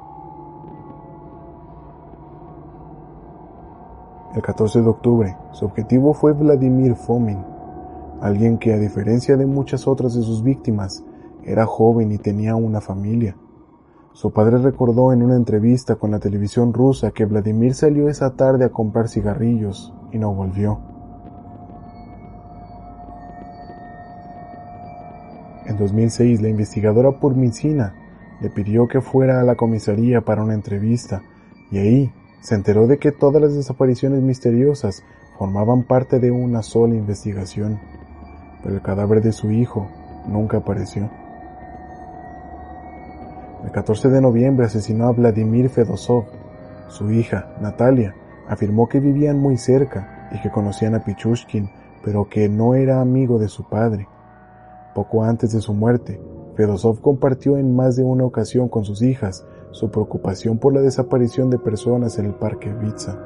El 4.34 4.42
14 4.42 4.82
de 4.82 4.88
octubre, 4.88 5.36
su 5.52 5.64
objetivo 5.64 6.12
fue 6.12 6.32
Vladimir 6.32 6.96
Fomin, 6.96 7.44
alguien 8.20 8.59
que 8.59 8.72
a 8.72 8.78
diferencia 8.78 9.36
de 9.36 9.46
muchas 9.46 9.86
otras 9.86 10.14
de 10.14 10.22
sus 10.22 10.42
víctimas, 10.42 11.05
era 11.44 11.66
joven 11.66 12.11
y 12.11 12.18
tenía 12.18 12.57
una 12.57 12.80
familia. 12.80 13.36
Su 14.12 14.32
padre 14.32 14.59
recordó 14.59 15.12
en 15.12 15.22
una 15.22 15.36
entrevista 15.36 15.96
con 15.96 16.11
la 16.12 16.20
televisión 16.20 16.72
rusa 16.72 17.11
que 17.11 17.26
Vladimir 17.26 17.74
salió 17.74 18.09
esa 18.09 18.34
tarde 18.34 18.64
a 18.64 18.70
comprar 18.70 19.09
cigarrillos 19.09 19.92
y 20.12 20.18
no 20.18 20.32
volvió. 20.32 20.93
En 25.66 25.78
2006, 25.78 26.42
la 26.42 26.48
investigadora 26.48 27.18
Purmicina 27.20 27.94
le 28.40 28.50
pidió 28.50 28.86
que 28.86 29.00
fuera 29.00 29.40
a 29.40 29.44
la 29.44 29.54
comisaría 29.54 30.20
para 30.20 30.42
una 30.42 30.54
entrevista 30.54 31.22
y 31.70 31.78
ahí 31.78 32.12
se 32.40 32.54
enteró 32.54 32.86
de 32.86 32.98
que 32.98 33.12
todas 33.12 33.40
las 33.40 33.54
desapariciones 33.54 34.20
misteriosas 34.20 35.02
formaban 35.38 35.84
parte 35.84 36.20
de 36.20 36.30
una 36.30 36.62
sola 36.62 36.94
investigación, 36.94 37.80
pero 38.62 38.74
el 38.74 38.82
cadáver 38.82 39.22
de 39.22 39.32
su 39.32 39.50
hijo 39.50 39.88
nunca 40.26 40.58
apareció. 40.58 41.10
El 43.64 43.70
14 43.70 44.10
de 44.10 44.20
noviembre 44.20 44.66
asesinó 44.66 45.06
a 45.06 45.12
Vladimir 45.12 45.70
Fedosov. 45.70 46.26
Su 46.88 47.10
hija, 47.10 47.54
Natalia, 47.62 48.14
afirmó 48.46 48.88
que 48.88 49.00
vivían 49.00 49.38
muy 49.38 49.56
cerca 49.56 50.28
y 50.32 50.40
que 50.42 50.50
conocían 50.50 50.94
a 50.94 51.02
Pichushkin, 51.02 51.70
pero 52.04 52.28
que 52.28 52.50
no 52.50 52.74
era 52.74 53.00
amigo 53.00 53.38
de 53.38 53.48
su 53.48 53.66
padre. 53.66 54.06
Poco 54.95 55.24
antes 55.24 55.53
de 55.53 55.61
su 55.61 55.74
muerte, 55.74 56.20
Fedosov 56.55 57.01
compartió 57.01 57.57
en 57.57 57.74
más 57.74 57.97
de 57.97 58.05
una 58.05 58.24
ocasión 58.24 58.68
con 58.68 58.84
sus 58.84 59.03
hijas 59.03 59.45
su 59.72 59.90
preocupación 59.90 60.59
por 60.59 60.72
la 60.72 60.80
desaparición 60.80 61.51
de 61.51 61.59
personas 61.59 62.18
en 62.18 62.26
el 62.26 62.34
parque 62.34 62.72
Vitsa. 62.72 63.18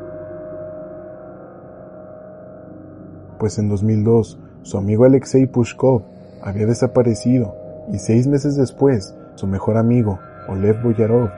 Pues 3.39 3.59
en 3.59 3.69
2002, 3.69 4.41
su 4.63 4.79
amigo 4.79 5.05
Alexei 5.05 5.47
Pushkov 5.47 6.03
había 6.43 6.67
desaparecido 6.67 7.55
y 7.93 7.99
seis 7.99 8.27
meses 8.27 8.57
después, 8.57 9.15
su 9.35 9.47
mejor 9.47 9.77
amigo, 9.77 10.19
Olev 10.49 10.83
Boyarov, 10.83 11.31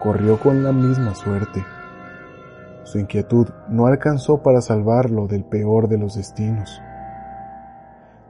corrió 0.00 0.40
con 0.40 0.64
la 0.64 0.72
misma 0.72 1.14
suerte. 1.14 1.62
Su 2.84 2.98
inquietud 2.98 3.48
no 3.68 3.86
alcanzó 3.86 4.42
para 4.42 4.62
salvarlo 4.62 5.28
del 5.28 5.44
peor 5.44 5.88
de 5.88 5.98
los 5.98 6.16
destinos. 6.16 6.80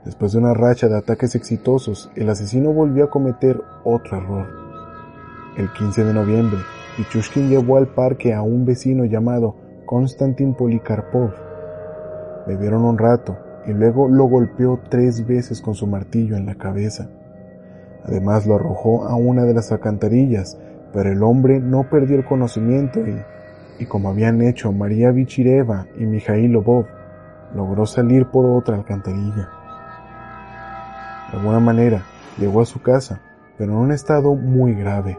Después 0.05 0.33
de 0.33 0.39
una 0.39 0.55
racha 0.55 0.89
de 0.89 0.97
ataques 0.97 1.35
exitosos, 1.35 2.11
el 2.17 2.29
asesino 2.29 2.73
volvió 2.73 3.05
a 3.05 3.11
cometer 3.11 3.61
otro 3.85 4.17
error. 4.17 4.47
El 5.57 5.73
15 5.73 6.05
de 6.05 6.15
noviembre, 6.15 6.59
Pichushkin 6.97 7.49
llevó 7.49 7.77
al 7.77 7.89
parque 7.89 8.35
a 8.35 8.43
un 8.43 8.65
vecino 8.65 9.05
llamado 9.05 9.57
Konstantin 9.87 10.55
Polikarpov. 10.55 11.33
Bebieron 12.47 12.85
un 12.85 12.99
rato 12.99 13.37
y 13.67 13.73
luego 13.73 14.09
lo 14.09 14.25
golpeó 14.25 14.81
tres 14.89 15.27
veces 15.27 15.61
con 15.61 15.75
su 15.75 15.87
martillo 15.87 16.37
en 16.37 16.47
la 16.47 16.57
cabeza. 16.57 17.09
Además 18.05 18.47
lo 18.47 18.57
arrojó 18.57 19.05
a 19.05 19.15
una 19.15 19.45
de 19.45 19.55
las 19.55 19.71
alcantarillas 19.71 20.59
pero 20.93 21.11
el 21.11 21.23
hombre 21.23 21.59
no 21.61 21.85
perdió 21.89 22.17
el 22.17 22.25
conocimiento 22.25 23.01
y, 23.01 23.17
y 23.79 23.87
como 23.87 24.11
habían 24.11 24.43
hecho 24.43 24.73
María 24.73 25.11
Vichireva 25.11 25.87
y 25.99 26.05
Mijail 26.05 26.53
Lobov, 26.53 26.87
logró 27.55 27.87
salir 27.87 28.27
por 28.27 28.45
otra 28.45 28.77
alcantarilla. 28.77 29.49
De 31.33 31.39
alguna 31.39 31.61
manera, 31.61 32.05
llegó 32.39 32.61
a 32.61 32.67
su 32.67 32.83
casa, 32.83 33.21
pero 33.59 33.73
en 33.73 33.79
un 33.79 33.93
estado 33.93 34.35
muy 34.35 34.75
grave. 34.75 35.19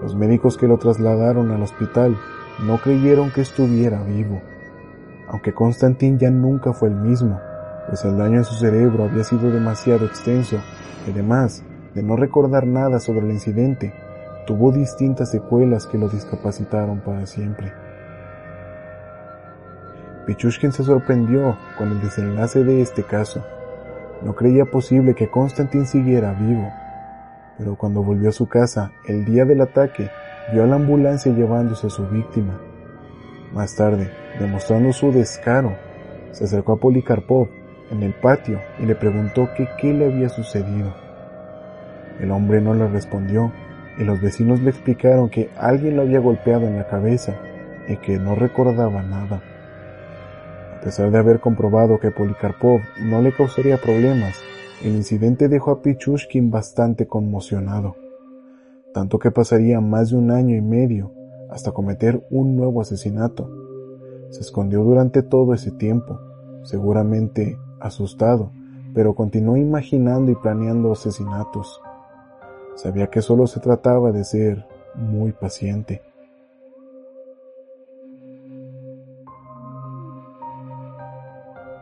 Los 0.00 0.14
médicos 0.14 0.56
que 0.56 0.68
lo 0.68 0.78
trasladaron 0.78 1.50
al 1.50 1.62
hospital 1.62 2.16
no 2.64 2.78
creyeron 2.78 3.30
que 3.30 3.40
estuviera 3.40 4.02
vivo, 4.02 4.40
aunque 5.28 5.52
Constantin 5.52 6.18
ya 6.18 6.30
nunca 6.30 6.72
fue 6.72 6.88
el 6.88 6.94
mismo, 6.94 7.40
pues 7.88 8.04
el 8.04 8.16
daño 8.16 8.40
a 8.40 8.44
su 8.44 8.54
cerebro 8.54 9.04
había 9.04 9.24
sido 9.24 9.50
demasiado 9.50 10.06
extenso 10.06 10.56
y 11.06 11.10
además 11.10 11.64
de 11.94 12.02
no 12.02 12.16
recordar 12.16 12.66
nada 12.66 12.98
sobre 12.98 13.20
el 13.20 13.32
incidente, 13.32 13.92
tuvo 14.46 14.72
distintas 14.72 15.30
secuelas 15.30 15.86
que 15.86 15.98
lo 15.98 16.08
discapacitaron 16.08 17.00
para 17.00 17.26
siempre. 17.26 17.72
Pichushkin 20.26 20.72
se 20.72 20.84
sorprendió 20.84 21.56
con 21.76 21.88
el 21.88 22.00
desenlace 22.00 22.62
de 22.62 22.82
este 22.82 23.02
caso. 23.02 23.44
No 24.22 24.34
creía 24.34 24.64
posible 24.64 25.14
que 25.14 25.28
Konstantin 25.28 25.86
siguiera 25.86 26.32
vivo, 26.32 26.72
pero 27.56 27.76
cuando 27.76 28.02
volvió 28.02 28.30
a 28.30 28.32
su 28.32 28.48
casa 28.48 28.92
el 29.06 29.24
día 29.24 29.44
del 29.44 29.60
ataque, 29.60 30.10
vio 30.52 30.64
a 30.64 30.66
la 30.66 30.76
ambulancia 30.76 31.32
llevándose 31.32 31.86
a 31.86 31.90
su 31.90 32.06
víctima. 32.08 32.58
Más 33.52 33.76
tarde, 33.76 34.10
demostrando 34.38 34.92
su 34.92 35.12
descaro, 35.12 35.76
se 36.32 36.44
acercó 36.44 36.72
a 36.72 36.76
Polikarpov 36.80 37.48
en 37.90 38.02
el 38.02 38.12
patio 38.12 38.60
y 38.78 38.86
le 38.86 38.94
preguntó 38.94 39.48
que 39.56 39.68
qué 39.80 39.92
le 39.92 40.06
había 40.06 40.28
sucedido. 40.28 40.94
El 42.20 42.30
hombre 42.32 42.60
no 42.60 42.74
le 42.74 42.88
respondió 42.88 43.52
y 43.98 44.04
los 44.04 44.20
vecinos 44.20 44.60
le 44.60 44.70
explicaron 44.70 45.30
que 45.30 45.50
alguien 45.56 45.96
lo 45.96 46.02
había 46.02 46.20
golpeado 46.20 46.66
en 46.66 46.76
la 46.76 46.88
cabeza 46.88 47.36
y 47.86 47.96
que 47.96 48.18
no 48.18 48.34
recordaba 48.34 49.02
nada. 49.02 49.42
A 50.78 50.80
pesar 50.80 51.10
de 51.10 51.18
haber 51.18 51.40
comprobado 51.40 51.98
que 51.98 52.12
Polikarpov 52.12 52.80
no 53.02 53.20
le 53.20 53.32
causaría 53.32 53.78
problemas, 53.78 54.36
el 54.80 54.94
incidente 54.94 55.48
dejó 55.48 55.72
a 55.72 55.82
Pichushkin 55.82 56.52
bastante 56.52 57.08
conmocionado, 57.08 57.96
tanto 58.94 59.18
que 59.18 59.32
pasaría 59.32 59.80
más 59.80 60.10
de 60.10 60.16
un 60.18 60.30
año 60.30 60.54
y 60.54 60.60
medio 60.60 61.10
hasta 61.50 61.72
cometer 61.72 62.24
un 62.30 62.56
nuevo 62.56 62.80
asesinato. 62.80 63.50
Se 64.30 64.40
escondió 64.40 64.84
durante 64.84 65.24
todo 65.24 65.52
ese 65.52 65.72
tiempo, 65.72 66.20
seguramente 66.62 67.58
asustado, 67.80 68.52
pero 68.94 69.16
continuó 69.16 69.56
imaginando 69.56 70.30
y 70.30 70.36
planeando 70.36 70.92
asesinatos. 70.92 71.80
Sabía 72.76 73.08
que 73.08 73.20
solo 73.20 73.48
se 73.48 73.58
trataba 73.58 74.12
de 74.12 74.22
ser 74.22 74.64
muy 74.94 75.32
paciente. 75.32 76.07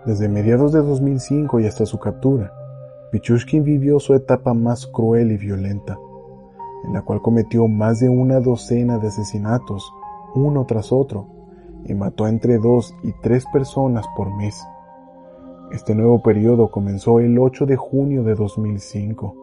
Desde 0.07 0.29
mediados 0.29 0.71
de 0.71 0.83
2005 0.83 1.59
y 1.59 1.67
hasta 1.67 1.85
su 1.85 1.99
captura, 1.99 2.53
Pichushkin 3.11 3.65
vivió 3.65 3.99
su 3.99 4.15
etapa 4.15 4.55
más 4.55 4.87
cruel 4.87 5.33
y 5.33 5.37
violenta, 5.37 5.99
en 6.85 6.93
la 6.93 7.03
cual 7.03 7.21
cometió 7.21 7.67
más 7.67 7.99
de 7.99 8.09
una 8.09 8.39
docena 8.39 8.99
de 8.99 9.09
asesinatos, 9.09 9.93
uno 10.37 10.65
tras 10.65 10.93
otro, 10.93 11.27
y 11.87 11.95
mató 11.95 12.29
entre 12.29 12.59
dos 12.59 12.95
y 13.03 13.15
tres 13.21 13.47
personas 13.53 14.07
por 14.17 14.33
mes. 14.37 14.65
Este 15.73 15.97
nuevo 15.97 16.23
periodo 16.23 16.71
comenzó 16.71 17.19
el 17.19 17.37
8 17.37 17.67
de 17.67 17.75
junio 17.75 18.23
de 18.23 18.37
2005. 18.37 19.35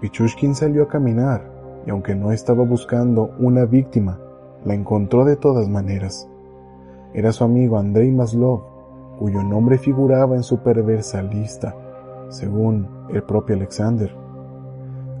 Pichushkin 0.00 0.54
salió 0.54 0.84
a 0.84 0.88
caminar 0.88 1.53
y 1.86 1.90
aunque 1.90 2.14
no 2.14 2.32
estaba 2.32 2.64
buscando 2.64 3.30
una 3.38 3.64
víctima, 3.64 4.18
la 4.64 4.74
encontró 4.74 5.24
de 5.24 5.36
todas 5.36 5.68
maneras. 5.68 6.28
Era 7.12 7.32
su 7.32 7.44
amigo 7.44 7.78
Andrei 7.78 8.10
Maslov, 8.10 8.62
cuyo 9.18 9.42
nombre 9.42 9.78
figuraba 9.78 10.34
en 10.34 10.42
su 10.42 10.58
perversa 10.58 11.22
lista, 11.22 11.74
según 12.28 12.88
el 13.12 13.22
propio 13.22 13.54
Alexander. 13.56 14.14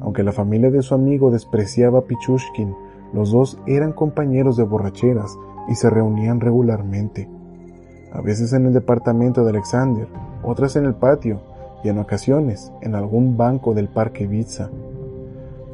Aunque 0.00 0.22
la 0.22 0.32
familia 0.32 0.70
de 0.70 0.82
su 0.82 0.94
amigo 0.94 1.30
despreciaba 1.30 2.00
a 2.00 2.02
Pichushkin, 2.02 2.74
los 3.12 3.30
dos 3.30 3.58
eran 3.66 3.92
compañeros 3.92 4.56
de 4.56 4.64
borracheras 4.64 5.36
y 5.68 5.76
se 5.76 5.88
reunían 5.88 6.40
regularmente, 6.40 7.28
a 8.12 8.20
veces 8.20 8.52
en 8.52 8.66
el 8.66 8.72
departamento 8.72 9.44
de 9.44 9.50
Alexander, 9.50 10.08
otras 10.42 10.76
en 10.76 10.84
el 10.84 10.94
patio 10.94 11.40
y 11.82 11.88
en 11.88 11.98
ocasiones 11.98 12.72
en 12.80 12.94
algún 12.94 13.36
banco 13.36 13.74
del 13.74 13.88
parque 13.88 14.24
Ibiza. 14.24 14.70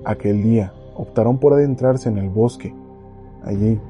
Aquel 0.05 0.43
día, 0.43 0.73
optaron 1.01 1.39
por 1.39 1.55
adentrarse 1.55 2.09
en 2.09 2.19
el 2.19 2.29
bosque. 2.29 2.75
Allí, 3.43 3.81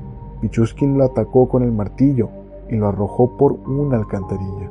Pichushkin 0.41 0.97
lo 0.97 1.05
atacó 1.05 1.49
con 1.49 1.65
el 1.65 1.73
martillo 1.73 2.31
y 2.69 2.77
lo 2.77 2.87
arrojó 2.87 3.37
por 3.37 3.53
una 3.53 3.97
alcantarilla. 3.97 4.71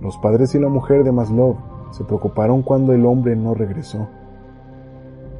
Los 0.00 0.18
padres 0.18 0.54
y 0.54 0.58
la 0.58 0.68
mujer 0.68 1.04
de 1.04 1.12
Maslov 1.12 1.56
se 1.92 2.04
preocuparon 2.04 2.62
cuando 2.62 2.92
el 2.92 3.06
hombre 3.06 3.36
no 3.36 3.54
regresó. 3.54 4.08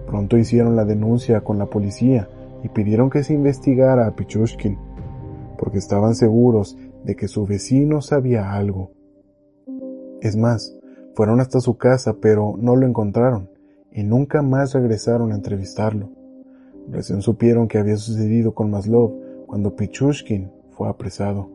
Pronto 0.06 0.38
hicieron 0.38 0.76
la 0.76 0.84
denuncia 0.84 1.42
con 1.42 1.58
la 1.58 1.66
policía 1.66 2.28
y 2.62 2.68
pidieron 2.68 3.10
que 3.10 3.24
se 3.24 3.34
investigara 3.34 4.06
a 4.06 4.12
Pichushkin, 4.12 4.78
porque 5.58 5.78
estaban 5.78 6.14
seguros 6.14 6.78
de 7.02 7.16
que 7.16 7.26
su 7.26 7.46
vecino 7.46 8.00
sabía 8.00 8.52
algo. 8.52 8.92
Es 10.20 10.36
más, 10.36 10.78
fueron 11.14 11.40
hasta 11.40 11.60
su 11.60 11.76
casa 11.76 12.14
pero 12.20 12.54
no 12.56 12.76
lo 12.76 12.86
encontraron 12.86 13.53
y 13.94 14.02
nunca 14.02 14.42
más 14.42 14.74
regresaron 14.74 15.30
a 15.30 15.36
entrevistarlo. 15.36 16.10
Recién 16.90 17.22
supieron 17.22 17.68
que 17.68 17.78
había 17.78 17.96
sucedido 17.96 18.52
con 18.52 18.70
Maslov 18.70 19.12
cuando 19.46 19.76
Pichushkin 19.76 20.50
fue 20.70 20.88
apresado. 20.88 21.48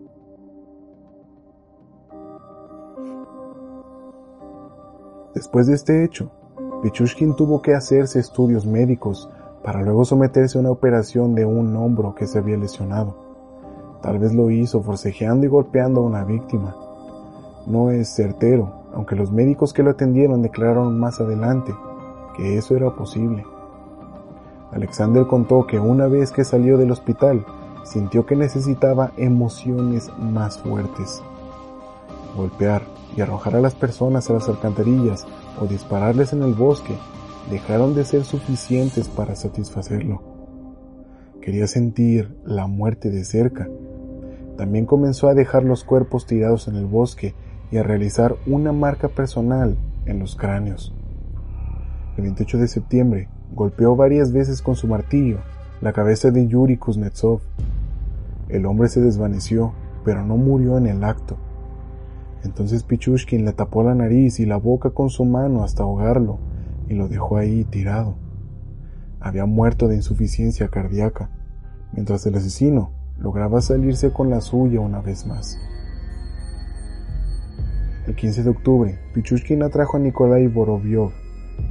Después 5.35 5.67
de 5.67 5.75
este 5.75 6.03
hecho, 6.03 6.31
Pichushkin 6.81 7.35
tuvo 7.35 7.61
que 7.61 7.75
hacerse 7.75 8.19
estudios 8.19 8.65
médicos 8.65 9.29
para 9.61 9.81
luego 9.81 10.05
someterse 10.05 10.57
a 10.57 10.61
una 10.61 10.71
operación 10.71 11.35
de 11.35 11.45
un 11.45 11.75
hombro 11.75 12.15
que 12.15 12.25
se 12.25 12.39
había 12.39 12.57
lesionado. 12.57 13.17
Tal 14.01 14.17
vez 14.17 14.33
lo 14.33 14.49
hizo 14.49 14.81
forcejeando 14.81 15.45
y 15.45 15.49
golpeando 15.49 15.99
a 15.99 16.05
una 16.05 16.23
víctima. 16.23 16.73
No 17.67 17.91
es 17.91 18.07
certero, 18.15 18.85
aunque 18.93 19.17
los 19.17 19.29
médicos 19.29 19.73
que 19.73 19.83
lo 19.83 19.91
atendieron 19.91 20.41
declararon 20.41 20.97
más 20.97 21.19
adelante 21.19 21.73
que 22.39 22.57
eso 22.57 22.75
era 22.75 22.95
posible. 22.95 23.43
Alexander 24.71 25.27
contó 25.27 25.67
que 25.67 25.77
una 25.77 26.07
vez 26.07 26.31
que 26.31 26.45
salió 26.45 26.77
del 26.77 26.91
hospital, 26.91 27.45
sintió 27.83 28.25
que 28.25 28.37
necesitaba 28.37 29.11
emociones 29.17 30.09
más 30.17 30.57
fuertes. 30.59 31.21
Golpear 32.37 32.83
y 33.17 33.21
arrojar 33.21 33.57
a 33.57 33.61
las 33.61 33.75
personas 33.75 34.29
a 34.29 34.33
las 34.33 34.47
alcantarillas 34.47 35.27
o 35.59 35.65
dispararles 35.65 36.31
en 36.31 36.43
el 36.43 36.53
bosque 36.53 36.95
dejaron 37.51 37.93
de 37.93 38.05
ser 38.05 38.23
suficientes 38.23 39.09
para 39.09 39.35
satisfacerlo. 39.35 40.21
Quería 41.41 41.67
sentir 41.67 42.37
la 42.45 42.67
muerte 42.67 43.09
de 43.09 43.25
cerca. 43.25 43.67
También 44.55 44.85
comenzó 44.85 45.27
a 45.27 45.33
dejar 45.33 45.63
los 45.63 45.83
cuerpos 45.83 46.25
tirados 46.25 46.67
en 46.69 46.75
el 46.75 46.85
bosque 46.85 47.33
y 47.71 47.77
a 47.77 47.83
realizar 47.83 48.35
una 48.45 48.71
marca 48.71 49.09
personal 49.09 49.75
en 50.05 50.19
los 50.19 50.35
cráneos. 50.35 50.93
El 52.19 52.23
28 52.23 52.57
de 52.57 52.67
septiembre 52.67 53.29
golpeó 53.55 53.95
varias 53.95 54.33
veces 54.33 54.61
con 54.61 54.75
su 54.75 54.87
martillo 54.87 55.37
la 55.79 55.93
cabeza 55.93 56.31
de 56.31 56.47
Yuri 56.47 56.75
Kuznetsov. 56.75 57.39
El 58.49 58.65
hombre 58.65 58.89
se 58.89 58.99
desvaneció, 58.99 59.71
pero 60.03 60.25
no 60.25 60.35
murió 60.35 60.77
en 60.77 60.87
el 60.87 61.05
acto. 61.05 61.37
Entonces 62.43 62.83
Pichushkin 62.83 63.45
le 63.45 63.53
tapó 63.53 63.83
la 63.83 63.95
nariz 63.95 64.41
y 64.41 64.45
la 64.45 64.57
boca 64.57 64.89
con 64.89 65.09
su 65.09 65.23
mano 65.23 65.63
hasta 65.63 65.83
ahogarlo 65.83 66.39
y 66.89 66.95
lo 66.95 67.07
dejó 67.07 67.37
ahí 67.37 67.63
tirado. 67.63 68.17
Había 69.21 69.45
muerto 69.45 69.87
de 69.87 69.95
insuficiencia 69.95 70.67
cardíaca, 70.67 71.29
mientras 71.93 72.25
el 72.25 72.35
asesino 72.35 72.91
lograba 73.17 73.61
salirse 73.61 74.11
con 74.11 74.29
la 74.29 74.41
suya 74.41 74.81
una 74.81 74.99
vez 74.99 75.25
más. 75.25 75.57
El 78.07 78.15
15 78.15 78.43
de 78.43 78.49
octubre, 78.49 78.99
Pichushkin 79.13 79.63
atrajo 79.63 79.95
a 79.95 80.01
Nikolai 80.01 80.47
Boroviov, 80.47 81.13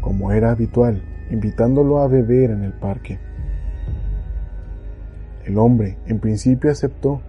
como 0.00 0.32
era 0.32 0.50
habitual, 0.50 1.02
invitándolo 1.30 1.98
a 1.98 2.08
beber 2.08 2.50
en 2.50 2.64
el 2.64 2.72
parque. 2.72 3.18
El 5.44 5.58
hombre 5.58 5.98
en 6.06 6.20
principio 6.20 6.70
aceptó, 6.70 7.20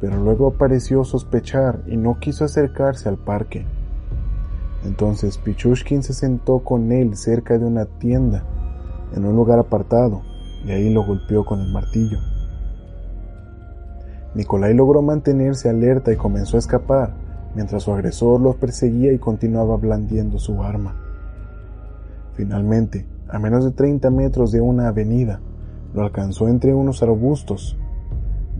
pero 0.00 0.16
luego 0.16 0.54
pareció 0.54 1.04
sospechar 1.04 1.82
y 1.86 1.96
no 1.96 2.18
quiso 2.18 2.44
acercarse 2.44 3.08
al 3.08 3.18
parque. 3.18 3.64
Entonces 4.84 5.38
Pichushkin 5.38 6.02
se 6.02 6.12
sentó 6.12 6.60
con 6.60 6.90
él 6.92 7.16
cerca 7.16 7.56
de 7.56 7.64
una 7.64 7.86
tienda, 7.86 8.44
en 9.14 9.24
un 9.24 9.36
lugar 9.36 9.58
apartado, 9.58 10.22
y 10.64 10.70
ahí 10.70 10.92
lo 10.92 11.04
golpeó 11.04 11.44
con 11.44 11.60
el 11.60 11.72
martillo. 11.72 12.18
Nikolai 14.34 14.74
logró 14.74 15.02
mantenerse 15.02 15.68
alerta 15.68 16.12
y 16.12 16.16
comenzó 16.16 16.56
a 16.56 16.60
escapar, 16.60 17.14
mientras 17.54 17.82
su 17.82 17.92
agresor 17.92 18.40
los 18.40 18.56
perseguía 18.56 19.12
y 19.12 19.18
continuaba 19.18 19.76
blandiendo 19.76 20.38
su 20.38 20.62
arma. 20.62 21.01
Finalmente, 22.34 23.06
a 23.28 23.38
menos 23.38 23.64
de 23.64 23.72
30 23.72 24.10
metros 24.10 24.52
de 24.52 24.60
una 24.60 24.88
avenida, 24.88 25.40
lo 25.94 26.02
alcanzó 26.02 26.48
entre 26.48 26.74
unos 26.74 27.02
arbustos. 27.02 27.76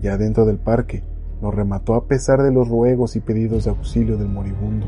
Ya 0.01 0.17
dentro 0.17 0.45
del 0.45 0.57
parque, 0.57 1.03
lo 1.41 1.51
remató 1.51 1.95
a 1.95 2.05
pesar 2.07 2.41
de 2.41 2.51
los 2.51 2.69
ruegos 2.69 3.15
y 3.15 3.19
pedidos 3.19 3.65
de 3.65 3.71
auxilio 3.71 4.17
del 4.17 4.29
moribundo. 4.29 4.87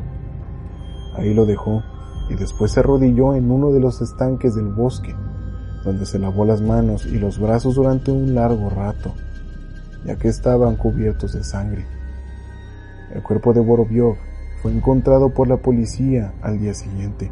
Ahí 1.17 1.33
lo 1.33 1.45
dejó 1.45 1.83
y 2.29 2.35
después 2.35 2.71
se 2.71 2.79
arrodilló 2.79 3.35
en 3.35 3.51
uno 3.51 3.71
de 3.71 3.79
los 3.79 4.01
estanques 4.01 4.55
del 4.55 4.71
bosque, 4.73 5.15
donde 5.83 6.05
se 6.05 6.19
lavó 6.19 6.45
las 6.45 6.61
manos 6.61 7.05
y 7.05 7.17
los 7.19 7.39
brazos 7.39 7.75
durante 7.75 8.11
un 8.11 8.35
largo 8.35 8.69
rato, 8.69 9.13
ya 10.05 10.15
que 10.17 10.27
estaban 10.27 10.75
cubiertos 10.75 11.33
de 11.33 11.43
sangre. 11.43 11.85
El 13.13 13.21
cuerpo 13.21 13.53
de 13.53 13.61
Boroviov 13.61 14.15
fue 14.61 14.71
encontrado 14.71 15.33
por 15.33 15.47
la 15.47 15.57
policía 15.57 16.33
al 16.41 16.59
día 16.59 16.73
siguiente. 16.73 17.31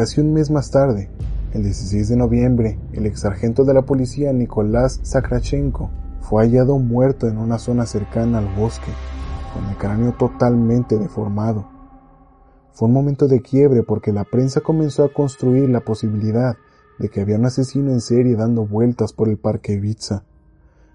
Casi 0.00 0.18
un 0.22 0.32
mes 0.32 0.50
más 0.50 0.70
tarde, 0.70 1.10
el 1.52 1.62
16 1.62 2.08
de 2.08 2.16
noviembre, 2.16 2.78
el 2.94 3.04
ex 3.04 3.20
sargento 3.20 3.66
de 3.66 3.74
la 3.74 3.82
policía 3.82 4.32
Nicolás 4.32 4.98
Sakrachenko 5.02 5.90
fue 6.22 6.42
hallado 6.42 6.78
muerto 6.78 7.28
en 7.28 7.36
una 7.36 7.58
zona 7.58 7.84
cercana 7.84 8.38
al 8.38 8.48
bosque, 8.56 8.90
con 9.52 9.68
el 9.68 9.76
cráneo 9.76 10.14
totalmente 10.14 10.96
deformado. 10.96 11.68
Fue 12.72 12.88
un 12.88 12.94
momento 12.94 13.28
de 13.28 13.42
quiebre 13.42 13.82
porque 13.82 14.10
la 14.10 14.24
prensa 14.24 14.62
comenzó 14.62 15.04
a 15.04 15.12
construir 15.12 15.68
la 15.68 15.80
posibilidad 15.80 16.56
de 16.98 17.10
que 17.10 17.20
había 17.20 17.36
un 17.36 17.44
asesino 17.44 17.90
en 17.90 18.00
serie 18.00 18.36
dando 18.36 18.64
vueltas 18.64 19.12
por 19.12 19.28
el 19.28 19.36
parque 19.36 19.74
Ibiza. 19.74 20.24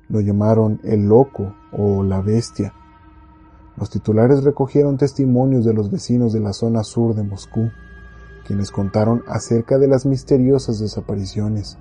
Lo 0.09 0.19
llamaron 0.19 0.81
el 0.83 1.07
loco 1.07 1.53
o 1.71 2.01
la 2.01 2.21
bestia. 2.21 2.73
Los 3.77 3.91
titulares 3.91 4.43
recogieron 4.43 4.97
testimonios 4.97 5.63
de 5.63 5.75
los 5.75 5.91
vecinos 5.91 6.33
de 6.33 6.39
la 6.39 6.53
zona 6.53 6.83
sur 6.83 7.13
de 7.13 7.21
Moscú, 7.21 7.69
quienes 8.45 8.71
contaron 8.71 9.23
acerca 9.27 9.77
de 9.77 9.87
las 9.87 10.05
misteriosas 10.05 10.79
desapariciones. 10.79 11.77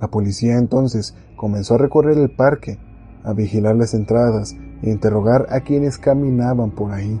La 0.00 0.08
policía 0.08 0.56
entonces 0.56 1.14
comenzó 1.36 1.74
a 1.74 1.78
recorrer 1.78 2.16
el 2.16 2.30
parque, 2.30 2.78
a 3.24 3.32
vigilar 3.32 3.76
las 3.76 3.94
entradas 3.94 4.56
e 4.82 4.90
interrogar 4.90 5.46
a 5.50 5.60
quienes 5.60 5.98
caminaban 5.98 6.70
por 6.70 6.92
ahí, 6.92 7.20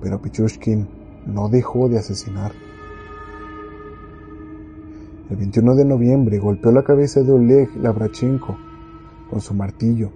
pero 0.00 0.22
Pichushkin 0.22 0.88
no 1.26 1.48
dejó 1.48 1.88
de 1.88 1.98
asesinar. 1.98 2.52
El 5.30 5.36
21 5.36 5.74
de 5.74 5.84
noviembre 5.84 6.38
golpeó 6.38 6.72
la 6.72 6.84
cabeza 6.84 7.22
de 7.22 7.32
Oleg 7.32 7.74
Labrachenko 7.76 8.56
con 9.30 9.40
su 9.40 9.54
martillo. 9.54 10.10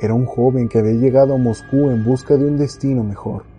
Era 0.00 0.14
un 0.14 0.26
joven 0.26 0.68
que 0.68 0.80
había 0.80 0.94
llegado 0.94 1.34
a 1.34 1.38
Moscú 1.38 1.90
en 1.90 2.04
busca 2.04 2.36
de 2.36 2.46
un 2.46 2.58
destino 2.58 3.04
mejor. 3.04 3.51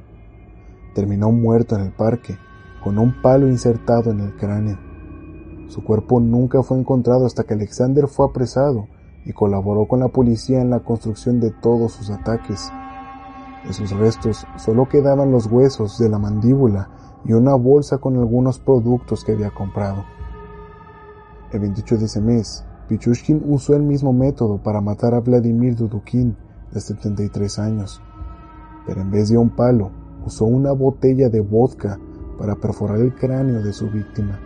Terminó 0.94 1.32
muerto 1.32 1.76
en 1.76 1.82
el 1.82 1.92
parque, 1.92 2.38
con 2.84 2.98
un 3.00 3.22
palo 3.22 3.48
insertado 3.48 4.12
en 4.12 4.20
el 4.20 4.36
cráneo. 4.36 4.78
Su 5.68 5.84
cuerpo 5.84 6.20
nunca 6.20 6.62
fue 6.62 6.78
encontrado 6.80 7.26
hasta 7.26 7.44
que 7.44 7.56
Alexander 7.56 8.08
fue 8.08 8.28
apresado 8.28 8.88
y 9.26 9.34
colaboró 9.34 9.88
con 9.88 10.02
la 10.02 10.10
policía 10.10 10.62
en 10.62 10.70
la 10.70 10.82
construcción 10.82 11.40
de 11.40 11.52
todos 11.52 11.94
sus 11.94 12.10
ataques. 12.10 12.72
De 13.66 13.74
sus 13.74 13.92
restos 13.92 14.46
solo 14.58 14.88
quedaban 14.90 15.32
los 15.32 15.48
huesos 15.48 15.98
de 15.98 16.10
la 16.10 16.20
mandíbula 16.20 16.90
y 17.26 17.34
una 17.34 17.56
bolsa 17.56 17.98
con 17.98 18.18
algunos 18.18 18.60
productos 18.60 19.24
que 19.24 19.32
había 19.32 19.52
comprado. 19.52 20.04
El 21.52 21.62
28 21.62 21.98
de 21.98 22.06
ese 22.06 22.22
mes, 22.22 22.66
Pichushkin 22.90 23.42
usó 23.48 23.76
el 23.76 23.84
mismo 23.84 24.12
método 24.12 24.62
para 24.62 24.82
matar 24.82 25.14
a 25.14 25.22
Vladimir 25.22 25.76
Dudukin, 25.76 26.36
de 26.72 26.82
73 26.82 27.60
años, 27.60 28.02
pero 28.86 29.02
en 29.02 29.12
vez 29.12 29.30
de 29.30 29.38
un 29.38 29.50
palo, 29.50 29.92
usó 30.26 30.46
una 30.46 30.72
botella 30.72 31.30
de 31.30 31.42
vodka 31.42 32.00
para 32.38 32.56
perforar 32.56 33.00
el 33.00 33.14
cráneo 33.14 33.62
de 33.62 33.74
su 33.74 33.90
víctima. 33.90 34.40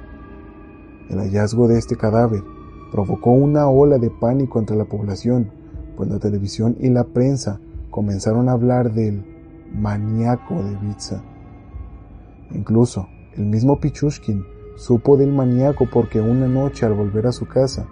El 1.10 1.20
hallazgo 1.20 1.68
de 1.68 1.78
este 1.78 1.96
cadáver 1.96 2.44
provocó 2.92 3.32
una 3.32 3.70
ola 3.70 3.98
de 3.98 4.10
pánico 4.10 4.60
entre 4.60 4.76
la 4.76 4.86
población, 4.86 5.52
pues 5.96 6.10
la 6.10 6.20
televisión 6.20 6.76
y 6.80 6.90
la 6.90 7.06
prensa 7.06 7.60
comenzaron 7.90 8.50
a 8.50 8.54
hablar 8.54 8.94
del 8.94 9.26
maníaco 9.74 10.64
de 10.64 10.74
Ibiza. 10.74 11.24
Incluso 12.52 13.08
el 13.36 13.46
mismo 13.46 13.80
Pichushkin 13.80 14.44
Supo 14.78 15.18
del 15.18 15.34
maníaco 15.34 15.88
porque 15.92 16.22
una 16.22 16.48
noche 16.48 16.86
al 16.86 16.94
volver 16.94 17.26
a 17.26 17.32
su 17.32 17.48
casa, 17.48 17.88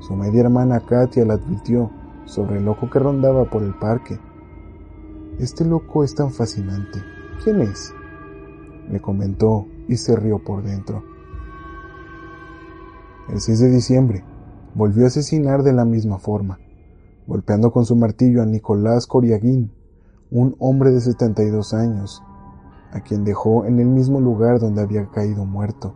su 0.00 0.14
media 0.14 0.42
hermana 0.42 0.80
Katia 0.80 1.24
le 1.24 1.32
advirtió 1.32 1.90
sobre 2.26 2.58
el 2.58 2.66
loco 2.66 2.90
que 2.90 2.98
rondaba 2.98 3.48
por 3.48 3.62
el 3.62 3.72
parque. 3.72 4.18
Este 5.38 5.64
loco 5.64 6.04
es 6.04 6.14
tan 6.14 6.30
fascinante. 6.30 6.98
¿Quién 7.42 7.60
es? 7.60 7.92
Le 8.90 9.00
comentó 9.00 9.66
y 9.88 9.96
se 9.96 10.16
rió 10.16 10.42
por 10.42 10.62
dentro. 10.62 11.04
El 13.28 13.40
6 13.40 13.60
de 13.60 13.70
diciembre 13.70 14.24
volvió 14.74 15.04
a 15.04 15.08
asesinar 15.08 15.62
de 15.62 15.72
la 15.72 15.84
misma 15.84 16.18
forma, 16.18 16.58
golpeando 17.26 17.72
con 17.72 17.84
su 17.84 17.96
martillo 17.96 18.42
a 18.42 18.46
Nicolás 18.46 19.06
Koriagin, 19.06 19.70
un 20.30 20.56
hombre 20.58 20.90
de 20.90 21.00
72 21.00 21.74
años, 21.74 22.22
a 22.92 23.00
quien 23.00 23.24
dejó 23.24 23.64
en 23.64 23.80
el 23.80 23.86
mismo 23.86 24.20
lugar 24.20 24.58
donde 24.58 24.82
había 24.82 25.06
caído 25.10 25.44
muerto. 25.44 25.94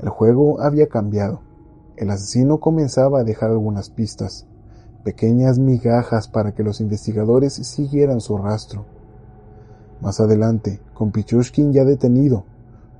El 0.00 0.10
juego 0.10 0.60
había 0.60 0.88
cambiado. 0.88 1.40
El 1.96 2.10
asesino 2.10 2.60
comenzaba 2.60 3.20
a 3.20 3.24
dejar 3.24 3.50
algunas 3.50 3.90
pistas, 3.90 4.46
pequeñas 5.04 5.58
migajas 5.58 6.28
para 6.28 6.52
que 6.54 6.62
los 6.62 6.80
investigadores 6.80 7.54
siguieran 7.54 8.20
su 8.20 8.38
rastro. 8.38 8.97
Más 10.00 10.20
adelante, 10.20 10.80
con 10.94 11.10
Pichushkin 11.10 11.72
ya 11.72 11.84
detenido, 11.84 12.44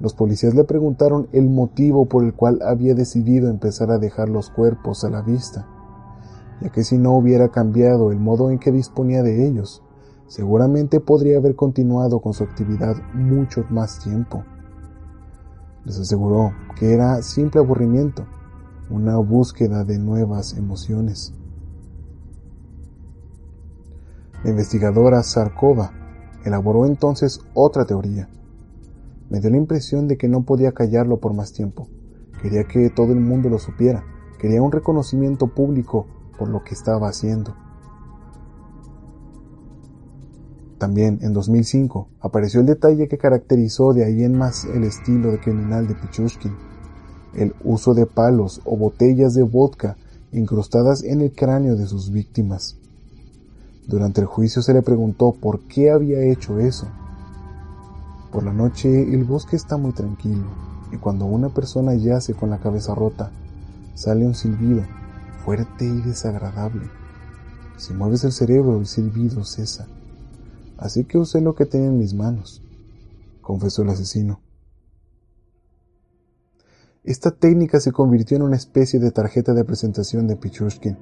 los 0.00 0.14
policías 0.14 0.54
le 0.54 0.64
preguntaron 0.64 1.28
el 1.32 1.48
motivo 1.48 2.06
por 2.06 2.24
el 2.24 2.34
cual 2.34 2.60
había 2.62 2.94
decidido 2.94 3.50
empezar 3.50 3.90
a 3.90 3.98
dejar 3.98 4.28
los 4.28 4.50
cuerpos 4.50 5.04
a 5.04 5.10
la 5.10 5.22
vista, 5.22 5.66
ya 6.60 6.70
que 6.70 6.84
si 6.84 6.98
no 6.98 7.12
hubiera 7.16 7.48
cambiado 7.48 8.12
el 8.12 8.18
modo 8.18 8.50
en 8.50 8.58
que 8.58 8.72
disponía 8.72 9.22
de 9.22 9.46
ellos, 9.46 9.82
seguramente 10.26 11.00
podría 11.00 11.38
haber 11.38 11.56
continuado 11.56 12.20
con 12.20 12.32
su 12.32 12.44
actividad 12.44 12.96
mucho 13.14 13.64
más 13.70 14.00
tiempo. 14.00 14.44
Les 15.84 15.98
aseguró 15.98 16.52
que 16.78 16.92
era 16.92 17.22
simple 17.22 17.60
aburrimiento, 17.60 18.26
una 18.90 19.16
búsqueda 19.18 19.84
de 19.84 19.98
nuevas 19.98 20.56
emociones. 20.56 21.32
La 24.44 24.50
investigadora 24.50 25.22
Sarkova 25.24 25.97
elaboró 26.44 26.86
entonces 26.86 27.40
otra 27.54 27.84
teoría. 27.84 28.28
Me 29.30 29.40
dio 29.40 29.50
la 29.50 29.56
impresión 29.56 30.08
de 30.08 30.16
que 30.16 30.28
no 30.28 30.44
podía 30.44 30.72
callarlo 30.72 31.18
por 31.18 31.34
más 31.34 31.52
tiempo. 31.52 31.88
Quería 32.42 32.64
que 32.64 32.90
todo 32.90 33.12
el 33.12 33.20
mundo 33.20 33.48
lo 33.48 33.58
supiera. 33.58 34.04
Quería 34.38 34.62
un 34.62 34.72
reconocimiento 34.72 35.48
público 35.48 36.06
por 36.38 36.48
lo 36.48 36.62
que 36.62 36.74
estaba 36.74 37.08
haciendo. 37.08 37.54
También 40.78 41.18
en 41.22 41.32
2005 41.32 42.08
apareció 42.20 42.60
el 42.60 42.66
detalle 42.66 43.08
que 43.08 43.18
caracterizó 43.18 43.92
de 43.92 44.04
ahí 44.04 44.22
en 44.22 44.38
más 44.38 44.64
el 44.64 44.84
estilo 44.84 45.32
de 45.32 45.40
criminal 45.40 45.88
de 45.88 45.96
Pichushkin, 45.96 46.54
el 47.34 47.52
uso 47.64 47.94
de 47.94 48.06
palos 48.06 48.62
o 48.64 48.76
botellas 48.76 49.34
de 49.34 49.42
vodka 49.42 49.96
incrustadas 50.30 51.02
en 51.02 51.20
el 51.20 51.32
cráneo 51.32 51.74
de 51.76 51.86
sus 51.86 52.12
víctimas. 52.12 52.77
Durante 53.88 54.20
el 54.20 54.28
juicio 54.28 54.62
se 54.62 54.72
le 54.72 54.82
preguntó 54.82 55.32
por 55.32 55.60
qué 55.62 55.90
había 55.90 56.20
hecho 56.20 56.60
eso. 56.60 56.86
Por 58.30 58.44
la 58.44 58.52
noche 58.52 59.02
el 59.02 59.24
bosque 59.24 59.56
está 59.56 59.76
muy 59.76 59.92
tranquilo 59.92 60.44
y 60.92 60.98
cuando 60.98 61.24
una 61.24 61.48
persona 61.48 61.94
yace 61.94 62.34
con 62.34 62.50
la 62.50 62.58
cabeza 62.58 62.94
rota, 62.94 63.32
sale 63.94 64.24
un 64.24 64.34
silbido 64.34 64.84
fuerte 65.44 65.86
y 65.86 66.00
desagradable. 66.02 66.88
Si 67.78 67.92
mueves 67.94 68.22
el 68.22 68.32
cerebro 68.32 68.78
el 68.78 68.86
silbido 68.86 69.44
cesa 69.44 69.88
así 70.78 71.04
que 71.04 71.18
usé 71.18 71.40
lo 71.40 71.54
que 71.54 71.66
tenía 71.66 71.88
en 71.88 71.98
mis 71.98 72.14
manos, 72.14 72.62
confesó 73.40 73.82
el 73.82 73.90
asesino. 73.90 74.40
Esta 77.04 77.32
técnica 77.32 77.80
se 77.80 77.92
convirtió 77.92 78.36
en 78.36 78.42
una 78.42 78.56
especie 78.56 79.00
de 79.00 79.10
tarjeta 79.10 79.54
de 79.54 79.64
presentación 79.64 80.26
de 80.26 80.36
Pichushkin. 80.36 80.96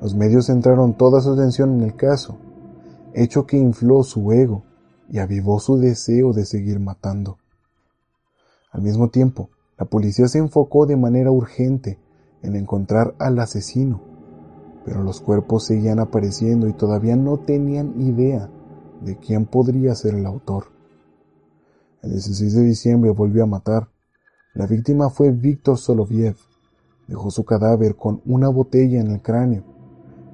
Los 0.00 0.14
medios 0.14 0.46
centraron 0.46 0.94
toda 0.94 1.20
su 1.20 1.32
atención 1.32 1.74
en 1.74 1.82
el 1.82 1.94
caso, 1.94 2.38
hecho 3.12 3.46
que 3.46 3.58
infló 3.58 4.02
su 4.02 4.32
ego 4.32 4.62
y 5.10 5.18
avivó 5.18 5.60
su 5.60 5.76
deseo 5.76 6.32
de 6.32 6.46
seguir 6.46 6.80
matando. 6.80 7.36
Al 8.72 8.80
mismo 8.80 9.10
tiempo, 9.10 9.50
la 9.78 9.84
policía 9.84 10.26
se 10.28 10.38
enfocó 10.38 10.86
de 10.86 10.96
manera 10.96 11.30
urgente 11.30 11.98
en 12.42 12.56
encontrar 12.56 13.14
al 13.18 13.38
asesino, 13.40 14.00
pero 14.86 15.02
los 15.02 15.20
cuerpos 15.20 15.66
seguían 15.66 15.98
apareciendo 15.98 16.66
y 16.66 16.72
todavía 16.72 17.16
no 17.16 17.36
tenían 17.38 18.00
idea 18.00 18.48
de 19.02 19.18
quién 19.18 19.44
podría 19.44 19.94
ser 19.94 20.14
el 20.14 20.24
autor. 20.24 20.68
El 22.02 22.12
16 22.12 22.54
de 22.54 22.62
diciembre 22.62 23.10
volvió 23.10 23.42
a 23.42 23.46
matar. 23.46 23.88
La 24.54 24.66
víctima 24.66 25.10
fue 25.10 25.30
Víctor 25.30 25.76
Soloviev. 25.76 26.36
Dejó 27.06 27.30
su 27.30 27.44
cadáver 27.44 27.96
con 27.96 28.22
una 28.24 28.48
botella 28.48 29.00
en 29.00 29.10
el 29.10 29.20
cráneo 29.20 29.79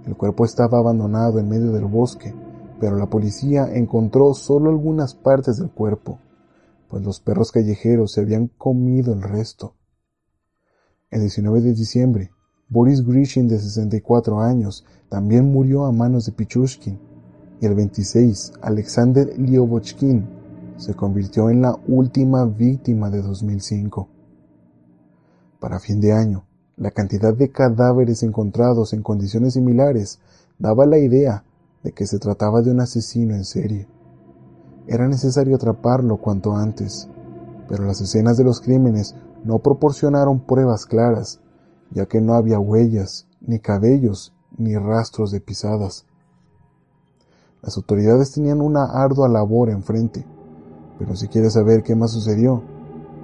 El 0.06 0.16
cuerpo 0.16 0.44
estaba 0.44 0.78
abandonado 0.78 1.40
en 1.40 1.48
medio 1.48 1.72
del 1.72 1.86
bosque, 1.86 2.32
pero 2.78 2.96
la 2.96 3.10
policía 3.10 3.68
encontró 3.74 4.34
solo 4.34 4.70
algunas 4.70 5.14
partes 5.14 5.58
del 5.58 5.70
cuerpo, 5.70 6.20
pues 6.88 7.02
los 7.04 7.20
perros 7.20 7.50
callejeros 7.50 8.12
se 8.12 8.20
habían 8.20 8.46
comido 8.46 9.12
el 9.12 9.22
resto. 9.22 9.74
El 11.10 11.22
19 11.22 11.60
de 11.60 11.74
diciembre, 11.74 12.30
Boris 12.68 13.04
Grishin, 13.04 13.48
de 13.48 13.58
64 13.58 14.40
años, 14.40 14.84
también 15.08 15.50
murió 15.50 15.86
a 15.86 15.92
manos 15.92 16.26
de 16.26 16.32
Pichushkin, 16.32 16.98
y 17.60 17.66
el 17.66 17.74
26, 17.74 18.52
Alexander 18.60 19.36
Liobochkin 19.38 20.28
se 20.76 20.94
convirtió 20.94 21.48
en 21.50 21.62
la 21.62 21.76
última 21.88 22.44
víctima 22.44 23.10
de 23.10 23.22
2005. 23.22 24.08
Para 25.58 25.80
fin 25.80 26.00
de 26.00 26.12
año, 26.12 26.45
la 26.76 26.90
cantidad 26.90 27.32
de 27.32 27.50
cadáveres 27.50 28.22
encontrados 28.22 28.92
en 28.92 29.02
condiciones 29.02 29.54
similares 29.54 30.18
daba 30.58 30.84
la 30.84 30.98
idea 30.98 31.44
de 31.82 31.92
que 31.92 32.06
se 32.06 32.18
trataba 32.18 32.60
de 32.60 32.70
un 32.70 32.80
asesino 32.80 33.34
en 33.34 33.44
serie. 33.44 33.88
Era 34.86 35.08
necesario 35.08 35.56
atraparlo 35.56 36.18
cuanto 36.18 36.54
antes, 36.54 37.08
pero 37.68 37.84
las 37.84 38.00
escenas 38.00 38.36
de 38.36 38.44
los 38.44 38.60
crímenes 38.60 39.14
no 39.44 39.58
proporcionaron 39.60 40.40
pruebas 40.40 40.84
claras, 40.84 41.40
ya 41.90 42.06
que 42.06 42.20
no 42.20 42.34
había 42.34 42.58
huellas, 42.58 43.26
ni 43.40 43.58
cabellos, 43.58 44.34
ni 44.58 44.76
rastros 44.76 45.30
de 45.30 45.40
pisadas. 45.40 46.04
Las 47.62 47.76
autoridades 47.76 48.32
tenían 48.32 48.60
una 48.60 48.84
ardua 48.84 49.28
labor 49.28 49.70
enfrente, 49.70 50.26
pero 50.98 51.16
si 51.16 51.28
quieres 51.28 51.54
saber 51.54 51.82
qué 51.82 51.94
más 51.94 52.10
sucedió, 52.10 52.62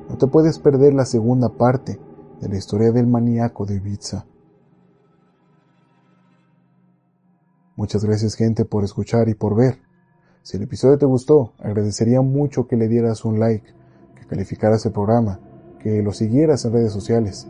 no 0.08 0.16
te 0.16 0.26
puedes 0.26 0.58
perder 0.58 0.94
la 0.94 1.04
segunda 1.04 1.50
parte 1.50 2.00
de 2.42 2.48
la 2.48 2.56
historia 2.56 2.90
del 2.90 3.06
maníaco 3.06 3.64
de 3.66 3.76
Ibiza. 3.76 4.26
Muchas 7.76 8.04
gracias 8.04 8.34
gente 8.34 8.64
por 8.64 8.82
escuchar 8.82 9.28
y 9.28 9.34
por 9.34 9.54
ver. 9.54 9.78
Si 10.42 10.56
el 10.56 10.64
episodio 10.64 10.98
te 10.98 11.06
gustó, 11.06 11.52
agradecería 11.58 12.20
mucho 12.20 12.66
que 12.66 12.76
le 12.76 12.88
dieras 12.88 13.24
un 13.24 13.38
like, 13.38 13.72
que 14.16 14.26
calificaras 14.26 14.84
el 14.84 14.92
programa, 14.92 15.38
que 15.78 16.02
lo 16.02 16.12
siguieras 16.12 16.64
en 16.64 16.72
redes 16.72 16.92
sociales. 16.92 17.46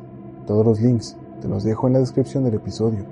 Todos 0.47 0.67
los 0.67 0.79
links 0.79 1.17
te 1.41 1.49
los 1.49 1.65
dejo 1.65 1.87
en 1.87 1.95
la 1.95 2.01
descripción 2.01 2.45
del 2.45 2.55
episodio. 2.55 3.07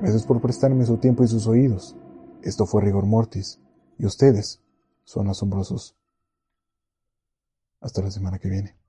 Gracias 0.00 0.24
por 0.26 0.40
prestarme 0.40 0.86
su 0.86 0.98
tiempo 0.98 1.24
y 1.24 1.28
sus 1.28 1.48
oídos. 1.48 1.96
Esto 2.40 2.66
fue 2.66 2.82
Rigor 2.82 3.04
Mortis, 3.04 3.60
y 3.98 4.06
ustedes 4.06 4.62
son 5.02 5.28
asombrosos. 5.28 5.96
Hasta 7.80 8.00
la 8.00 8.12
semana 8.12 8.38
que 8.38 8.48
viene. 8.48 8.83